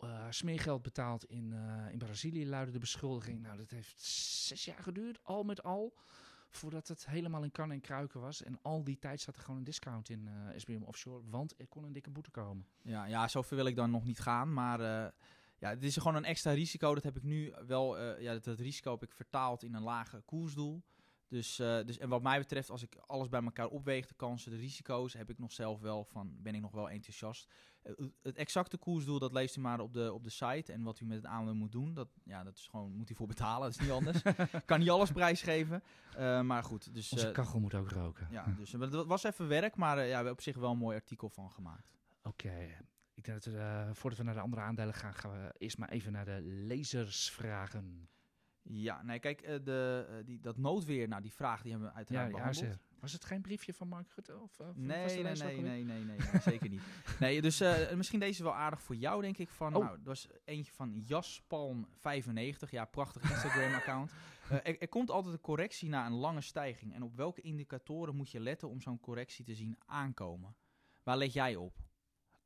Uh, 0.00 0.26
smeergeld 0.30 0.82
betaald 0.82 1.24
in, 1.24 1.52
uh, 1.52 1.92
in 1.92 1.98
Brazilië 1.98 2.46
luidde 2.48 2.72
de 2.72 2.78
beschuldiging. 2.78 3.42
Nou, 3.42 3.56
dat 3.56 3.70
heeft 3.70 4.02
zes 4.02 4.64
jaar 4.64 4.82
geduurd, 4.82 5.20
al 5.22 5.42
met 5.42 5.62
al. 5.62 5.94
voordat 6.50 6.88
het 6.88 7.06
helemaal 7.06 7.44
in 7.44 7.50
kan 7.50 7.70
en 7.70 7.80
kruiken 7.80 8.20
was. 8.20 8.42
En 8.42 8.58
al 8.62 8.84
die 8.84 8.98
tijd 8.98 9.20
zat 9.20 9.36
er 9.36 9.42
gewoon 9.42 9.58
een 9.58 9.64
discount 9.64 10.08
in 10.08 10.26
uh, 10.26 10.58
SBM 10.58 10.82
Offshore, 10.82 11.22
want 11.30 11.54
er 11.60 11.68
kon 11.68 11.84
een 11.84 11.92
dikke 11.92 12.10
boete 12.10 12.30
komen. 12.30 12.66
Ja, 12.82 13.04
ja 13.04 13.28
zover 13.28 13.56
wil 13.56 13.66
ik 13.66 13.76
dan 13.76 13.90
nog 13.90 14.04
niet 14.04 14.20
gaan, 14.20 14.52
maar... 14.52 15.12
Ja, 15.58 15.70
het 15.70 15.82
is 15.82 15.96
gewoon 15.96 16.14
een 16.14 16.24
extra 16.24 16.52
risico. 16.52 16.94
Dat 16.94 17.02
heb 17.02 17.16
ik 17.16 17.22
nu 17.22 17.54
wel. 17.66 18.00
Ja, 18.20 18.32
dat, 18.32 18.44
dat, 18.44 18.58
risico 18.58 18.90
heb 18.90 19.02
ik 19.02 19.12
vertaald 19.12 19.62
in 19.62 19.74
een 19.74 19.82
lage 19.82 20.20
koersdoel. 20.20 20.82
Dus, 21.34 21.60
uh, 21.60 21.84
dus 21.84 21.98
en 21.98 22.08
wat 22.08 22.22
mij 22.22 22.38
betreft, 22.38 22.70
als 22.70 22.82
ik 22.82 22.96
alles 23.06 23.28
bij 23.28 23.42
elkaar 23.42 23.68
opweeg, 23.68 24.06
de 24.06 24.14
kansen, 24.14 24.50
de 24.50 24.56
risico's, 24.56 25.12
heb 25.12 25.30
ik 25.30 25.38
nog 25.38 25.52
zelf 25.52 25.80
wel 25.80 26.04
van, 26.04 26.36
ben 26.42 26.54
ik 26.54 26.60
nog 26.60 26.70
wel 26.70 26.90
enthousiast. 26.90 27.48
Uh, 27.84 28.06
het 28.22 28.36
exacte 28.36 28.76
koersdoel, 28.76 29.18
dat 29.18 29.32
leest 29.32 29.56
u 29.56 29.60
maar 29.60 29.80
op 29.80 29.92
de, 29.92 30.12
op 30.12 30.24
de 30.24 30.30
site. 30.30 30.72
En 30.72 30.82
wat 30.82 31.00
u 31.00 31.04
met 31.04 31.16
het 31.16 31.26
aandeel 31.26 31.54
moet 31.54 31.72
doen, 31.72 31.94
dat, 31.94 32.08
ja, 32.24 32.44
dat 32.44 32.56
is 32.56 32.66
gewoon, 32.66 32.92
moet 32.96 33.10
u 33.10 33.14
voor 33.14 33.26
betalen. 33.26 33.70
Dat 33.70 33.80
is 33.80 33.86
niet 33.86 33.90
anders. 33.90 34.22
kan 34.64 34.78
niet 34.78 34.90
alles 34.90 35.12
prijsgeven. 35.12 35.82
Uh, 36.18 36.40
maar 36.40 36.62
goed. 36.62 36.94
Dus, 36.94 37.12
Onze 37.12 37.32
kachel 37.32 37.60
moet 37.60 37.74
ook 37.74 37.90
roken. 37.90 38.28
Ja, 38.30 38.54
dus 38.56 38.70
dat 38.70 39.06
was 39.06 39.24
even 39.24 39.48
werk, 39.48 39.76
maar 39.76 39.96
ja, 39.98 40.04
we 40.04 40.14
hebben 40.14 40.32
op 40.32 40.40
zich 40.40 40.56
wel 40.56 40.70
een 40.70 40.78
mooi 40.78 40.96
artikel 40.96 41.28
van 41.28 41.50
gemaakt. 41.50 41.96
Oké. 42.22 42.28
Okay. 42.28 42.76
Ik 43.14 43.24
denk 43.24 43.42
dat 43.42 43.52
we, 43.52 43.90
voordat 43.92 44.18
we 44.18 44.24
naar 44.24 44.34
de 44.34 44.40
andere 44.40 44.62
aandelen 44.62 44.94
gaan, 44.94 45.14
gaan 45.14 45.32
we 45.32 45.54
eerst 45.58 45.78
maar 45.78 45.88
even 45.88 46.12
naar 46.12 46.24
de 46.24 46.40
lezersvragen. 46.42 48.08
Ja, 48.66 49.02
nee, 49.02 49.18
kijk, 49.18 49.42
uh, 49.42 49.54
de, 49.64 50.06
uh, 50.10 50.16
die, 50.24 50.40
dat 50.40 50.56
noodweer, 50.56 51.08
nou, 51.08 51.22
die 51.22 51.32
vraag 51.32 51.62
die 51.62 51.70
hebben 51.70 51.88
we 51.88 51.94
uiteraard 51.94 52.30
ja, 52.30 52.36
behandeld. 52.36 52.66
Ja, 52.66 52.78
was 53.00 53.12
het 53.12 53.24
geen 53.24 53.42
briefje 53.42 53.74
van 53.74 53.88
Mark 53.88 54.12
Rutte? 54.14 54.38
Of, 54.38 54.58
uh, 54.58 54.66
nee, 54.74 55.22
nee, 55.22 55.22
nee, 55.22 55.60
nee, 55.60 55.82
nee, 55.84 55.84
nee, 55.84 56.04
nee, 56.04 56.40
zeker 56.40 56.68
niet. 56.68 56.82
Nee, 57.20 57.42
dus 57.42 57.58
misschien 57.94 58.20
deze 58.20 58.42
wel 58.42 58.54
aardig 58.54 58.82
voor 58.82 58.94
jou, 58.94 59.22
denk 59.22 59.38
ik. 59.38 59.48
Van, 59.48 59.74
oh. 59.74 59.84
Nou, 59.84 59.96
dat 59.96 60.06
was 60.06 60.28
eentje 60.44 60.72
van 60.72 61.04
Jaspalm95. 61.08 62.70
Ja, 62.70 62.84
prachtig 62.84 63.22
Instagram-account. 63.22 64.12
er, 64.62 64.80
er 64.80 64.88
komt 64.88 65.10
altijd 65.10 65.34
een 65.34 65.40
correctie 65.40 65.88
na 65.88 66.06
een 66.06 66.12
lange 66.12 66.40
stijging. 66.40 66.94
En 66.94 67.02
op 67.02 67.16
welke 67.16 67.40
indicatoren 67.40 68.16
moet 68.16 68.30
je 68.30 68.40
letten 68.40 68.68
om 68.68 68.80
zo'n 68.80 69.00
correctie 69.00 69.44
te 69.44 69.54
zien 69.54 69.78
aankomen? 69.86 70.56
Waar 71.02 71.16
let 71.16 71.32
jij 71.32 71.56
op? 71.56 71.76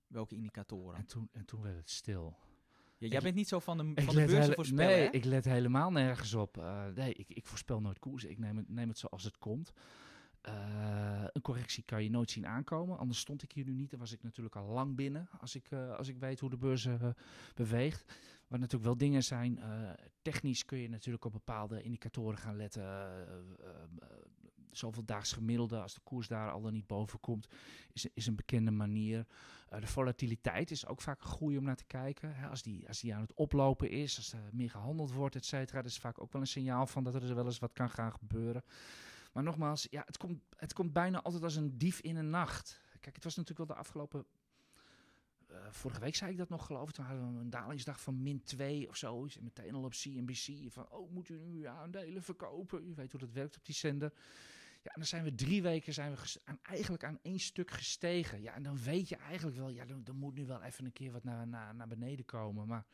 Welke 0.07 0.35
indicatoren? 0.35 0.99
En 0.99 1.07
toen, 1.07 1.29
en 1.33 1.45
toen 1.45 1.63
werd 1.63 1.77
het 1.77 1.91
stil. 1.91 2.37
Ja, 2.99 3.09
jij 3.09 3.21
bent 3.21 3.35
niet 3.35 3.49
zo 3.49 3.59
van 3.59 3.77
de, 3.79 4.03
van 4.03 4.15
de 4.15 4.25
beurzen 4.25 4.55
voorspellen, 4.55 4.99
Nee, 4.99 5.11
ik 5.11 5.25
let 5.25 5.45
helemaal 5.45 5.91
nergens 5.91 6.35
op. 6.35 6.57
Uh, 6.57 6.87
nee, 6.95 7.15
ik, 7.15 7.29
ik 7.29 7.47
voorspel 7.47 7.81
nooit 7.81 7.99
koersen. 7.99 8.31
Ik 8.31 8.39
neem 8.39 8.57
het, 8.57 8.69
neem 8.69 8.89
het 8.89 8.99
zoals 8.99 9.25
het 9.25 9.39
komt. 9.39 9.73
Uh, 10.49 11.25
een 11.33 11.43
correctie 11.43 11.83
kan 11.83 12.03
je 12.03 12.11
nooit 12.11 12.31
zien 12.31 12.47
aankomen. 12.47 12.99
Anders 12.99 13.19
stond 13.19 13.43
ik 13.43 13.53
hier 13.53 13.65
nu 13.65 13.73
niet. 13.75 13.91
Dan 13.91 13.99
was 13.99 14.13
ik 14.13 14.23
natuurlijk 14.23 14.57
al 14.57 14.67
lang 14.67 14.97
binnen. 14.97 15.29
Als 15.41 15.55
ik, 15.55 15.71
uh, 15.71 15.97
als 15.97 16.09
ik 16.09 16.19
weet 16.19 16.41
hoe 16.41 16.51
de 16.51 16.57
beurs 16.57 16.85
uh, 16.85 16.95
beweegt. 17.55 18.05
Waar 18.47 18.59
natuurlijk 18.59 18.85
wel 18.85 18.97
dingen 18.97 19.23
zijn. 19.23 19.59
technisch 20.23 20.65
kun 20.65 20.79
je 20.79 20.89
natuurlijk 20.89 21.25
op 21.25 21.33
bepaalde 21.33 21.83
indicatoren 21.83 22.39
gaan 22.39 22.57
letten. 22.57 22.83
Zoveel 24.71 25.05
daags 25.05 25.33
gemiddelde. 25.33 25.81
Als 25.81 25.95
de 25.95 26.01
koers 26.01 26.29
daar 26.29 26.51
al 26.51 26.61
dan 26.61 26.73
niet 26.73 26.87
boven 26.87 27.21
komt. 27.21 27.49
Is, 27.93 28.07
is 28.15 28.27
een 28.27 28.37
bekende 28.37 28.71
manier. 28.71 29.27
de 29.69 29.87
volatiliteit 29.87 30.71
is 30.71 30.87
ook 30.87 31.01
vaak 31.01 31.21
een 31.21 31.27
goede 31.27 31.59
om 31.59 31.65
naar 31.65 31.77
te 31.77 31.85
kijken. 31.85 32.35
Hè, 32.35 32.49
als, 32.49 32.63
die, 32.63 32.89
als 32.89 33.01
die 33.01 33.15
aan 33.15 33.21
het 33.21 33.35
oplopen 33.35 33.91
is. 33.91 34.17
Als 34.17 34.33
er 34.33 34.41
meer 34.53 34.71
gehandeld 34.71 35.13
wordt, 35.13 35.35
et 35.35 35.45
cetera. 35.45 35.83
Dat 35.83 35.91
is 35.91 35.99
vaak 35.99 36.21
ook 36.21 36.33
wel 36.33 36.41
een 36.41 36.47
signaal 36.47 36.87
van 36.87 37.05
dat 37.05 37.15
er 37.15 37.35
wel 37.35 37.47
eens 37.47 37.59
wat 37.59 37.73
kan 37.73 37.91
gaan 37.91 38.13
gebeuren. 38.13 38.65
Maar 39.33 39.43
nogmaals, 39.43 39.87
ja, 39.91 40.03
het, 40.07 40.17
komt, 40.17 40.41
het 40.57 40.73
komt 40.73 40.93
bijna 40.93 41.23
altijd 41.23 41.43
als 41.43 41.57
een 41.57 41.79
dief 41.79 42.01
in 42.01 42.17
een 42.17 42.31
nacht. 42.31 42.81
Kijk, 43.01 43.15
het 43.15 43.25
was 43.25 43.37
natuurlijk 43.37 43.69
wel 43.69 43.77
de 43.77 43.83
afgelopen... 43.83 44.27
Uh, 45.51 45.57
vorige 45.71 46.01
week 46.01 46.15
zei 46.15 46.31
ik 46.31 46.37
dat 46.37 46.49
nog, 46.49 46.67
geloof 46.67 46.89
ik. 46.89 46.95
Toen 46.95 47.05
hadden 47.05 47.35
we 47.35 47.41
een 47.41 47.51
dalingsdag 47.51 48.01
van 48.01 48.23
min 48.23 48.43
2 48.43 48.89
of 48.89 48.97
zo. 48.97 49.25
En 49.25 49.43
meteen 49.45 49.75
al 49.75 49.85
op 49.85 49.93
CNBC 49.93 50.73
van... 50.73 50.91
Oh, 50.91 51.11
moet 51.11 51.29
u 51.29 51.39
nu 51.39 51.67
aandelen 51.67 52.23
verkopen? 52.23 52.89
U 52.89 52.95
weet 52.95 53.11
hoe 53.11 53.21
dat 53.21 53.33
werkt 53.33 53.57
op 53.57 53.65
die 53.65 53.75
zender. 53.75 54.13
Ja, 54.83 54.91
en 54.93 55.01
dan 55.01 55.07
zijn 55.07 55.25
we 55.25 55.35
drie 55.35 55.63
weken 55.63 55.93
zijn 55.93 56.15
we 56.15 56.41
aan, 56.45 56.59
eigenlijk 56.63 57.05
aan 57.05 57.19
één 57.23 57.41
stuk 57.41 57.71
gestegen. 57.71 58.43
Ja, 58.43 58.55
en 58.55 58.63
dan 58.63 58.79
weet 58.83 59.09
je 59.09 59.17
eigenlijk 59.17 59.57
wel... 59.57 59.69
Ja, 59.69 59.85
er, 60.05 60.15
moet 60.15 60.35
nu 60.35 60.47
wel 60.47 60.63
even 60.63 60.85
een 60.85 60.93
keer 60.93 61.13
wat 61.13 61.25
naar, 61.25 61.49
naar, 61.49 61.75
naar 61.75 61.89
beneden 61.89 62.25
komen. 62.25 62.67
Maar 62.67 62.87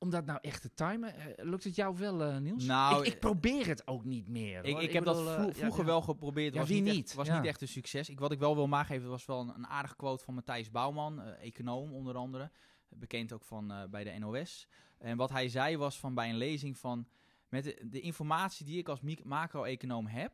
om 0.00 0.10
dat 0.10 0.26
nou 0.26 0.38
echt 0.42 0.62
te 0.62 0.74
timen, 0.74 1.14
lukt 1.36 1.64
het 1.64 1.74
jou 1.74 1.96
wel, 1.96 2.22
uh, 2.22 2.36
Niels? 2.36 2.64
Nou, 2.64 3.04
ik, 3.04 3.12
ik, 3.12 3.20
probeer 3.20 3.66
het 3.66 3.86
ook 3.86 4.04
niet 4.04 4.28
meer. 4.28 4.64
Ik, 4.64 4.92
heb 4.92 5.04
bedoel, 5.04 5.24
dat 5.24 5.34
vro 5.34 5.50
vroeger 5.50 5.80
ja, 5.80 5.86
wel 5.86 6.02
geprobeerd. 6.02 6.54
Ja, 6.54 6.60
was 6.60 6.68
wie 6.68 6.82
niet? 6.82 7.04
Echt, 7.04 7.14
was 7.14 7.28
niet 7.28 7.44
echt 7.44 7.60
een 7.60 7.68
succes. 7.68 8.08
Ik, 8.08 8.18
wat 8.18 8.32
ik 8.32 8.38
wel 8.38 8.54
wil 8.54 8.66
meegeven 8.66 9.08
was 9.08 9.26
wel 9.26 9.40
een, 9.40 9.54
een 9.54 9.66
aardige 9.66 9.96
quote 9.96 10.24
van 10.24 10.34
Matthijs 10.34 10.70
Bouwman, 10.70 11.20
uh, 11.20 11.42
econoom 11.42 11.92
onder 11.92 12.16
andere. 12.16 12.50
Bekend 12.88 13.32
ook 13.32 13.44
van 13.44 13.72
uh, 13.72 13.84
bij 13.90 14.04
de 14.04 14.18
NOS. 14.18 14.68
En 14.98 15.16
wat 15.16 15.30
hij 15.30 15.48
zei 15.48 15.76
was 15.76 15.98
van 15.98 16.14
bij 16.14 16.28
een 16.28 16.36
lezing 16.36 16.78
van... 16.78 17.08
Met 17.48 17.64
de, 17.64 17.82
de 17.90 18.00
informatie 18.00 18.66
die 18.66 18.78
ik 18.78 18.88
als 18.88 19.00
macro-econoom 19.22 20.06
heb... 20.06 20.32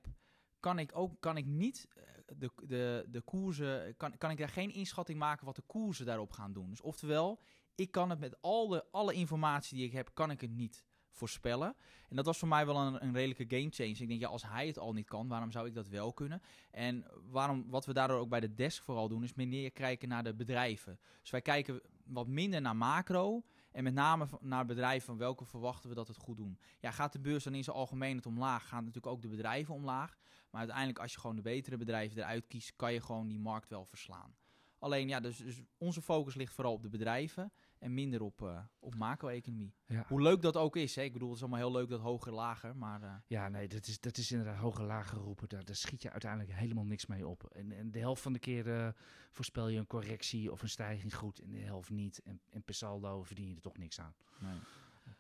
kan 0.67 0.79
ik 0.79 0.91
ook 0.95 1.21
kan 1.21 1.37
ik 1.37 1.47
niet 1.47 1.89
de, 2.37 2.51
de, 2.67 3.07
de 3.09 3.21
koersen... 3.21 3.97
Kan, 3.97 4.19
kan 4.19 4.31
ik 4.31 4.39
daar 4.39 4.49
geen 4.49 4.73
inschatting 4.73 5.19
maken 5.19 5.47
wat 5.47 5.57
de 5.57 5.63
koersen 5.67 6.07
daarop 6.07 6.33
gaan 6.33 6.53
doen. 6.53 6.71
Dus 6.71 6.81
oftewel 6.81 7.41
ik 7.75 7.91
kan 7.91 8.11
het 8.11 8.19
met 8.19 8.37
al 8.41 8.69
de, 8.69 8.85
alle 8.91 9.13
informatie 9.13 9.77
die 9.77 9.87
ik 9.87 9.93
heb, 9.93 10.11
kan 10.15 10.31
ik 10.31 10.41
het 10.41 10.51
niet 10.51 10.85
voorspellen. 11.11 11.77
En 12.09 12.17
dat 12.17 12.25
was 12.25 12.39
voor 12.39 12.49
mij 12.49 12.67
wel 12.67 12.77
een, 12.77 13.05
een 13.05 13.13
redelijke 13.13 13.57
game 13.57 13.71
change. 13.71 13.89
Ik 13.89 14.09
denk, 14.09 14.21
ja, 14.21 14.29
als 14.29 14.43
hij 14.43 14.67
het 14.67 14.79
al 14.79 14.93
niet 14.93 15.07
kan, 15.07 15.29
waarom 15.29 15.51
zou 15.51 15.67
ik 15.67 15.75
dat 15.75 15.89
wel 15.89 16.13
kunnen? 16.13 16.43
En 16.71 17.05
waarom, 17.31 17.65
wat 17.69 17.87
we 17.87 17.93
daardoor 17.93 18.19
ook 18.19 18.29
bij 18.29 18.41
de 18.41 18.55
desk 18.55 18.83
vooral 18.83 19.09
doen, 19.09 19.23
is 19.23 19.35
meer 19.35 19.71
kijken 19.73 20.09
naar 20.09 20.25
de 20.25 20.35
bedrijven. 20.35 20.99
Dus 21.21 21.31
wij 21.31 21.43
kijken 21.43 21.81
wat 22.05 22.27
minder 22.27 22.61
naar 22.61 22.77
macro. 22.77 23.43
En 23.77 23.85
met 23.85 23.95
name 23.95 24.27
naar 24.41 24.67
bedrijven 24.67 25.07
van 25.07 25.17
welke 25.17 25.45
verwachten 25.45 25.89
we 25.89 25.95
dat 25.95 26.09
het 26.09 26.17
goed 26.17 26.37
doen. 26.37 26.59
Ja, 26.81 26.91
gaat 26.91 27.13
de 27.13 27.21
beurs 27.21 27.45
dan 27.45 27.55
in 27.55 27.65
zijn 27.65 27.77
algemeenheid 27.77 28.27
omlaag, 28.27 28.69
gaan 28.69 28.85
natuurlijk 28.85 29.15
ook 29.15 29.23
de 29.23 29.29
bedrijven 29.29 29.75
omlaag. 29.75 30.19
Maar 30.51 30.61
uiteindelijk 30.61 30.99
als 30.99 31.13
je 31.13 31.21
gewoon 31.21 31.37
de 31.37 31.43
betere 31.43 31.77
bedrijven 31.77 32.19
eruit 32.19 32.47
kiest, 32.47 32.77
kan 32.77 32.93
je 32.93 33.01
gewoon 33.01 33.29
die 33.29 33.39
markt 33.39 33.69
wel 33.69 33.85
verslaan. 33.85 34.37
Alleen 34.79 35.09
ja, 35.09 35.21
dus, 35.21 35.37
dus 35.37 35.63
onze 35.79 36.03
focus 36.03 36.35
ligt 36.35 36.55
vooral 36.55 36.73
op 36.73 36.83
de 36.83 36.89
bedrijven 36.89 37.53
en 37.79 37.95
minder 37.95 38.23
op, 38.23 38.43
uh, 38.43 38.59
op 38.79 38.95
macro-economie. 38.95 39.75
Ja. 39.87 40.05
Hoe 40.09 40.23
leuk 40.23 40.43
dat 40.43 40.57
ook 40.57 40.77
is. 40.77 40.95
Hè? 40.95 41.03
Ik 41.03 41.13
bedoel, 41.13 41.29
het 41.29 41.37
is 41.37 41.43
allemaal 41.43 41.61
heel 41.61 41.73
leuk 41.73 41.89
dat 41.89 42.01
hoger, 42.01 42.33
lager. 42.33 42.77
Maar, 42.77 43.03
uh... 43.03 43.15
Ja, 43.27 43.49
nee, 43.49 43.69
dat 43.69 43.87
is, 43.87 44.01
dat 44.01 44.17
is 44.17 44.31
inderdaad 44.31 44.57
hoger, 44.57 44.85
lager 44.85 45.19
roepen. 45.19 45.49
Daar, 45.49 45.65
daar 45.65 45.77
schiet 45.77 46.03
je 46.03 46.11
uiteindelijk 46.11 46.53
helemaal 46.53 46.85
niks 46.85 47.07
mee 47.07 47.27
op. 47.27 47.45
En, 47.45 47.73
en 47.73 47.91
de 47.91 47.99
helft 47.99 48.23
van 48.23 48.33
de 48.33 48.39
keer 48.39 48.67
uh, 48.67 48.89
voorspel 49.31 49.69
je 49.69 49.79
een 49.79 49.87
correctie 49.87 50.53
of 50.53 50.63
een 50.63 50.69
stijging 50.69 51.15
goed 51.15 51.39
en 51.39 51.51
de 51.51 51.59
helft 51.59 51.91
niet. 51.91 52.23
En, 52.23 52.41
en 52.51 52.63
per 52.63 52.75
saldo 52.75 53.23
verdien 53.23 53.49
je 53.49 53.55
er 53.55 53.61
toch 53.61 53.77
niks 53.77 54.01
aan. 54.01 54.15
Nee. 54.39 54.59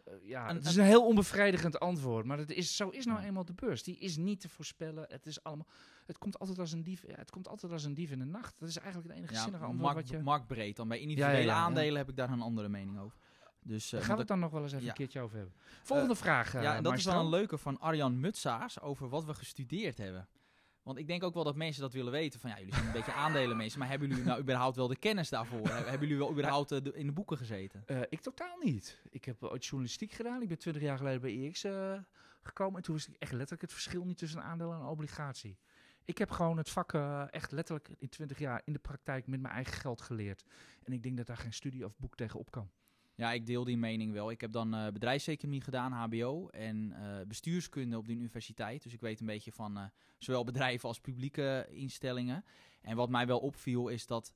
Uh, 0.08 0.14
ja, 0.22 0.54
het 0.54 0.66
is 0.66 0.76
een 0.76 0.84
heel 0.84 1.06
onbevredigend 1.06 1.80
antwoord. 1.80 2.26
Maar 2.26 2.38
het 2.38 2.50
is, 2.50 2.76
zo 2.76 2.88
is 2.88 3.06
nou 3.06 3.20
eenmaal 3.20 3.44
de 3.44 3.52
beurs. 3.52 3.82
Die 3.82 3.98
is 3.98 4.16
niet 4.16 4.40
te 4.40 4.48
voorspellen. 4.48 5.06
Het 5.08 5.26
is 5.26 5.42
allemaal. 5.42 5.66
Het 6.06 6.18
komt 6.18 6.38
altijd 6.38 6.58
als 6.58 6.72
een 6.72 6.82
dief. 6.82 7.02
Ja, 7.06 7.14
het 7.16 7.30
komt 7.30 7.48
altijd 7.48 7.72
als 7.72 7.84
een 7.84 7.94
dief 7.94 8.10
in 8.10 8.18
de 8.18 8.24
nacht. 8.24 8.54
Dat 8.58 8.68
is 8.68 8.78
eigenlijk 8.78 9.08
het 9.08 9.18
enige 9.18 9.34
ja, 9.34 9.42
zinnige 9.42 9.64
antwoord 9.64 9.94
markt, 9.94 10.10
wat 10.10 10.18
je. 10.18 10.24
Marktbreed. 10.24 10.76
Dan 10.76 10.88
bij 10.88 10.98
individuele 10.98 11.44
ja, 11.44 11.54
aandelen 11.54 11.96
heb 11.96 12.08
ik 12.08 12.16
daar 12.16 12.30
een 12.30 12.40
andere 12.40 12.68
mening 12.68 12.98
over. 12.98 13.18
Dus, 13.62 13.84
uh, 13.84 13.90
Daar 13.90 14.02
gaan 14.02 14.14
we 14.14 14.20
het 14.20 14.28
dan 14.28 14.38
nog 14.38 14.50
wel 14.50 14.62
eens 14.62 14.72
even 14.72 14.88
een 14.88 14.94
keertje 14.94 15.20
over 15.20 15.36
hebben. 15.36 15.54
Volgende 15.82 16.12
uh, 16.14 16.20
vraag. 16.20 16.54
Uh, 16.54 16.62
ja, 16.62 16.76
en 16.76 16.82
dat 16.82 16.96
is 16.96 17.04
wel 17.04 17.20
een 17.20 17.28
leuke 17.28 17.58
van 17.58 17.80
Arjan 17.80 18.20
Mutsaars 18.20 18.80
over 18.80 19.08
wat 19.08 19.24
we 19.24 19.34
gestudeerd 19.34 19.98
hebben. 19.98 20.28
Want 20.86 20.98
ik 20.98 21.06
denk 21.06 21.22
ook 21.22 21.34
wel 21.34 21.44
dat 21.44 21.56
mensen 21.56 21.82
dat 21.82 21.92
willen 21.92 22.12
weten. 22.12 22.40
Van 22.40 22.50
ja, 22.50 22.58
jullie 22.58 22.74
zijn 22.74 22.86
een 22.86 22.92
beetje 22.92 23.12
aandelen 23.12 23.56
mensen. 23.56 23.78
Maar 23.78 23.88
hebben 23.88 24.08
jullie 24.08 24.24
nou 24.24 24.40
überhaupt 24.40 24.76
wel 24.76 24.88
de 24.88 24.96
kennis 24.96 25.28
daarvoor? 25.28 25.68
hebben 25.68 26.00
jullie 26.00 26.16
wel 26.16 26.30
überhaupt 26.30 26.72
uh, 26.72 26.78
in 26.92 27.06
de 27.06 27.12
boeken 27.12 27.36
gezeten? 27.36 27.84
Uh, 27.86 28.00
ik 28.08 28.20
totaal 28.20 28.58
niet. 28.62 29.02
Ik 29.10 29.24
heb 29.24 29.42
ooit 29.42 29.64
journalistiek 29.64 30.12
gedaan. 30.12 30.42
Ik 30.42 30.48
ben 30.48 30.58
twintig 30.58 30.82
jaar 30.82 30.96
geleden 30.96 31.20
bij 31.20 31.46
EX 31.46 31.64
uh, 31.64 31.98
gekomen. 32.42 32.76
En 32.76 32.82
toen 32.82 32.94
wist 32.94 33.08
ik 33.08 33.16
echt 33.18 33.32
letterlijk 33.32 33.62
het 33.62 33.72
verschil 33.72 34.04
niet 34.04 34.18
tussen 34.18 34.38
een 34.38 34.44
aandeel 34.44 34.72
en 34.72 34.80
een 34.80 34.86
obligatie. 34.86 35.58
Ik 36.04 36.18
heb 36.18 36.30
gewoon 36.30 36.56
het 36.56 36.70
vak 36.70 36.92
echt 37.30 37.52
letterlijk 37.52 37.88
in 37.98 38.08
twintig 38.08 38.38
jaar 38.38 38.62
in 38.64 38.72
de 38.72 38.78
praktijk 38.78 39.26
met 39.26 39.40
mijn 39.40 39.54
eigen 39.54 39.74
geld 39.74 40.00
geleerd. 40.00 40.44
En 40.82 40.92
ik 40.92 41.02
denk 41.02 41.16
dat 41.16 41.26
daar 41.26 41.36
geen 41.36 41.52
studie 41.52 41.84
of 41.84 41.96
boek 41.96 42.16
tegen 42.16 42.38
op 42.38 42.50
kan. 42.50 42.70
Ja, 43.16 43.32
ik 43.32 43.46
deel 43.46 43.64
die 43.64 43.76
mening 43.76 44.12
wel. 44.12 44.30
Ik 44.30 44.40
heb 44.40 44.52
dan 44.52 44.74
uh, 44.74 44.88
bedrijfseconomie 44.88 45.60
gedaan, 45.60 45.92
HBO, 45.92 46.48
en 46.48 46.94
uh, 46.98 47.26
bestuurskunde 47.26 47.96
op 47.96 48.06
de 48.06 48.12
universiteit. 48.12 48.82
Dus 48.82 48.92
ik 48.92 49.00
weet 49.00 49.20
een 49.20 49.26
beetje 49.26 49.52
van 49.52 49.78
uh, 49.78 49.84
zowel 50.18 50.44
bedrijven 50.44 50.88
als 50.88 51.00
publieke 51.00 51.66
instellingen. 51.70 52.44
En 52.80 52.96
wat 52.96 53.08
mij 53.08 53.26
wel 53.26 53.38
opviel 53.38 53.88
is 53.88 54.06
dat, 54.06 54.34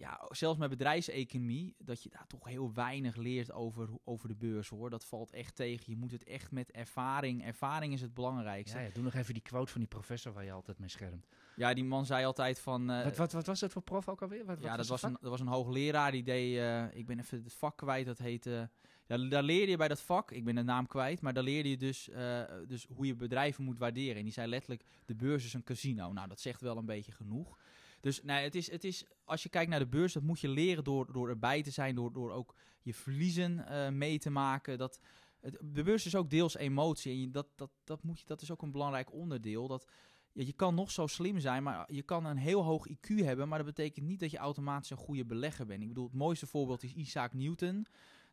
ja, 0.00 0.26
zelfs 0.28 0.58
met 0.58 0.70
bedrijfseconomie, 0.70 1.74
dat 1.78 2.02
je 2.02 2.08
daar 2.08 2.26
toch 2.26 2.44
heel 2.44 2.72
weinig 2.72 3.16
leert 3.16 3.52
over, 3.52 3.88
over 4.04 4.28
de 4.28 4.34
beurs 4.34 4.68
hoor. 4.68 4.90
Dat 4.90 5.04
valt 5.04 5.30
echt 5.30 5.56
tegen. 5.56 5.84
Je 5.86 5.96
moet 5.96 6.10
het 6.10 6.24
echt 6.24 6.50
met 6.50 6.70
ervaring. 6.70 7.44
Ervaring 7.44 7.92
is 7.92 8.00
het 8.00 8.14
belangrijkste. 8.14 8.78
Ja, 8.78 8.84
ja 8.84 8.90
doe 8.92 9.02
nog 9.02 9.14
even 9.14 9.34
die 9.34 9.42
quote 9.42 9.72
van 9.72 9.80
die 9.80 9.88
professor 9.88 10.32
waar 10.32 10.44
je 10.44 10.52
altijd 10.52 10.78
mee 10.78 10.88
schermt. 10.88 11.26
Ja, 11.56 11.74
die 11.74 11.84
man 11.84 12.06
zei 12.06 12.24
altijd 12.24 12.60
van... 12.60 12.90
Uh, 12.90 13.04
wat, 13.04 13.16
wat, 13.16 13.32
wat, 13.32 13.46
was 13.46 13.60
het 13.60 13.72
voor 13.72 13.82
prof 13.82 14.08
ook 14.08 14.22
alweer? 14.22 14.44
Wat, 14.44 14.60
ja, 14.60 14.76
dat, 14.76 14.86
was, 14.86 15.02
een, 15.02 15.16
dat 15.20 15.30
was 15.30 15.40
een 15.40 15.46
hoogleraar 15.46 16.10
die 16.10 16.22
deed... 16.22 16.56
Uh, 16.56 16.84
ik 16.92 17.06
ben 17.06 17.18
even 17.18 17.42
het 17.42 17.54
vak 17.54 17.76
kwijt, 17.76 18.06
dat 18.06 18.18
heette... 18.18 18.70
ja, 19.06 19.28
daar 19.28 19.42
leerde 19.42 19.70
je 19.70 19.76
bij 19.76 19.88
dat 19.88 20.00
vak, 20.00 20.30
ik 20.30 20.44
ben 20.44 20.54
de 20.54 20.62
naam 20.62 20.86
kwijt, 20.86 21.20
maar 21.20 21.32
daar 21.32 21.44
leerde 21.44 21.70
je 21.70 21.76
dus, 21.76 22.08
uh, 22.08 22.42
dus 22.66 22.86
hoe 22.94 23.06
je 23.06 23.14
bedrijven 23.14 23.64
moet 23.64 23.78
waarderen. 23.78 24.16
En 24.16 24.24
die 24.24 24.32
zei 24.32 24.48
letterlijk, 24.48 24.84
de 25.04 25.14
beurs 25.14 25.44
is 25.44 25.54
een 25.54 25.64
casino. 25.64 26.12
Nou, 26.12 26.28
dat 26.28 26.40
zegt 26.40 26.60
wel 26.60 26.76
een 26.76 26.86
beetje 26.86 27.12
genoeg. 27.12 27.58
Dus 28.00 28.22
nee, 28.22 28.42
het 28.44 28.54
is, 28.54 28.70
het 28.70 28.84
is, 28.84 29.04
als 29.24 29.42
je 29.42 29.48
kijkt 29.48 29.70
naar 29.70 29.78
de 29.78 29.86
beurs, 29.86 30.12
dat 30.12 30.22
moet 30.22 30.40
je 30.40 30.48
leren 30.48 30.84
door, 30.84 31.12
door 31.12 31.28
erbij 31.28 31.62
te 31.62 31.70
zijn, 31.70 31.94
door, 31.94 32.12
door 32.12 32.32
ook 32.32 32.54
je 32.82 32.94
verliezen 32.94 33.64
mee 33.98 34.18
te 34.18 34.30
maken. 34.30 34.78
Dat, 34.78 35.00
het- 35.40 35.58
de 35.62 35.82
beurs 35.82 36.06
is 36.06 36.14
ook 36.14 36.30
deels 36.30 36.56
emotie. 36.56 37.24
En 37.24 37.32
dat, 37.32 37.46
dat, 37.56 37.70
dat, 37.84 38.02
moet 38.02 38.18
je, 38.20 38.26
dat 38.26 38.42
is 38.42 38.50
ook 38.50 38.62
een 38.62 38.72
belangrijk 38.72 39.12
onderdeel. 39.12 39.68
Dat, 39.68 39.84
je 40.32 40.52
kan 40.52 40.74
nog 40.74 40.90
zo 40.90 41.06
slim 41.06 41.38
zijn, 41.40 41.62
maar 41.62 41.92
je 41.92 42.02
kan 42.02 42.24
een 42.24 42.36
heel 42.36 42.62
hoog 42.64 42.86
IQ 42.88 43.14
hebben. 43.24 43.48
Maar 43.48 43.58
dat 43.64 43.74
betekent 43.74 44.06
niet 44.06 44.20
dat 44.20 44.30
je 44.30 44.36
automatisch 44.38 44.90
een 44.90 44.96
goede 44.96 45.24
belegger 45.24 45.66
bent. 45.66 45.82
Ik 45.82 45.88
bedoel, 45.88 46.04
het 46.04 46.14
mooiste 46.14 46.46
voorbeeld 46.46 46.82
is 46.82 46.92
Isaac 46.92 47.32
Newton. 47.32 47.86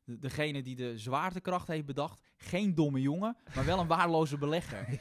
De, 0.08 0.20
degene 0.20 0.62
die 0.62 0.76
de 0.76 0.98
zwaartekracht 0.98 1.68
heeft 1.68 1.86
bedacht. 1.86 2.22
Geen 2.38 2.76
domme 2.76 3.02
jongen, 3.02 3.38
maar 3.56 3.66
wel 3.66 3.80
een 3.80 3.88
waardeloze 3.88 4.38
belegger. 4.38 4.86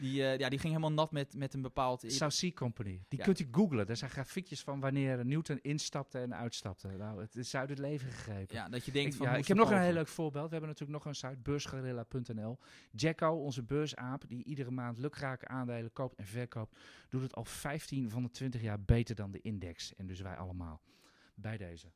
Die, 0.00 0.26
eh, 0.26 0.38
ja, 0.38 0.48
die 0.48 0.58
ging 0.58 0.72
helemaal 0.72 0.92
nat 0.92 1.12
met, 1.12 1.34
met 1.36 1.54
een 1.54 1.62
bepaald... 1.62 2.04
Sea 2.28 2.50
Company. 2.54 3.04
Die 3.08 3.18
Ja. 3.18 3.24
kunt 3.24 3.40
u 3.40 3.48
googlen. 3.50 3.86
Daar 3.86 3.96
zijn 3.96 4.10
grafiekjes 4.10 4.62
van 4.62 4.80
wanneer 4.80 5.26
Newton 5.26 5.58
instapte 5.62 6.18
en 6.18 6.34
uitstapte. 6.34 6.88
Nou, 6.88 7.20
het 7.20 7.36
is 7.36 7.54
uit 7.54 7.68
het 7.68 7.78
leven 7.78 8.10
gegrepen. 8.10 8.54
Ja, 8.56 8.68
dat 8.68 8.84
je 8.84 8.92
denkt 8.92 9.12
Ik, 9.12 9.16
van... 9.18 9.26
ja, 9.26 9.36
ik 9.36 9.46
heb 9.48 9.56
nog 9.56 9.70
een 9.70 9.80
heel 9.80 9.92
leuk 9.92 10.08
voorbeeld. 10.08 10.44
We 10.44 10.50
hebben 10.50 10.68
natuurlijk 10.68 11.04
nog 11.04 11.06
een 11.06 11.14
site, 11.18 11.38
beursgorilla.nl. 11.42 12.58
Jacko, 12.90 13.30
onze 13.30 13.62
beursaap, 13.62 14.24
die 14.28 14.44
iedere 14.44 14.70
maand 14.70 14.98
lukrake 14.98 15.48
aandelen 15.48 15.92
koopt 15.92 16.14
en 16.14 16.26
verkoopt, 16.26 16.76
doet 17.08 17.22
het 17.22 17.34
al 17.34 17.44
15 17.44 18.10
van 18.10 18.22
de 18.22 18.30
20 18.30 18.62
jaar 18.62 18.80
beter 18.80 19.14
dan 19.14 19.30
de 19.30 19.40
index. 19.40 19.94
En 19.94 20.06
dus 20.06 20.20
wij 20.20 20.36
allemaal. 20.36 20.80
Bij 21.34 21.56
deze. 21.56 21.86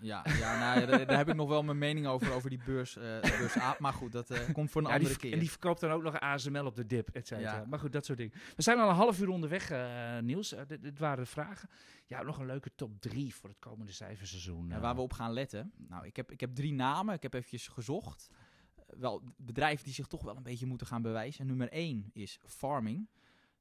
Ja, 0.00 0.24
ja 0.38 0.58
nou, 0.58 0.86
daar, 0.86 1.06
daar 1.06 1.16
heb 1.16 1.28
ik 1.28 1.34
nog 1.34 1.48
wel 1.48 1.62
mijn 1.62 1.78
mening 1.78 2.06
over, 2.06 2.32
over 2.32 2.50
die 2.50 2.60
beurs, 2.64 2.96
eh 2.96 3.20
beursaap. 3.20 3.78
Maar 3.78 3.92
goed, 3.92 4.12
dat 4.12 4.30
eh, 4.30 4.52
komt 4.52 4.70
voor 4.70 4.82
een 4.82 4.88
Ja, 4.88 4.94
andere 4.94 5.16
keer. 5.16 5.32
En 5.32 5.38
die 5.38 5.50
verkoopt 5.50 5.80
dan 5.80 5.90
ook 5.90 6.02
nog 6.02 6.20
ASML 6.20 6.66
op 6.66 6.76
de 6.76 6.86
dip, 6.86 7.08
et 7.08 7.26
cetera. 7.26 7.56
Ja. 7.56 7.64
Maar 7.64 7.78
goed, 7.78 7.92
dat 7.92 8.04
soort 8.04 8.18
dingen. 8.18 8.32
We 8.56 8.62
zijn 8.62 8.78
al 8.78 8.88
een 8.88 8.94
half 8.94 9.20
uur 9.20 9.28
onderweg, 9.28 9.70
eh, 9.70 10.18
Niels. 10.18 10.54
Dit, 10.66 10.82
dit 10.82 10.98
waren 10.98 11.24
de 11.24 11.30
vragen. 11.30 11.68
Ja, 12.06 12.22
nog 12.22 12.38
een 12.38 12.46
leuke 12.46 12.70
top 12.74 13.00
3 13.00 13.34
voor 13.34 13.48
het 13.48 13.58
komende 13.58 13.92
cijferseizoen. 13.92 14.68
Ja, 14.68 14.80
waar 14.80 14.94
we 14.94 15.00
op 15.00 15.12
gaan 15.12 15.32
letten. 15.32 15.72
Nou, 15.76 16.06
ik 16.06 16.16
heb, 16.16 16.30
ik 16.30 16.40
heb 16.40 16.54
drie 16.54 16.72
namen. 16.72 17.14
Ik 17.14 17.22
heb 17.22 17.34
eventjes 17.34 17.68
gezocht. 17.68 18.28
Wel 18.86 19.22
bedrijven 19.36 19.84
die 19.84 19.94
zich 19.94 20.06
toch 20.06 20.22
wel 20.22 20.36
een 20.36 20.42
beetje 20.42 20.66
moeten 20.66 20.86
gaan 20.86 21.02
bewijzen. 21.02 21.40
En 21.40 21.46
nummer 21.46 21.68
één 21.68 22.10
is 22.12 22.38
farming. 22.44 23.08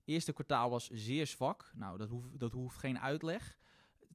Eerste 0.05 0.33
kwartaal 0.33 0.69
was 0.69 0.89
zeer 0.89 1.27
zwak. 1.27 1.71
Nou, 1.75 1.97
dat 1.97 2.09
hoeft, 2.09 2.39
dat 2.39 2.51
hoeft 2.51 2.77
geen 2.77 2.99
uitleg. 2.99 3.57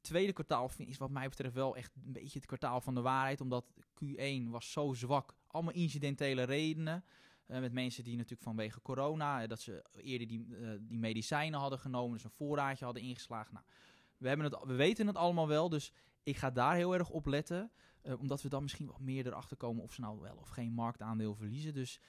Tweede 0.01 0.33
kwartaal 0.33 0.71
is 0.77 0.99
wat 0.99 1.11
mij 1.11 1.29
betreft 1.29 1.55
wel 1.55 1.77
echt 1.77 1.97
een 2.05 2.13
beetje 2.13 2.39
het 2.39 2.47
kwartaal 2.47 2.81
van 2.81 2.95
de 2.95 3.01
waarheid. 3.01 3.41
Omdat 3.41 3.65
Q1 4.05 4.49
was 4.49 4.73
zo 4.73 4.93
zwak. 4.93 5.35
Allemaal 5.47 5.75
incidentele 5.75 6.43
redenen. 6.43 7.05
Eh, 7.51 7.61
met 7.61 7.73
mensen 7.73 8.05
die 8.05 8.17
natuurlijk 8.17 8.43
vanwege 8.43 8.83
corona, 8.83 9.43
eh, 9.43 9.49
dat 9.49 9.61
ze 9.61 9.85
eerder 9.97 10.29
die, 10.29 10.47
eh, 10.61 10.71
die 10.81 10.99
medicijnen 10.99 11.61
hadden 11.61 11.79
genomen, 11.79 12.13
dus 12.13 12.25
een 12.25 12.31
voorraadje 12.31 12.85
hadden 12.85 13.03
ingeslagen. 13.03 13.55
Nou, 13.55 13.65
we, 14.17 14.29
hebben 14.29 14.47
het, 14.47 14.59
we 14.65 14.75
weten 14.75 15.07
het 15.07 15.17
allemaal 15.17 15.49
wel, 15.49 15.69
dus 15.69 15.93
ik 16.23 16.37
ga 16.37 16.51
daar 16.51 16.75
heel 16.75 16.95
erg 16.95 17.09
op 17.09 17.27
letten. 17.27 17.71
omdat 18.19 18.43
we 18.43 18.49
dan 18.49 18.63
misschien 18.63 18.87
wat 18.87 19.01
meer 19.01 19.27
erachter 19.27 19.57
komen 19.57 19.83
of 19.83 19.93
ze 19.93 20.01
nou 20.01 20.21
wel 20.21 20.37
of 20.37 20.49
geen 20.49 20.73
marktaandeel 20.73 21.35
verliezen. 21.35 21.75
Dus 21.75 22.01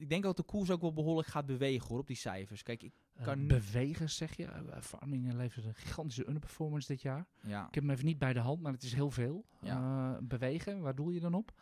ik 0.00 0.08
denk 0.08 0.22
dat 0.22 0.36
de 0.36 0.42
koers 0.42 0.70
ook 0.70 0.80
wel 0.80 0.92
behoorlijk 0.92 1.28
gaat 1.28 1.46
bewegen 1.46 1.88
hoor, 1.88 1.98
op 1.98 2.06
die 2.06 2.16
cijfers. 2.16 2.62
Kijk, 2.62 2.82
ik, 2.82 2.92
Eh, 3.14 3.24
kan- 3.24 3.46
bewegen, 3.46 4.10
zeg 4.10 4.36
je. 4.36 4.44
Eh, 4.44 4.80
Farming 4.80 5.32
levert 5.32 5.64
een 5.64 5.74
gigantische 5.74 6.26
underperformance 6.26 6.86
dit 6.86 7.02
jaar. 7.02 7.26
ja, 7.42 7.66
Ik 7.68 7.74
heb 7.74 7.82
hem 7.82 7.92
even 7.92 8.04
niet 8.04 8.18
bij 8.18 8.32
de 8.32 8.38
hand, 8.40 8.60
maar 8.62 8.72
het 8.72 8.82
is 8.82 8.94
heel 8.94 9.10
veel. 9.10 9.44
Ja. 9.62 10.12
Eh, 10.12 10.18
bewegen, 10.22 10.80
waar 10.80 10.94
doel 10.94 11.10
je 11.10 11.20
dan 11.20 11.34
op? 11.34 11.52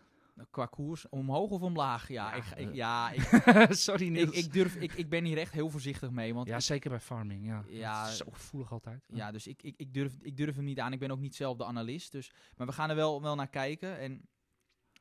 qua 0.51 0.66
koers, 0.66 1.09
omhoog 1.09 1.51
of 1.51 1.61
omlaag? 1.62 2.09
Ja, 2.09 2.31
Ja, 2.31 2.35
ik, 2.37 2.44
ik- 2.59 2.68
eh. 2.68 2.74
ja 2.74 3.11
ik, 3.11 3.20
Sorry 3.74 4.05
ik, 4.07 4.11
Niels. 4.12 4.31
ik, 4.37 4.53
durf, 4.53 4.77
ik, 4.77 4.92
ik 4.92 5.09
ben 5.09 5.24
hier 5.24 5.38
echt 5.38 5.53
heel 5.53 5.70
voorzichtig 5.70 6.11
mee. 6.11 6.35
Want 6.35 6.46
ja, 6.48 6.61
zeker 6.61 6.90
bij 6.90 7.01
farming. 7.01 7.46
Ja, 7.46 7.64
Ja, 7.68 8.11
zo 8.11 8.24
gevoelig 8.31 8.72
altijd. 8.72 9.05
Ja, 9.09 9.31
dus 9.31 9.46
ik, 9.46 9.62
ik, 9.62 9.74
ik, 9.77 9.94
durf, 9.94 10.12
ik 10.20 10.37
durf 10.37 10.55
hem 10.57 10.64
niet 10.64 10.81
aan. 10.81 10.92
Ik 10.92 10.98
ben 10.98 11.11
ook 11.11 11.18
niet 11.18 11.35
zelf 11.35 11.57
de 11.57 11.64
analist. 11.64 12.12
Dus, 12.12 12.31
maar 12.57 12.66
we 12.66 12.72
gaan 12.72 12.90
er 12.90 12.96
wel, 12.96 13.22
wel 13.22 13.35
naar 13.35 13.48
kijken. 13.48 13.98
En 13.98 14.29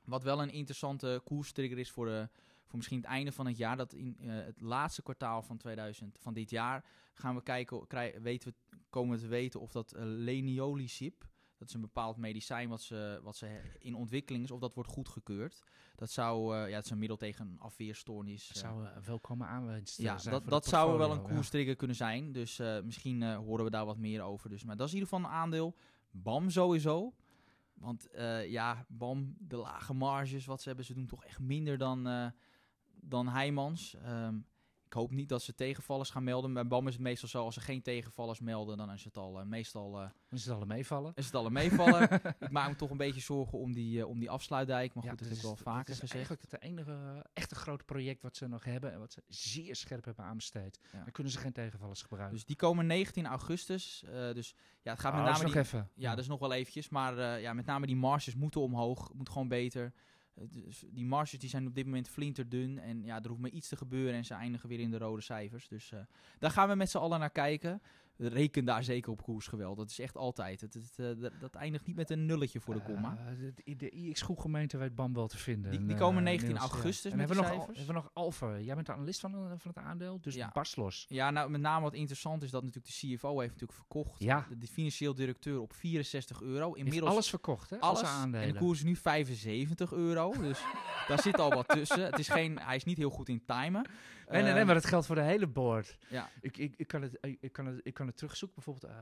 wat 0.05 0.23
wel 0.23 0.41
een 0.41 0.51
interessante 0.51 1.21
koerstrigger 1.23 1.77
is 1.77 1.91
voor, 1.91 2.05
de, 2.05 2.29
voor 2.67 2.77
misschien 2.77 2.97
het 2.97 3.07
einde 3.07 3.31
van 3.31 3.45
het 3.45 3.57
jaar. 3.57 3.77
Dat 3.77 3.93
in 3.93 4.17
eh, 4.19 4.27
het 4.29 4.61
laatste 4.61 5.01
kwartaal 5.01 5.41
van, 5.41 5.57
2000, 5.57 6.17
van 6.19 6.33
dit 6.33 6.49
jaar 6.49 6.85
gaan 7.13 7.35
we 7.35 7.43
kijken, 7.43 7.87
weten 8.21 8.49
we, 8.49 8.77
komen 8.89 9.15
we 9.15 9.21
te 9.21 9.27
weten 9.27 9.59
of 9.59 9.71
dat 9.71 9.93
uh, 9.95 10.01
leniolisib, 10.03 11.25
dat 11.57 11.67
is 11.67 11.73
een 11.73 11.81
bepaald 11.81 12.17
medicijn 12.17 12.69
wat, 12.69 12.81
ze, 12.81 13.19
wat 13.23 13.35
ze 13.35 13.61
in 13.79 13.95
ontwikkeling 13.95 14.43
is, 14.43 14.51
of 14.51 14.59
dat 14.59 14.73
wordt 14.73 14.89
goedgekeurd. 14.89 15.63
Dat 15.95 16.11
zou, 16.11 16.55
eh, 16.55 16.69
ja, 16.69 16.75
het 16.75 16.85
is 16.85 16.91
een 16.91 16.97
middel 16.97 17.17
tegen 17.17 17.47
een 17.47 17.59
afweerstoornis. 17.59 18.47
Dat 18.47 18.57
zou 18.57 18.85
een 18.85 19.03
welkome 19.03 19.45
aanwinst 19.45 19.97
ja, 19.97 20.17
zijn 20.17 20.33
dat, 20.33 20.49
dat 20.49 20.65
zou 20.65 20.87
wel 20.87 20.99
een 20.99 21.07
portfolio, 21.07 21.29
ja. 21.29 21.35
koerstrigger 21.35 21.75
kunnen 21.75 21.95
zijn. 21.95 22.31
Dus 22.31 22.61
misschien 22.83 23.33
horen 23.33 23.65
we 23.65 23.71
daar 23.71 23.85
wat 23.85 23.97
meer 23.97 24.21
over. 24.21 24.49
Dus, 24.49 24.63
maar 24.63 24.77
dat 24.77 24.87
is 24.87 24.93
in 24.93 24.99
ieder 24.99 25.13
geval 25.15 25.29
een 25.29 25.37
aandeel. 25.37 25.75
BAM 26.11 26.49
sowieso. 26.49 27.13
Want 27.73 28.07
ja, 28.47 28.85
BAM, 28.87 29.35
de 29.39 29.57
lage 29.57 29.93
marges 29.93 30.45
wat 30.45 30.61
ze 30.61 30.67
hebben, 30.67 30.85
ze 30.85 30.93
doen 30.93 31.07
toch 31.07 31.25
echt 31.25 31.39
minder 31.39 31.77
dan, 31.77 32.31
dan 33.09 33.27
Heijmans. 33.27 33.95
Ehm, 34.03 34.35
ik 34.85 34.93
hoop 34.93 35.11
niet 35.11 35.29
dat 35.29 35.41
ze 35.41 35.55
tegenvallers 35.55 36.09
gaan 36.09 36.23
melden. 36.23 36.53
Bij 36.53 36.67
BAM 36.67 36.87
is 36.87 36.93
het 36.93 37.01
meestal 37.03 37.29
zo, 37.29 37.43
als 37.43 37.53
ze 37.53 37.61
geen 37.61 37.81
tegenvallers 37.81 38.39
melden, 38.39 38.77
dan 38.77 38.91
is 38.91 39.03
het 39.03 39.17
al 39.17 39.39
eh, 39.39 39.45
meestal 39.45 39.91
Dan 39.91 40.11
is 40.29 40.45
het 40.45 40.53
alle 40.55 40.65
meevallen. 40.65 41.11
is 41.15 41.25
het 41.25 41.33
al 41.35 41.45
een 41.45 41.51
meevallen. 41.53 42.09
ik 42.39 42.49
maak 42.51 42.69
me 42.69 42.75
toch 42.75 42.89
een 42.89 42.97
beetje 42.97 43.21
zorgen 43.21 43.57
om 43.59 43.73
die, 43.73 43.99
eh, 43.99 44.07
om 44.07 44.19
die 44.19 44.29
afsluitdijk. 44.29 44.93
Maar 44.93 45.03
goed, 45.03 45.17
dat 45.19 45.27
heb 45.27 45.37
ik 45.37 45.43
wel 45.43 45.53
is- 45.53 45.59
vaker 45.61 45.85
dat 45.85 45.93
is 45.93 45.99
gezegd. 45.99 46.13
eigenlijk 46.13 46.41
het 46.51 46.61
enige 46.61 47.25
echte 47.33 47.55
grote 47.55 47.83
project 47.83 48.21
wat 48.21 48.35
ze 48.35 48.47
nog 48.47 48.63
hebben 48.63 48.91
en 48.93 48.99
wat 48.99 49.11
ze 49.13 49.23
zeer 49.27 49.75
scherp 49.75 50.05
hebben 50.05 50.25
aanbesteed. 50.25 50.79
Ja. 50.93 51.03
Dan 51.03 51.11
kunnen 51.11 51.31
ze 51.33 51.39
geen 51.39 51.53
tegenvallers 51.53 52.01
gebruiken. 52.01 52.35
Dus 52.35 52.45
die 52.45 52.55
komen 52.55 52.85
19 52.87 53.25
augustus. 53.25 54.03
dus 54.33 54.55
ja, 54.81 54.91
het 54.91 54.99
gaat 54.99 55.11
met 55.13 55.21
Oh, 55.21 55.27
name 55.27 55.37
is 55.37 55.43
nog 55.43 55.51
die, 55.53 55.61
even. 55.61 55.89
Ja, 55.95 56.09
dat 56.09 56.19
is 56.19 56.27
nog 56.27 56.39
wel 56.39 56.53
eventjes. 56.53 56.89
Maar 56.89 57.39
ja, 57.39 57.53
met 57.53 57.65
name 57.65 57.85
die 57.85 57.95
marges 57.95 58.35
moeten 58.35 58.61
omhoog. 58.61 59.13
Moet 59.13 59.29
gewoon 59.29 59.47
beter. 59.47 59.93
Die 60.91 61.05
marges 61.05 61.39
die 61.39 61.49
zijn 61.49 61.67
op 61.67 61.75
dit 61.75 61.85
moment 61.85 62.09
flinterdun. 62.09 62.79
En 62.79 63.03
ja, 63.03 63.21
er 63.21 63.29
hoeft 63.29 63.41
maar 63.41 63.49
iets 63.49 63.67
te 63.67 63.75
gebeuren. 63.75 64.13
En 64.13 64.25
ze 64.25 64.33
eindigen 64.33 64.69
weer 64.69 64.79
in 64.79 64.91
de 64.91 64.97
rode 64.97 65.21
cijfers. 65.21 65.67
Dus 65.67 65.91
eh, 65.91 65.99
daar 66.39 66.51
gaan 66.51 66.69
we 66.69 66.75
met 66.75 66.89
z'n 66.89 66.97
allen 66.97 67.19
naar 67.19 67.29
kijken. 67.29 67.81
Reken 68.17 68.65
daar 68.65 68.83
zeker 68.83 69.11
op 69.11 69.21
koersgeweld. 69.23 69.77
Dat 69.77 69.89
is 69.89 69.99
echt 69.99 70.15
altijd. 70.17 70.61
Het, 70.61 70.73
het, 70.73 70.93
eh, 70.95 71.21
dat, 71.21 71.31
dat 71.39 71.55
eindigt 71.55 71.85
niet 71.87 71.95
met 71.95 72.09
een 72.09 72.25
nulletje 72.25 72.59
voor 72.59 72.73
de 72.73 72.81
komma. 72.81 73.17
Eh, 73.17 73.51
de, 73.65 73.75
de 73.75 73.89
IX-groepgemeente 73.89 74.77
weet 74.77 74.95
BAM 74.95 75.13
wel 75.13 75.27
te 75.27 75.37
vinden. 75.37 75.71
Die- 75.71 75.79
die 75.85 75.93
eh, 75.93 75.99
komen 75.99 76.23
19 76.23 76.49
Niels, 76.53 76.63
ja. 76.63 76.69
augustus 76.71 77.11
En 77.11 77.17
met 77.17 77.27
hebben 77.27 77.45
we, 77.45 77.51
nog, 77.51 77.59
Al- 77.61 77.67
hebben 77.67 77.85
we 77.87 77.93
nog 77.93 78.09
Alpha. 78.13 78.59
Jij 78.59 78.75
bent 78.75 78.85
de 78.87 78.93
analist 78.93 79.19
van, 79.19 79.31
van 79.31 79.71
het 79.73 79.77
aandeel, 79.77 80.19
dus 80.21 80.35
Ja. 80.35 80.49
barst 80.53 80.77
los. 80.77 81.05
Ja, 81.09 81.31
nou 81.31 81.49
met 81.49 81.61
name 81.61 81.81
wat 81.83 81.93
interessant 81.93 82.43
is 82.43 82.51
dat 82.51 82.63
natuurlijk 82.63 82.93
de 82.99 83.07
CFO 83.15 83.39
heeft 83.39 83.51
natuurlijk 83.51 83.79
verkocht. 83.79 84.19
Ja. 84.23 84.45
De, 84.49 84.57
de 84.57 84.67
financieel 84.67 85.15
directeur 85.15 85.59
op 85.61 85.73
64 85.73 86.41
euro. 86.41 86.73
Inmiddels 86.73 87.11
alles 87.11 87.29
verkocht, 87.29 87.69
hè? 87.69 87.79
alles. 87.79 87.99
Alle 87.99 88.07
aandelen. 88.09 88.47
En 88.47 88.53
de 88.53 88.59
koers 88.59 88.77
is 88.79 88.85
nu 88.85 88.95
75 88.95 89.91
euro. 89.91 90.31
Dus 90.41 90.59
daar 91.07 91.21
zit 91.21 91.39
al 91.39 91.49
wat 91.49 91.67
tussen. 91.67 92.05
Het 92.05 92.19
is 92.19 92.29
geen, 92.29 92.59
hij 92.59 92.75
is 92.75 92.83
niet 92.83 92.97
heel 92.97 93.09
goed 93.09 93.29
in 93.29 93.45
timen. 93.45 93.85
Nee, 94.27 94.41
nee, 94.41 94.51
nee, 94.51 94.57
Ehm, 94.59 94.65
maar 94.65 94.75
dat 94.75 94.85
geldt 94.85 95.05
voor 95.05 95.15
de 95.15 95.21
hele 95.21 95.47
board. 95.47 95.97
Ja, 96.09 96.29
Ik, 96.41 96.57
ik, 96.57 96.73
ik, 96.77 96.87
kan 96.87 97.01
het, 97.01 97.17
ik, 97.39 97.51
kan 97.51 97.65
het, 97.65 97.79
ik 97.83 97.93
kan 97.93 98.07
het 98.07 98.17
terugzoeken. 98.17 98.63
Bijvoorbeeld, 98.63 98.93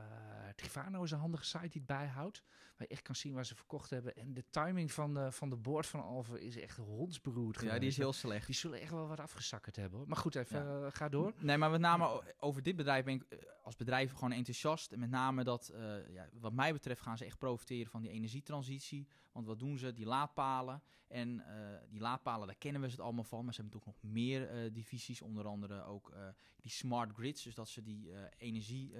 Trifano 0.56 1.02
is 1.02 1.10
een 1.10 1.18
handige 1.18 1.44
site 1.44 1.68
die 1.68 1.70
het 1.72 1.86
bijhoudt. 1.86 2.42
Waar 2.76 2.86
je 2.88 2.94
echt 2.94 3.02
kan 3.02 3.14
zien 3.14 3.34
waar 3.34 3.46
ze 3.46 3.54
verkocht 3.54 3.90
hebben. 3.90 4.16
En 4.16 4.34
de 4.34 4.44
timing 4.50 4.92
van 4.92 5.14
de, 5.14 5.32
van 5.32 5.50
de 5.50 5.56
board 5.56 5.86
van 5.86 6.02
Alpha 6.02 6.36
is 6.36 6.56
echt 6.56 6.76
hondsberoerd 6.76 7.60
ja, 7.60 7.78
die 7.78 7.88
is 7.88 7.96
heel 7.96 8.12
slecht. 8.12 8.46
Die 8.46 8.54
zullen 8.54 8.80
echt 8.80 8.90
wel 8.90 9.06
wat 9.06 9.20
afgezakkerd 9.20 9.76
hebben. 9.76 9.98
Hoor. 9.98 10.08
Maar 10.08 10.16
goed, 10.16 10.34
even 10.34 10.84
eh, 10.84 10.86
ga 10.90 11.08
door. 11.08 11.32
Nee, 11.38 11.56
maar 11.56 11.70
met 11.70 11.80
name 11.80 12.34
over 12.38 12.62
dit 12.62 12.76
bedrijf 12.76 13.04
ben 13.04 13.14
ik 13.14 13.22
eh, 13.28 13.38
als 13.62 13.76
bedrijf 13.76 14.12
gewoon 14.12 14.32
enthousiast. 14.32 14.92
En 14.92 14.98
met 14.98 15.10
name 15.10 15.44
dat, 15.44 15.72
ja, 16.08 16.28
wat 16.32 16.52
mij 16.52 16.72
betreft, 16.72 17.00
gaan 17.00 17.18
ze 17.18 17.24
echt 17.24 17.38
profiteren 17.38 17.90
van 17.90 18.02
die 18.02 18.10
energietransitie. 18.10 19.06
Want 19.36 19.48
wat 19.48 19.58
doen 19.58 19.78
ze? 19.78 19.92
Die 19.92 20.06
laadpalen. 20.06 20.82
En 21.08 21.40
eh, 21.40 21.80
die 21.88 22.00
laadpalen, 22.00 22.46
daar 22.46 22.56
kennen 22.56 22.80
we 22.80 22.88
het 22.88 23.00
allemaal 23.00 23.24
van. 23.24 23.44
Maar 23.44 23.54
ze 23.54 23.60
hebben 23.60 23.78
natuurlijk 23.78 24.02
nog 24.02 24.12
meer 24.12 24.48
eh, 24.48 24.72
divisies. 24.72 25.22
Onder 25.22 25.46
andere 25.46 25.82
ook 25.84 26.10
eh, 26.10 26.28
die 26.60 26.70
smart 26.70 27.12
grids. 27.12 27.42
Dus 27.42 27.54
dat 27.54 27.68
ze 27.68 27.82
die 27.82 28.10
energie. 28.38 28.94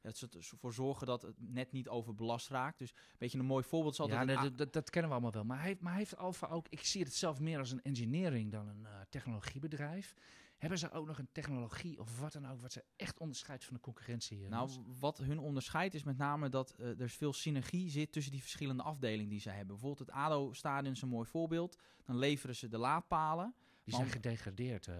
dat 0.00 0.16
ze 0.16 0.28
ervoor 0.30 0.72
zorgen 0.72 1.06
dat 1.06 1.22
het 1.22 1.36
net 1.38 1.72
niet 1.72 1.88
overbelast 1.88 2.48
raakt. 2.48 2.78
Dus 2.78 2.90
een 2.90 2.96
beetje 3.18 3.38
een 3.38 3.44
mooi 3.44 3.64
voorbeeld 3.64 4.00
altijd. 4.00 4.28
Ja, 4.28 4.42
dat, 4.42 4.58
dat, 4.58 4.72
dat 4.72 4.90
kennen 4.90 5.10
we 5.10 5.16
allemaal 5.16 5.34
wel. 5.34 5.44
Maar 5.44 5.58
hij, 5.58 5.66
heeft- 5.66 5.80
maar 5.80 5.92
hij 5.92 6.00
heeft 6.00 6.16
Alpha 6.16 6.46
ook... 6.46 6.66
Ik 6.68 6.82
zie 6.84 7.02
het 7.02 7.14
zelf 7.14 7.40
meer 7.40 7.58
als 7.58 7.70
een 7.70 7.82
engineering 7.82 8.52
dan 8.52 8.68
een 8.68 8.86
technologiebedrijf. 9.08 10.14
Hebben 10.60 10.78
ze 10.78 10.90
ook 10.90 11.06
nog 11.06 11.18
een 11.18 11.28
technologie 11.32 12.00
of 12.00 12.20
wat 12.20 12.32
dan 12.32 12.50
ook... 12.50 12.60
wat 12.60 12.72
ze 12.72 12.84
echt 12.96 13.18
onderscheidt 13.18 13.64
van 13.64 13.74
de 13.74 13.80
concurrentie? 13.80 14.44
eh, 14.44 14.50
Nou, 14.50 14.70
wat 14.98 15.18
hun 15.18 15.38
onderscheidt 15.38 15.94
is 15.94 16.02
met 16.02 16.16
name 16.16 16.48
dat 16.48 16.74
eh, 16.78 17.00
er 17.00 17.08
veel 17.08 17.32
synergie 17.32 17.90
zit 17.90 18.12
tussen 18.12 18.32
die 18.32 18.40
verschillende 18.40 18.82
afdelingen 18.82 19.28
die 19.28 19.40
ze 19.40 19.48
hebben. 19.48 19.66
Bijvoorbeeld 19.66 20.08
het 20.08 20.16
ADO-stadion 20.16 20.92
is 20.92 21.02
een 21.02 21.08
mooi 21.08 21.28
voorbeeld. 21.28 21.76
Dan 22.04 22.18
leveren 22.18 22.56
ze 22.56 22.68
de 22.68 22.78
laadpalen. 22.78 23.54
Die 23.90 23.98
zijn 23.98 24.10
gedegradeerd. 24.22 24.86
eh, 24.86 24.94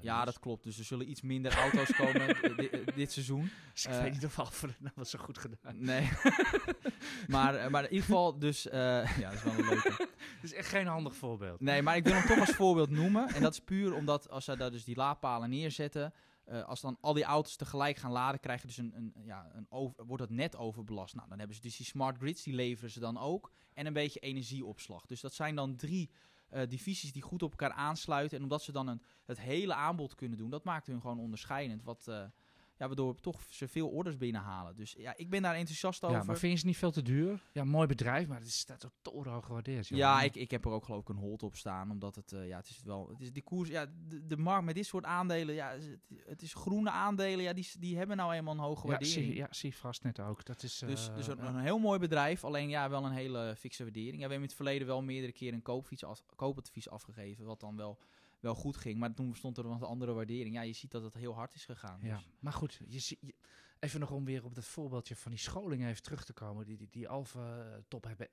Ja, 0.00 0.24
dat 0.24 0.38
klopt. 0.38 0.64
Dus 0.64 0.78
er 0.78 0.84
zullen 0.84 1.10
iets 1.10 1.20
minder 1.22 1.52
auto's 1.52 1.92
komen 1.96 2.28
eh, 2.42 2.56
di- 2.58 2.66
eh, 2.66 2.86
dit 2.94 3.12
seizoen. 3.12 3.50
Dus 3.72 3.84
ik 3.84 3.90
eh, 3.92 4.02
weet 4.02 4.12
niet 4.12 4.24
of 4.24 4.60
het 4.60 4.80
nou 4.80 4.92
wel 4.94 5.04
zo 5.04 5.18
goed 5.18 5.38
gedaan 5.38 5.78
Nee. 5.84 6.08
maar, 7.28 7.54
eh, 7.54 7.68
maar 7.70 7.82
in 7.84 7.90
ieder 7.90 8.04
geval, 8.06 8.38
dus... 8.38 8.68
eh, 8.68 9.18
ja, 9.20 9.28
dat 9.30 9.32
is 9.32 9.42
wel 9.42 9.52
een 9.58 9.68
leuke. 9.68 10.08
Het 10.18 10.42
is 10.42 10.52
echt 10.54 10.68
geen 10.68 10.86
handig 10.86 11.14
voorbeeld. 11.16 11.60
Nee, 11.60 11.82
maar 11.82 11.96
ik 11.96 12.04
wil 12.04 12.12
hem 12.14 12.26
toch 12.26 12.38
als 12.40 12.50
voorbeeld 12.50 12.90
noemen. 12.90 13.28
En 13.28 13.42
dat 13.42 13.52
is 13.52 13.60
puur 13.60 13.94
omdat 13.94 14.28
als 14.30 14.44
ze 14.44 14.56
daar 14.56 14.70
dus 14.70 14.84
die 14.84 14.96
laadpalen 14.96 15.50
neerzetten... 15.50 16.12
eh, 16.44 16.62
als 16.64 16.80
dan 16.80 16.98
al 17.00 17.12
die 17.12 17.24
auto's 17.24 17.56
tegelijk 17.56 17.96
gaan 17.96 18.10
laden, 18.12 18.40
krijg 18.40 18.60
je 18.60 18.66
dus 18.66 18.76
een, 18.76 18.92
een, 18.96 19.12
ja, 19.24 19.50
een 19.54 19.66
over, 19.68 20.04
wordt 20.06 20.22
dat 20.22 20.30
net 20.36 20.56
overbelast. 20.56 21.14
Nou, 21.14 21.28
dan 21.28 21.38
hebben 21.38 21.56
ze 21.56 21.62
dus 21.62 21.76
die 21.76 21.86
smart 21.86 22.16
grids, 22.16 22.42
die 22.42 22.54
leveren 22.54 22.90
ze 22.90 23.00
dan 23.00 23.18
ook. 23.18 23.52
En 23.74 23.86
een 23.86 23.92
beetje 23.92 24.20
energieopslag. 24.20 25.06
Dus 25.06 25.20
dat 25.20 25.34
zijn 25.34 25.54
dan 25.54 25.76
drie 25.76 26.10
eh, 26.50 26.68
divisies 26.68 27.12
die 27.12 27.22
goed 27.22 27.42
op 27.42 27.50
elkaar 27.50 27.72
aansluiten. 27.72 28.36
En 28.36 28.42
omdat 28.42 28.62
ze 28.62 28.72
dan 28.72 28.86
een, 28.88 29.02
het 29.24 29.40
hele 29.40 29.74
aanbod 29.74 30.14
kunnen 30.14 30.38
doen, 30.38 30.50
dat 30.50 30.64
maakt 30.64 30.86
hun 30.86 31.00
gewoon 31.00 31.18
onderscheidend. 31.18 31.82
Wat, 31.82 32.08
eh, 32.08 32.24
ja, 32.80 32.86
waardoor 32.86 33.14
we 33.14 33.20
toch 33.20 33.40
ze 33.48 33.68
veel 33.68 33.88
orders 33.88 34.16
binnenhalen. 34.16 34.76
Dus 34.76 34.94
ja, 34.98 35.16
ik 35.16 35.30
ben 35.30 35.42
daar 35.42 35.54
enthousiast 35.54 36.04
over. 36.04 36.16
Ja, 36.16 36.22
maar 36.24 36.36
vind 36.36 36.52
je 36.52 36.58
het 36.58 36.66
niet 36.66 36.76
veel 36.76 36.90
te 36.90 37.02
duur? 37.02 37.42
Ja, 37.52 37.64
mooi 37.64 37.86
bedrijf, 37.86 38.28
maar 38.28 38.38
het 38.40 38.50
staat 38.50 38.86
ook 38.86 38.92
torenhoog 39.02 39.44
gewaardeerd. 39.46 39.88
Ja, 39.88 40.22
ik, 40.22 40.34
ik 40.36 40.50
heb 40.50 40.64
er 40.64 40.70
ook 40.70 40.84
geloof 40.84 41.00
ik 41.00 41.08
een 41.08 41.16
hold 41.16 41.42
op 41.42 41.56
staan. 41.56 41.90
Omdat 41.90 42.14
het, 42.14 42.32
eh, 42.32 42.48
ja, 42.48 42.56
het 42.56 42.68
is 42.68 42.82
wel, 42.84 43.08
het 43.08 43.20
is 43.20 43.32
die 43.32 43.42
koers, 43.42 43.68
ja, 43.68 43.86
de, 44.08 44.26
de 44.26 44.36
markt 44.36 44.64
met 44.64 44.74
dit 44.74 44.86
soort 44.86 45.04
aandelen, 45.04 45.54
ja, 45.54 45.70
het, 45.70 45.98
het 46.24 46.42
is 46.42 46.54
groene 46.54 46.90
aandelen, 46.90 47.44
ja, 47.44 47.52
die, 47.52 47.68
die 47.78 47.96
hebben 47.96 48.16
nou 48.16 48.32
eenmaal 48.34 48.54
een 48.54 48.60
hoge 48.60 48.82
ja, 48.86 48.88
waardering. 48.90 49.24
zie, 49.26 49.34
ja, 49.36 49.46
zie 49.50 49.76
vast 49.76 50.02
net 50.02 50.20
ook. 50.20 50.44
Dat 50.44 50.62
is, 50.62 50.78
Dus, 50.78 51.08
eh, 51.08 51.14
dus 51.14 51.26
een, 51.26 51.36
ja. 51.36 51.48
een 51.48 51.58
heel 51.58 51.78
mooi 51.78 51.98
bedrijf, 51.98 52.44
alleen 52.44 52.68
ja, 52.68 52.90
wel 52.90 53.04
een 53.04 53.12
hele 53.12 53.54
fikse 53.58 53.82
waardering. 53.82 54.12
Ja, 54.20 54.26
we 54.26 54.32
hebben 54.32 54.38
in 54.38 54.44
het 54.48 54.54
verleden 54.54 54.86
wel 54.86 55.02
meerdere 55.02 55.32
keren 55.32 55.54
een 55.54 55.62
koopfiets 55.62 56.04
as- 56.04 56.22
koopadvies 56.36 56.88
afgegeven, 56.88 57.44
wat 57.44 57.60
dan 57.60 57.76
wel, 57.76 57.98
wel 58.40 58.54
goed 58.54 58.76
ging. 58.76 58.98
Maar 58.98 59.14
toen 59.14 59.34
stond 59.34 59.58
er 59.58 59.64
een 59.66 59.82
andere 59.82 60.12
waardering. 60.12 60.54
Ja, 60.54 60.62
je 60.62 60.72
ziet 60.72 60.90
dat 60.90 61.02
het 61.02 61.14
heel 61.14 61.34
hard 61.34 61.54
is 61.54 61.64
gegaan. 61.64 62.00
Ja, 62.02 62.16
Dus. 62.16 62.28
maar 62.38 62.52
goed, 62.52 62.80
je, 62.88 63.16
je- 63.20 63.34
even 63.78 64.00
nog 64.00 64.10
om 64.10 64.24
weer 64.24 64.44
op 64.44 64.54
dat 64.54 64.64
voorbeeldje 64.64 65.16
van 65.16 65.30
die 65.30 65.40
scholing 65.40 65.84
even 65.86 66.02
terug 66.02 66.24
te 66.24 66.32
komen. 66.32 66.66
Die, 66.66 66.76
die, 66.76 66.88
die 66.90 67.08
Alfa 67.08 67.58
eh, 67.64 67.78
top 67.88 68.04
hebben. 68.04 68.28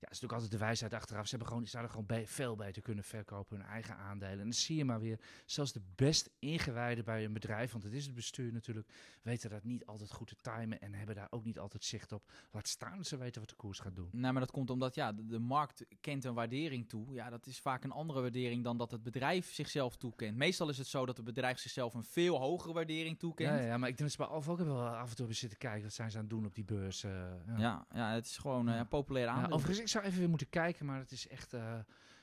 Ja, 0.00 0.06
dat 0.06 0.14
is 0.16 0.20
natuurlijk 0.20 0.42
altijd 0.42 0.60
de 0.60 0.66
wijsheid 0.66 0.94
achteraf. 0.94 1.24
Ze 1.24 1.30
hebben 1.30 1.48
gewoon, 1.48 1.64
ze 1.64 1.70
zouden 1.70 1.92
gewoon 1.92 2.06
be- 2.06 2.26
veel 2.26 2.56
beter 2.56 2.82
kunnen 2.82 3.04
verkopen 3.04 3.56
hun 3.56 3.66
eigen 3.66 3.96
aandelen. 3.96 4.38
En 4.38 4.44
dan 4.44 4.52
zie 4.52 4.76
je 4.76 4.84
maar 4.84 5.00
weer, 5.00 5.20
zelfs 5.46 5.72
de 5.72 5.80
best 5.94 6.30
ingewijden 6.38 7.04
bij 7.04 7.24
een 7.24 7.32
bedrijf, 7.32 7.72
want 7.72 7.84
het 7.84 7.92
is 7.92 8.04
het 8.06 8.14
bestuur 8.14 8.52
natuurlijk, 8.52 8.88
weten 9.22 9.50
dat 9.50 9.64
niet 9.64 9.86
altijd 9.86 10.10
goed 10.12 10.26
te 10.28 10.36
timen 10.36 10.80
en 10.80 10.94
hebben 10.94 11.14
daar 11.14 11.26
ook 11.30 11.44
niet 11.44 11.58
altijd 11.58 11.84
zicht 11.84 12.12
op. 12.12 12.30
Laat 12.50 12.68
staan 12.68 12.96
dat 12.96 13.06
ze 13.06 13.16
weten 13.16 13.40
wat 13.40 13.50
de 13.50 13.56
koers 13.56 13.78
gaat 13.78 13.94
doen. 13.96 14.08
Nou, 14.12 14.32
maar 14.32 14.42
dat 14.42 14.50
komt 14.50 14.70
omdat 14.70 14.94
ja, 14.94 15.12
de, 15.12 15.26
de 15.26 15.38
markt 15.38 15.84
kent 16.00 16.24
een 16.24 16.34
waardering 16.34 16.88
toe. 16.88 17.12
Ja, 17.14 17.30
dat 17.30 17.46
is 17.46 17.60
vaak 17.60 17.84
een 17.84 17.90
andere 17.92 18.20
waardering 18.20 18.64
dan 18.64 18.76
dat 18.76 18.90
het 18.90 19.02
bedrijf 19.02 19.52
zichzelf 19.52 19.96
toekent. 19.96 20.36
Meestal 20.36 20.68
is 20.68 20.78
het 20.78 20.86
zo 20.86 21.06
dat 21.06 21.16
het 21.16 21.26
bedrijf 21.26 21.58
zichzelf 21.58 21.94
een 21.94 22.04
veel 22.04 22.38
hogere 22.38 22.72
waardering 22.72 23.18
toekent. 23.18 23.48
Ja, 23.48 23.58
ja, 23.60 23.78
maar 23.78 23.88
ik 23.88 23.96
denk 23.96 24.10
dat 24.10 24.10
ze 24.10 24.16
bij 24.16 24.26
Alfa 24.26 24.50
ook 24.50 24.58
wel 24.58 24.86
af 24.88 25.00
en 25.02 25.08
toe 25.08 25.16
hebben 25.16 25.36
zitten 25.36 25.58
kijken. 25.58 25.82
Wat 25.82 25.92
zijn 25.92 26.10
ze 26.10 26.16
aan 26.16 26.22
het 26.22 26.30
doen 26.32 26.46
op 26.46 26.54
die 26.54 26.64
beurs? 26.64 27.04
eh, 27.04 27.10
ja. 27.46 27.58
Ja, 27.58 27.86
ja, 27.94 28.12
het 28.12 28.26
is 28.26 28.36
gewoon 28.36 28.66
Ja. 28.66 28.78
een 28.78 28.88
populair 28.88 29.26
Ja, 29.26 29.32
aandeel. 29.32 29.52
overigens, 29.52 29.80
ik 29.80 29.88
zou 29.90 30.04
even 30.04 30.18
weer 30.18 30.28
moeten 30.28 30.48
kijken, 30.48 30.86
maar 30.86 30.98
het 30.98 31.10
is 31.10 31.28
echt... 31.28 31.52
eh, 31.52 31.78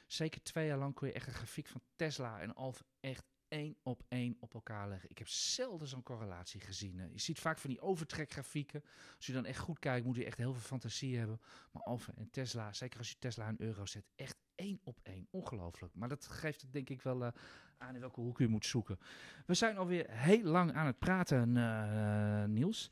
zeker 0.08 0.44
twee 0.44 0.68
jaar 0.68 0.78
lang 0.78 0.94
kon 0.94 1.08
je 1.08 1.14
echt 1.14 1.28
een 1.28 1.34
grafiek 1.34 1.68
van 1.68 1.82
Tesla 1.96 2.40
en 2.40 2.56
Alfa 2.56 2.84
echt 3.00 3.26
één 3.48 3.78
op 3.84 4.04
één 4.08 4.38
op 4.40 4.54
elkaar 4.54 4.90
leggen. 4.90 5.10
Ik 5.10 5.18
heb 5.18 5.28
zelden 5.28 5.88
zo'n 5.88 6.04
correlatie 6.04 6.60
gezien. 6.60 7.00
hè. 7.00 7.06
Je 7.06 7.20
ziet 7.20 7.40
vaak 7.40 7.58
van 7.58 7.70
die 7.70 7.82
overtrekgrafieken. 7.82 8.84
Als 9.16 9.26
je 9.26 9.34
dan 9.34 9.46
echt 9.46 9.60
goed 9.60 9.80
kijkt, 9.80 10.06
moet 10.06 10.16
je 10.16 10.26
echt 10.26 10.38
heel 10.38 10.54
veel 10.54 10.62
fantasie 10.62 11.18
hebben. 11.18 11.42
Maar 11.72 11.84
Alfa 11.84 12.14
en 12.16 12.30
Tesla, 12.30 12.74
zeker 12.74 12.98
als 12.98 13.10
je 13.10 13.16
Tesla 13.20 13.48
in 13.48 13.56
euro 13.58 13.86
zet, 13.86 14.06
echt 14.16 14.38
één 14.56 14.80
op 14.84 15.00
één. 15.04 15.28
Ongelooflijk. 15.30 15.94
Maar 15.96 16.10
dat 16.10 16.26
geeft 16.26 16.62
het 16.62 16.74
denk 16.74 16.90
ik 16.90 17.02
wel 17.02 17.26
eh, 17.26 17.32
aan 17.78 17.94
in 17.94 18.00
welke 18.00 18.22
hoek 18.22 18.40
je 18.40 18.48
moet 18.48 18.66
zoeken. 18.66 19.00
We 19.46 19.54
zijn 19.54 19.78
alweer 19.78 20.06
heel 20.10 20.44
lang 20.44 20.74
aan 20.74 20.86
het 20.86 21.00
praten, 21.00 21.58
eh, 21.58 22.44
Niels. 22.44 22.92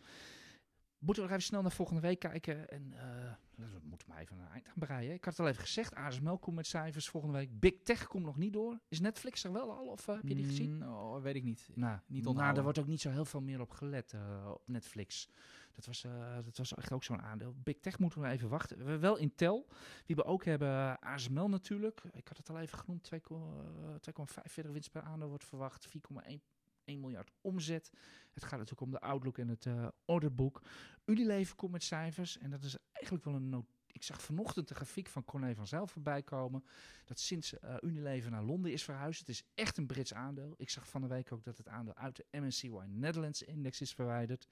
Moeten 1.00 1.24
we 1.24 1.30
nog 1.30 1.38
even 1.38 1.50
snel 1.50 1.62
naar 1.62 1.72
volgende 1.72 2.02
week 2.02 2.20
kijken. 2.20 2.70
En 2.70 2.94
eh, 2.94 3.34
we 3.56 3.80
moeten 3.84 4.08
maar 4.10 4.20
even 4.20 4.38
een 4.38 4.48
eind 4.48 4.68
aan 4.68 4.74
breien. 4.76 5.14
Ik 5.14 5.24
had 5.24 5.38
het 5.38 5.46
al 5.46 5.52
even 5.52 5.62
gezegd. 5.62 5.96
ASML 5.96 6.38
komt 6.38 6.56
met 6.56 6.68
cijfers 6.68 7.10
volgende 7.10 7.38
week. 7.38 7.60
Big 7.60 7.74
Tech 7.84 8.08
komt 8.08 8.26
nog 8.26 8.38
niet 8.38 8.54
door. 8.54 8.80
Is 8.88 9.00
Netflix 9.00 9.44
er 9.44 9.52
wel 9.52 9.72
al? 9.72 9.88
Of 9.88 10.08
eh, 10.08 10.16
heb 10.16 10.28
je 10.28 10.36
die 10.36 10.46
gezien? 10.46 10.76
Mm, 10.76 10.82
oh, 10.82 11.22
weet 11.22 11.36
ik 11.36 11.44
niet. 11.44 11.70
Nou, 11.74 12.00
niet 12.08 12.08
nou, 12.08 12.28
onthouden. 12.28 12.54
daar 12.54 12.64
wordt 12.64 12.80
ook 12.80 12.88
niet 12.88 13.02
zo 13.02 13.10
heel 13.10 13.26
veel 13.26 13.42
meer 13.42 13.62
op 13.62 13.72
gelet 13.72 14.14
eh, 14.14 14.52
op 14.54 14.68
Netflix. 14.68 15.30
Dat 15.74 15.86
was, 15.86 16.02
dat 16.44 16.58
was 16.58 16.74
echt 16.74 16.92
ook 16.92 17.04
zo'n 17.04 17.22
aandeel. 17.22 17.56
Big 17.64 17.80
Tech 17.80 18.00
moeten 18.00 18.22
we 18.22 18.28
even 18.28 18.50
wachten. 18.50 18.78
We 18.78 18.84
hebben 18.84 19.02
wel 19.02 19.18
Intel. 19.18 19.68
Die 20.06 20.16
we 20.16 20.24
ook 20.24 20.46
hebben 20.46 21.00
ASML 21.00 21.50
natuurlijk. 21.50 22.04
Ik 22.12 22.28
had 22.28 22.38
het 22.38 22.50
al 22.50 22.60
even 22.60 22.78
genoemd. 22.78 23.10
2,45 23.12 24.72
winst 24.72 24.92
per 24.92 25.02
aandeel 25.02 25.28
wordt 25.28 25.46
verwacht. 25.46 25.88
4,1 25.88 26.55
1 26.86 27.00
miljard 27.00 27.32
omzet. 27.42 27.92
Het 28.34 28.44
gaat 28.44 28.60
natuurlijk 28.60 28.82
om 28.82 28.92
de 28.92 29.00
outlook 29.00 29.38
en 29.38 29.48
het 29.48 29.66
eh 29.66 29.88
orderboek. 30.06 30.62
Unilever 31.06 31.56
komt 31.56 31.72
met 31.72 31.84
cijfers. 31.84 32.38
En 32.38 32.50
dat 32.50 32.64
is 32.64 32.78
eigenlijk 32.92 33.26
wel 33.26 33.36
een. 33.36 33.66
Ik 33.88 34.04
zag 34.04 34.22
vanochtend 34.22 34.68
de 34.68 34.76
grafiek 34.76 35.08
van 35.08 35.26
Corné 35.26 35.56
van 35.56 35.68
Zijl 35.68 35.88
voorbij 35.88 36.24
komen. 36.24 36.64
Dat 37.06 37.20
sinds 37.20 37.60
eh, 37.60 37.76
Unilever 37.82 38.32
naar 38.32 38.44
Londen 38.44 38.72
is 38.72 38.84
verhuisd. 38.84 39.20
Het 39.20 39.30
is 39.30 39.44
echt 39.54 39.78
een 39.78 39.86
Brits 39.86 40.14
aandeel. 40.14 40.54
Ik 40.58 40.70
zag 40.70 40.90
van 40.90 41.02
de 41.02 41.08
week 41.08 41.32
ook 41.32 41.44
dat 41.44 41.58
het 41.58 41.68
aandeel 41.68 41.96
uit 41.96 42.16
de 42.16 42.26
MSCY 42.40 42.70
Netherlands 42.88 43.44
Index 43.44 43.82
is 43.82 43.94
verwijderd. 43.94 44.48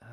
Eh, 0.00 0.08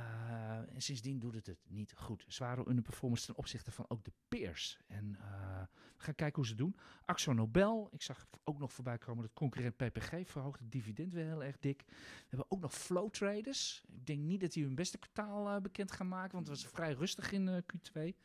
en 0.73 0.81
sindsdien 0.81 1.19
doet 1.19 1.33
het 1.33 1.45
het 1.45 1.59
niet 1.67 1.93
goed. 1.95 2.25
Zware 2.27 2.67
underperformance 2.67 3.25
ten 3.25 3.35
opzichte 3.37 3.71
van 3.71 3.85
ook 3.87 4.03
de 4.03 4.11
peers. 4.27 4.77
En 4.87 5.15
eh, 5.19 5.61
we 5.97 6.03
gaan 6.03 6.15
kijken 6.15 6.35
hoe 6.35 6.47
ze 6.47 6.55
doen. 6.55 6.75
Axo 7.05 7.33
Nobel, 7.33 7.87
ik 7.91 8.01
zag 8.01 8.25
ook 8.43 8.59
nog 8.59 8.73
voorbij 8.73 8.97
komen 8.97 9.23
dat 9.23 9.33
concurrent 9.33 9.75
PPG 9.75 10.29
verhoogt 10.29 10.59
het 10.59 10.71
dividend 10.71 11.13
weer 11.13 11.25
heel 11.25 11.43
erg 11.43 11.59
dik. 11.59 11.83
We 11.87 11.93
hebben 12.27 12.45
ook 12.51 12.59
nog 12.61 12.73
flow 12.73 13.09
traders. 13.09 13.83
Ik 13.87 14.05
denk 14.05 14.19
niet 14.19 14.41
dat 14.41 14.51
die 14.51 14.63
hun 14.63 14.75
beste 14.75 14.97
kwartaal 14.97 15.49
eh, 15.55 15.61
bekend 15.61 15.91
gaan 15.91 16.07
maken, 16.07 16.31
want 16.31 16.47
het 16.47 16.61
was 16.61 16.71
vrij 16.71 16.93
rustig 16.93 17.31
in 17.31 17.47
eh, 17.47 17.57
Q2. 17.57 18.15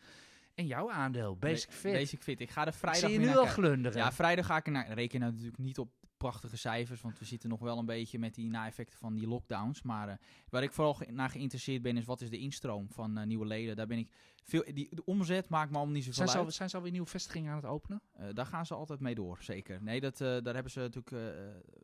En 0.54 0.66
jouw 0.66 0.90
aandeel, 0.90 1.36
Basic 1.36 1.68
Ba- 1.68 1.74
Fit. 1.74 1.92
Basic 1.92 2.22
Fit. 2.22 2.40
Ik 2.40 2.50
ga 2.50 2.60
er 2.62 2.68
Ik 2.68 2.74
vrijdag 2.74 3.10
zie 3.10 3.20
je 3.20 3.26
nu 3.26 3.36
al 3.36 3.46
glunderen. 3.46 3.98
Ja, 3.98 4.12
vrijdag 4.12 4.46
ga 4.46 4.56
ik 4.56 4.66
er 4.66 4.72
naar. 4.72 4.92
Reken 4.92 5.20
nou 5.20 5.32
natuurlijk 5.32 5.58
niet 5.58 5.78
op 5.78 5.92
prachtige 6.22 6.56
cijfers, 6.56 7.00
want 7.00 7.18
we 7.18 7.24
zitten 7.24 7.48
nog 7.48 7.60
wel 7.60 7.78
een 7.78 7.86
beetje 7.86 8.18
met 8.18 8.34
die 8.34 8.48
na-effecten 8.48 8.98
van 8.98 9.14
die 9.14 9.26
lockdowns. 9.26 9.82
Maar 9.82 10.08
eh, 10.08 10.14
waar 10.48 10.62
ik 10.62 10.72
vooral 10.72 10.96
naar 11.10 11.30
geïnteresseerd 11.30 11.82
ben, 11.82 11.96
is 11.96 12.04
wat 12.04 12.20
is 12.20 12.30
de 12.30 12.38
instroom 12.38 12.90
van 12.90 13.18
eh, 13.18 13.26
nieuwe 13.26 13.46
leden. 13.46 13.76
Daar 13.76 13.86
ben 13.86 13.98
ik 13.98 14.10
veel. 14.42 14.64
Die, 14.74 14.88
de 14.90 15.04
omzet 15.04 15.48
maakt 15.48 15.70
me 15.70 15.76
allemaal 15.76 15.94
niet 15.94 16.04
zoveel 16.04 16.26
zijn, 16.26 16.38
ze 16.38 16.44
al, 16.44 16.50
zijn 16.50 16.70
ze 16.70 16.76
alweer 16.76 16.92
nieuwe 16.92 17.06
vestigingen 17.06 17.50
aan 17.50 17.56
het 17.56 17.66
openen? 17.66 18.02
Eh, 18.12 18.26
daar 18.32 18.46
gaan 18.46 18.66
ze 18.66 18.74
altijd 18.74 19.00
mee 19.00 19.14
door, 19.14 19.38
zeker. 19.40 19.82
Nee, 19.82 20.00
dat, 20.00 20.18
daar 20.18 20.54
hebben 20.54 20.70
ze 20.70 20.80
natuurlijk 20.80 21.12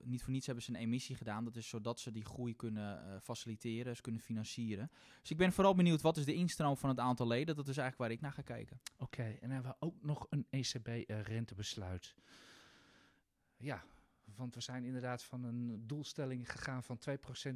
niet 0.02 0.22
voor 0.22 0.32
niets 0.32 0.46
hebben 0.46 0.64
ze 0.64 0.70
een 0.70 0.80
emissie 0.80 1.16
gedaan. 1.16 1.44
Dat 1.44 1.56
is 1.56 1.68
zodat 1.68 2.00
ze 2.00 2.10
die 2.10 2.24
groei 2.24 2.56
kunnen 2.56 3.20
faciliteren, 3.22 3.96
ze 3.96 4.02
kunnen 4.02 4.20
financieren. 4.20 4.90
Dus 5.20 5.30
ik 5.30 5.36
ben 5.36 5.52
vooral 5.52 5.74
benieuwd 5.74 6.00
wat 6.00 6.16
is 6.16 6.24
de 6.24 6.34
instroom 6.34 6.76
van 6.76 6.88
het 6.88 6.98
aantal 6.98 7.26
leden. 7.26 7.56
Dat 7.56 7.68
is 7.68 7.76
eigenlijk 7.76 7.98
waar 7.98 8.10
ik 8.10 8.20
naar 8.20 8.32
ga 8.32 8.54
kijken. 8.54 8.80
Oké, 8.98 9.36
en 9.40 9.50
hebben 9.50 9.70
we 9.70 9.86
ook 9.86 10.02
nog 10.02 10.26
een 10.30 10.46
ECB-rentebesluit. 10.50 12.14
ja, 13.56 13.84
want 14.38 14.54
we 14.54 14.60
zijn 14.60 14.84
inderdaad 14.84 15.22
van 15.22 15.44
een 15.44 15.82
doelstelling 15.86 16.52
gegaan 16.52 16.82
van 16.82 16.98
2% 17.10 17.12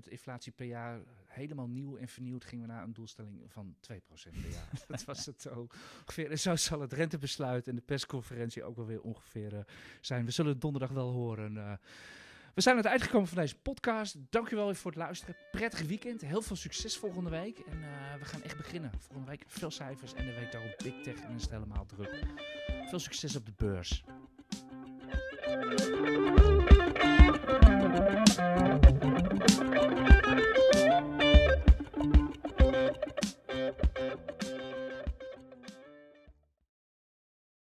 inflatie 0.08 0.52
per 0.52 0.66
jaar. 0.66 1.00
Helemaal 1.26 1.68
nieuw 1.68 1.96
en 1.96 2.08
vernieuwd 2.08 2.44
gingen 2.44 2.66
we 2.66 2.72
naar 2.72 2.82
een 2.82 2.92
doelstelling 2.92 3.42
van 3.46 3.74
2% 3.92 3.96
per 4.22 4.50
jaar. 4.50 4.68
dat 4.88 5.04
was 5.04 5.26
het 5.26 5.42
zo 5.42 5.68
ongeveer. 6.00 6.30
En 6.30 6.38
zo 6.38 6.56
zal 6.56 6.80
het 6.80 6.92
rentebesluit 6.92 7.68
en 7.68 7.74
de 7.74 7.80
persconferentie 7.80 8.64
ook 8.64 8.76
wel 8.76 8.86
weer 8.86 9.00
ongeveer 9.00 9.54
eh, 9.56 9.64
zijn. 10.00 10.24
We 10.24 10.30
zullen 10.30 10.52
het 10.52 10.60
donderdag 10.60 10.90
wel 10.90 11.10
horen. 11.10 11.56
eh. 11.56 11.72
we 12.54 12.60
zijn 12.60 12.74
aan 12.76 12.80
het 12.82 12.90
eind 12.90 13.02
gekomen 13.02 13.28
van 13.28 13.38
deze 13.38 13.58
podcast. 13.58 14.16
Dankjewel 14.30 14.66
weer 14.66 14.76
voor 14.76 14.90
het 14.90 15.00
luisteren. 15.00 15.36
Prettig 15.50 15.82
weekend. 15.86 16.20
Heel 16.20 16.42
veel 16.42 16.56
succes 16.56 16.96
volgende 16.98 17.30
week. 17.30 17.58
En 17.58 17.82
eh, 17.82 18.14
we 18.18 18.24
gaan 18.24 18.42
echt 18.42 18.56
beginnen. 18.56 18.90
Volgende 18.98 19.30
week 19.30 19.44
veel 19.46 19.70
cijfers 19.70 20.14
en 20.14 20.26
de 20.26 20.34
week 20.34 20.52
daarop 20.52 20.74
Big 20.82 21.02
Tech. 21.02 21.14
En 21.14 21.26
dan 21.26 21.36
is 21.36 21.42
het 21.42 21.50
helemaal 21.50 21.86
druk. 21.86 22.24
Veel 22.88 22.98
succes 22.98 23.36
op 23.36 23.46
de 23.46 23.52
beurs. 23.56 24.04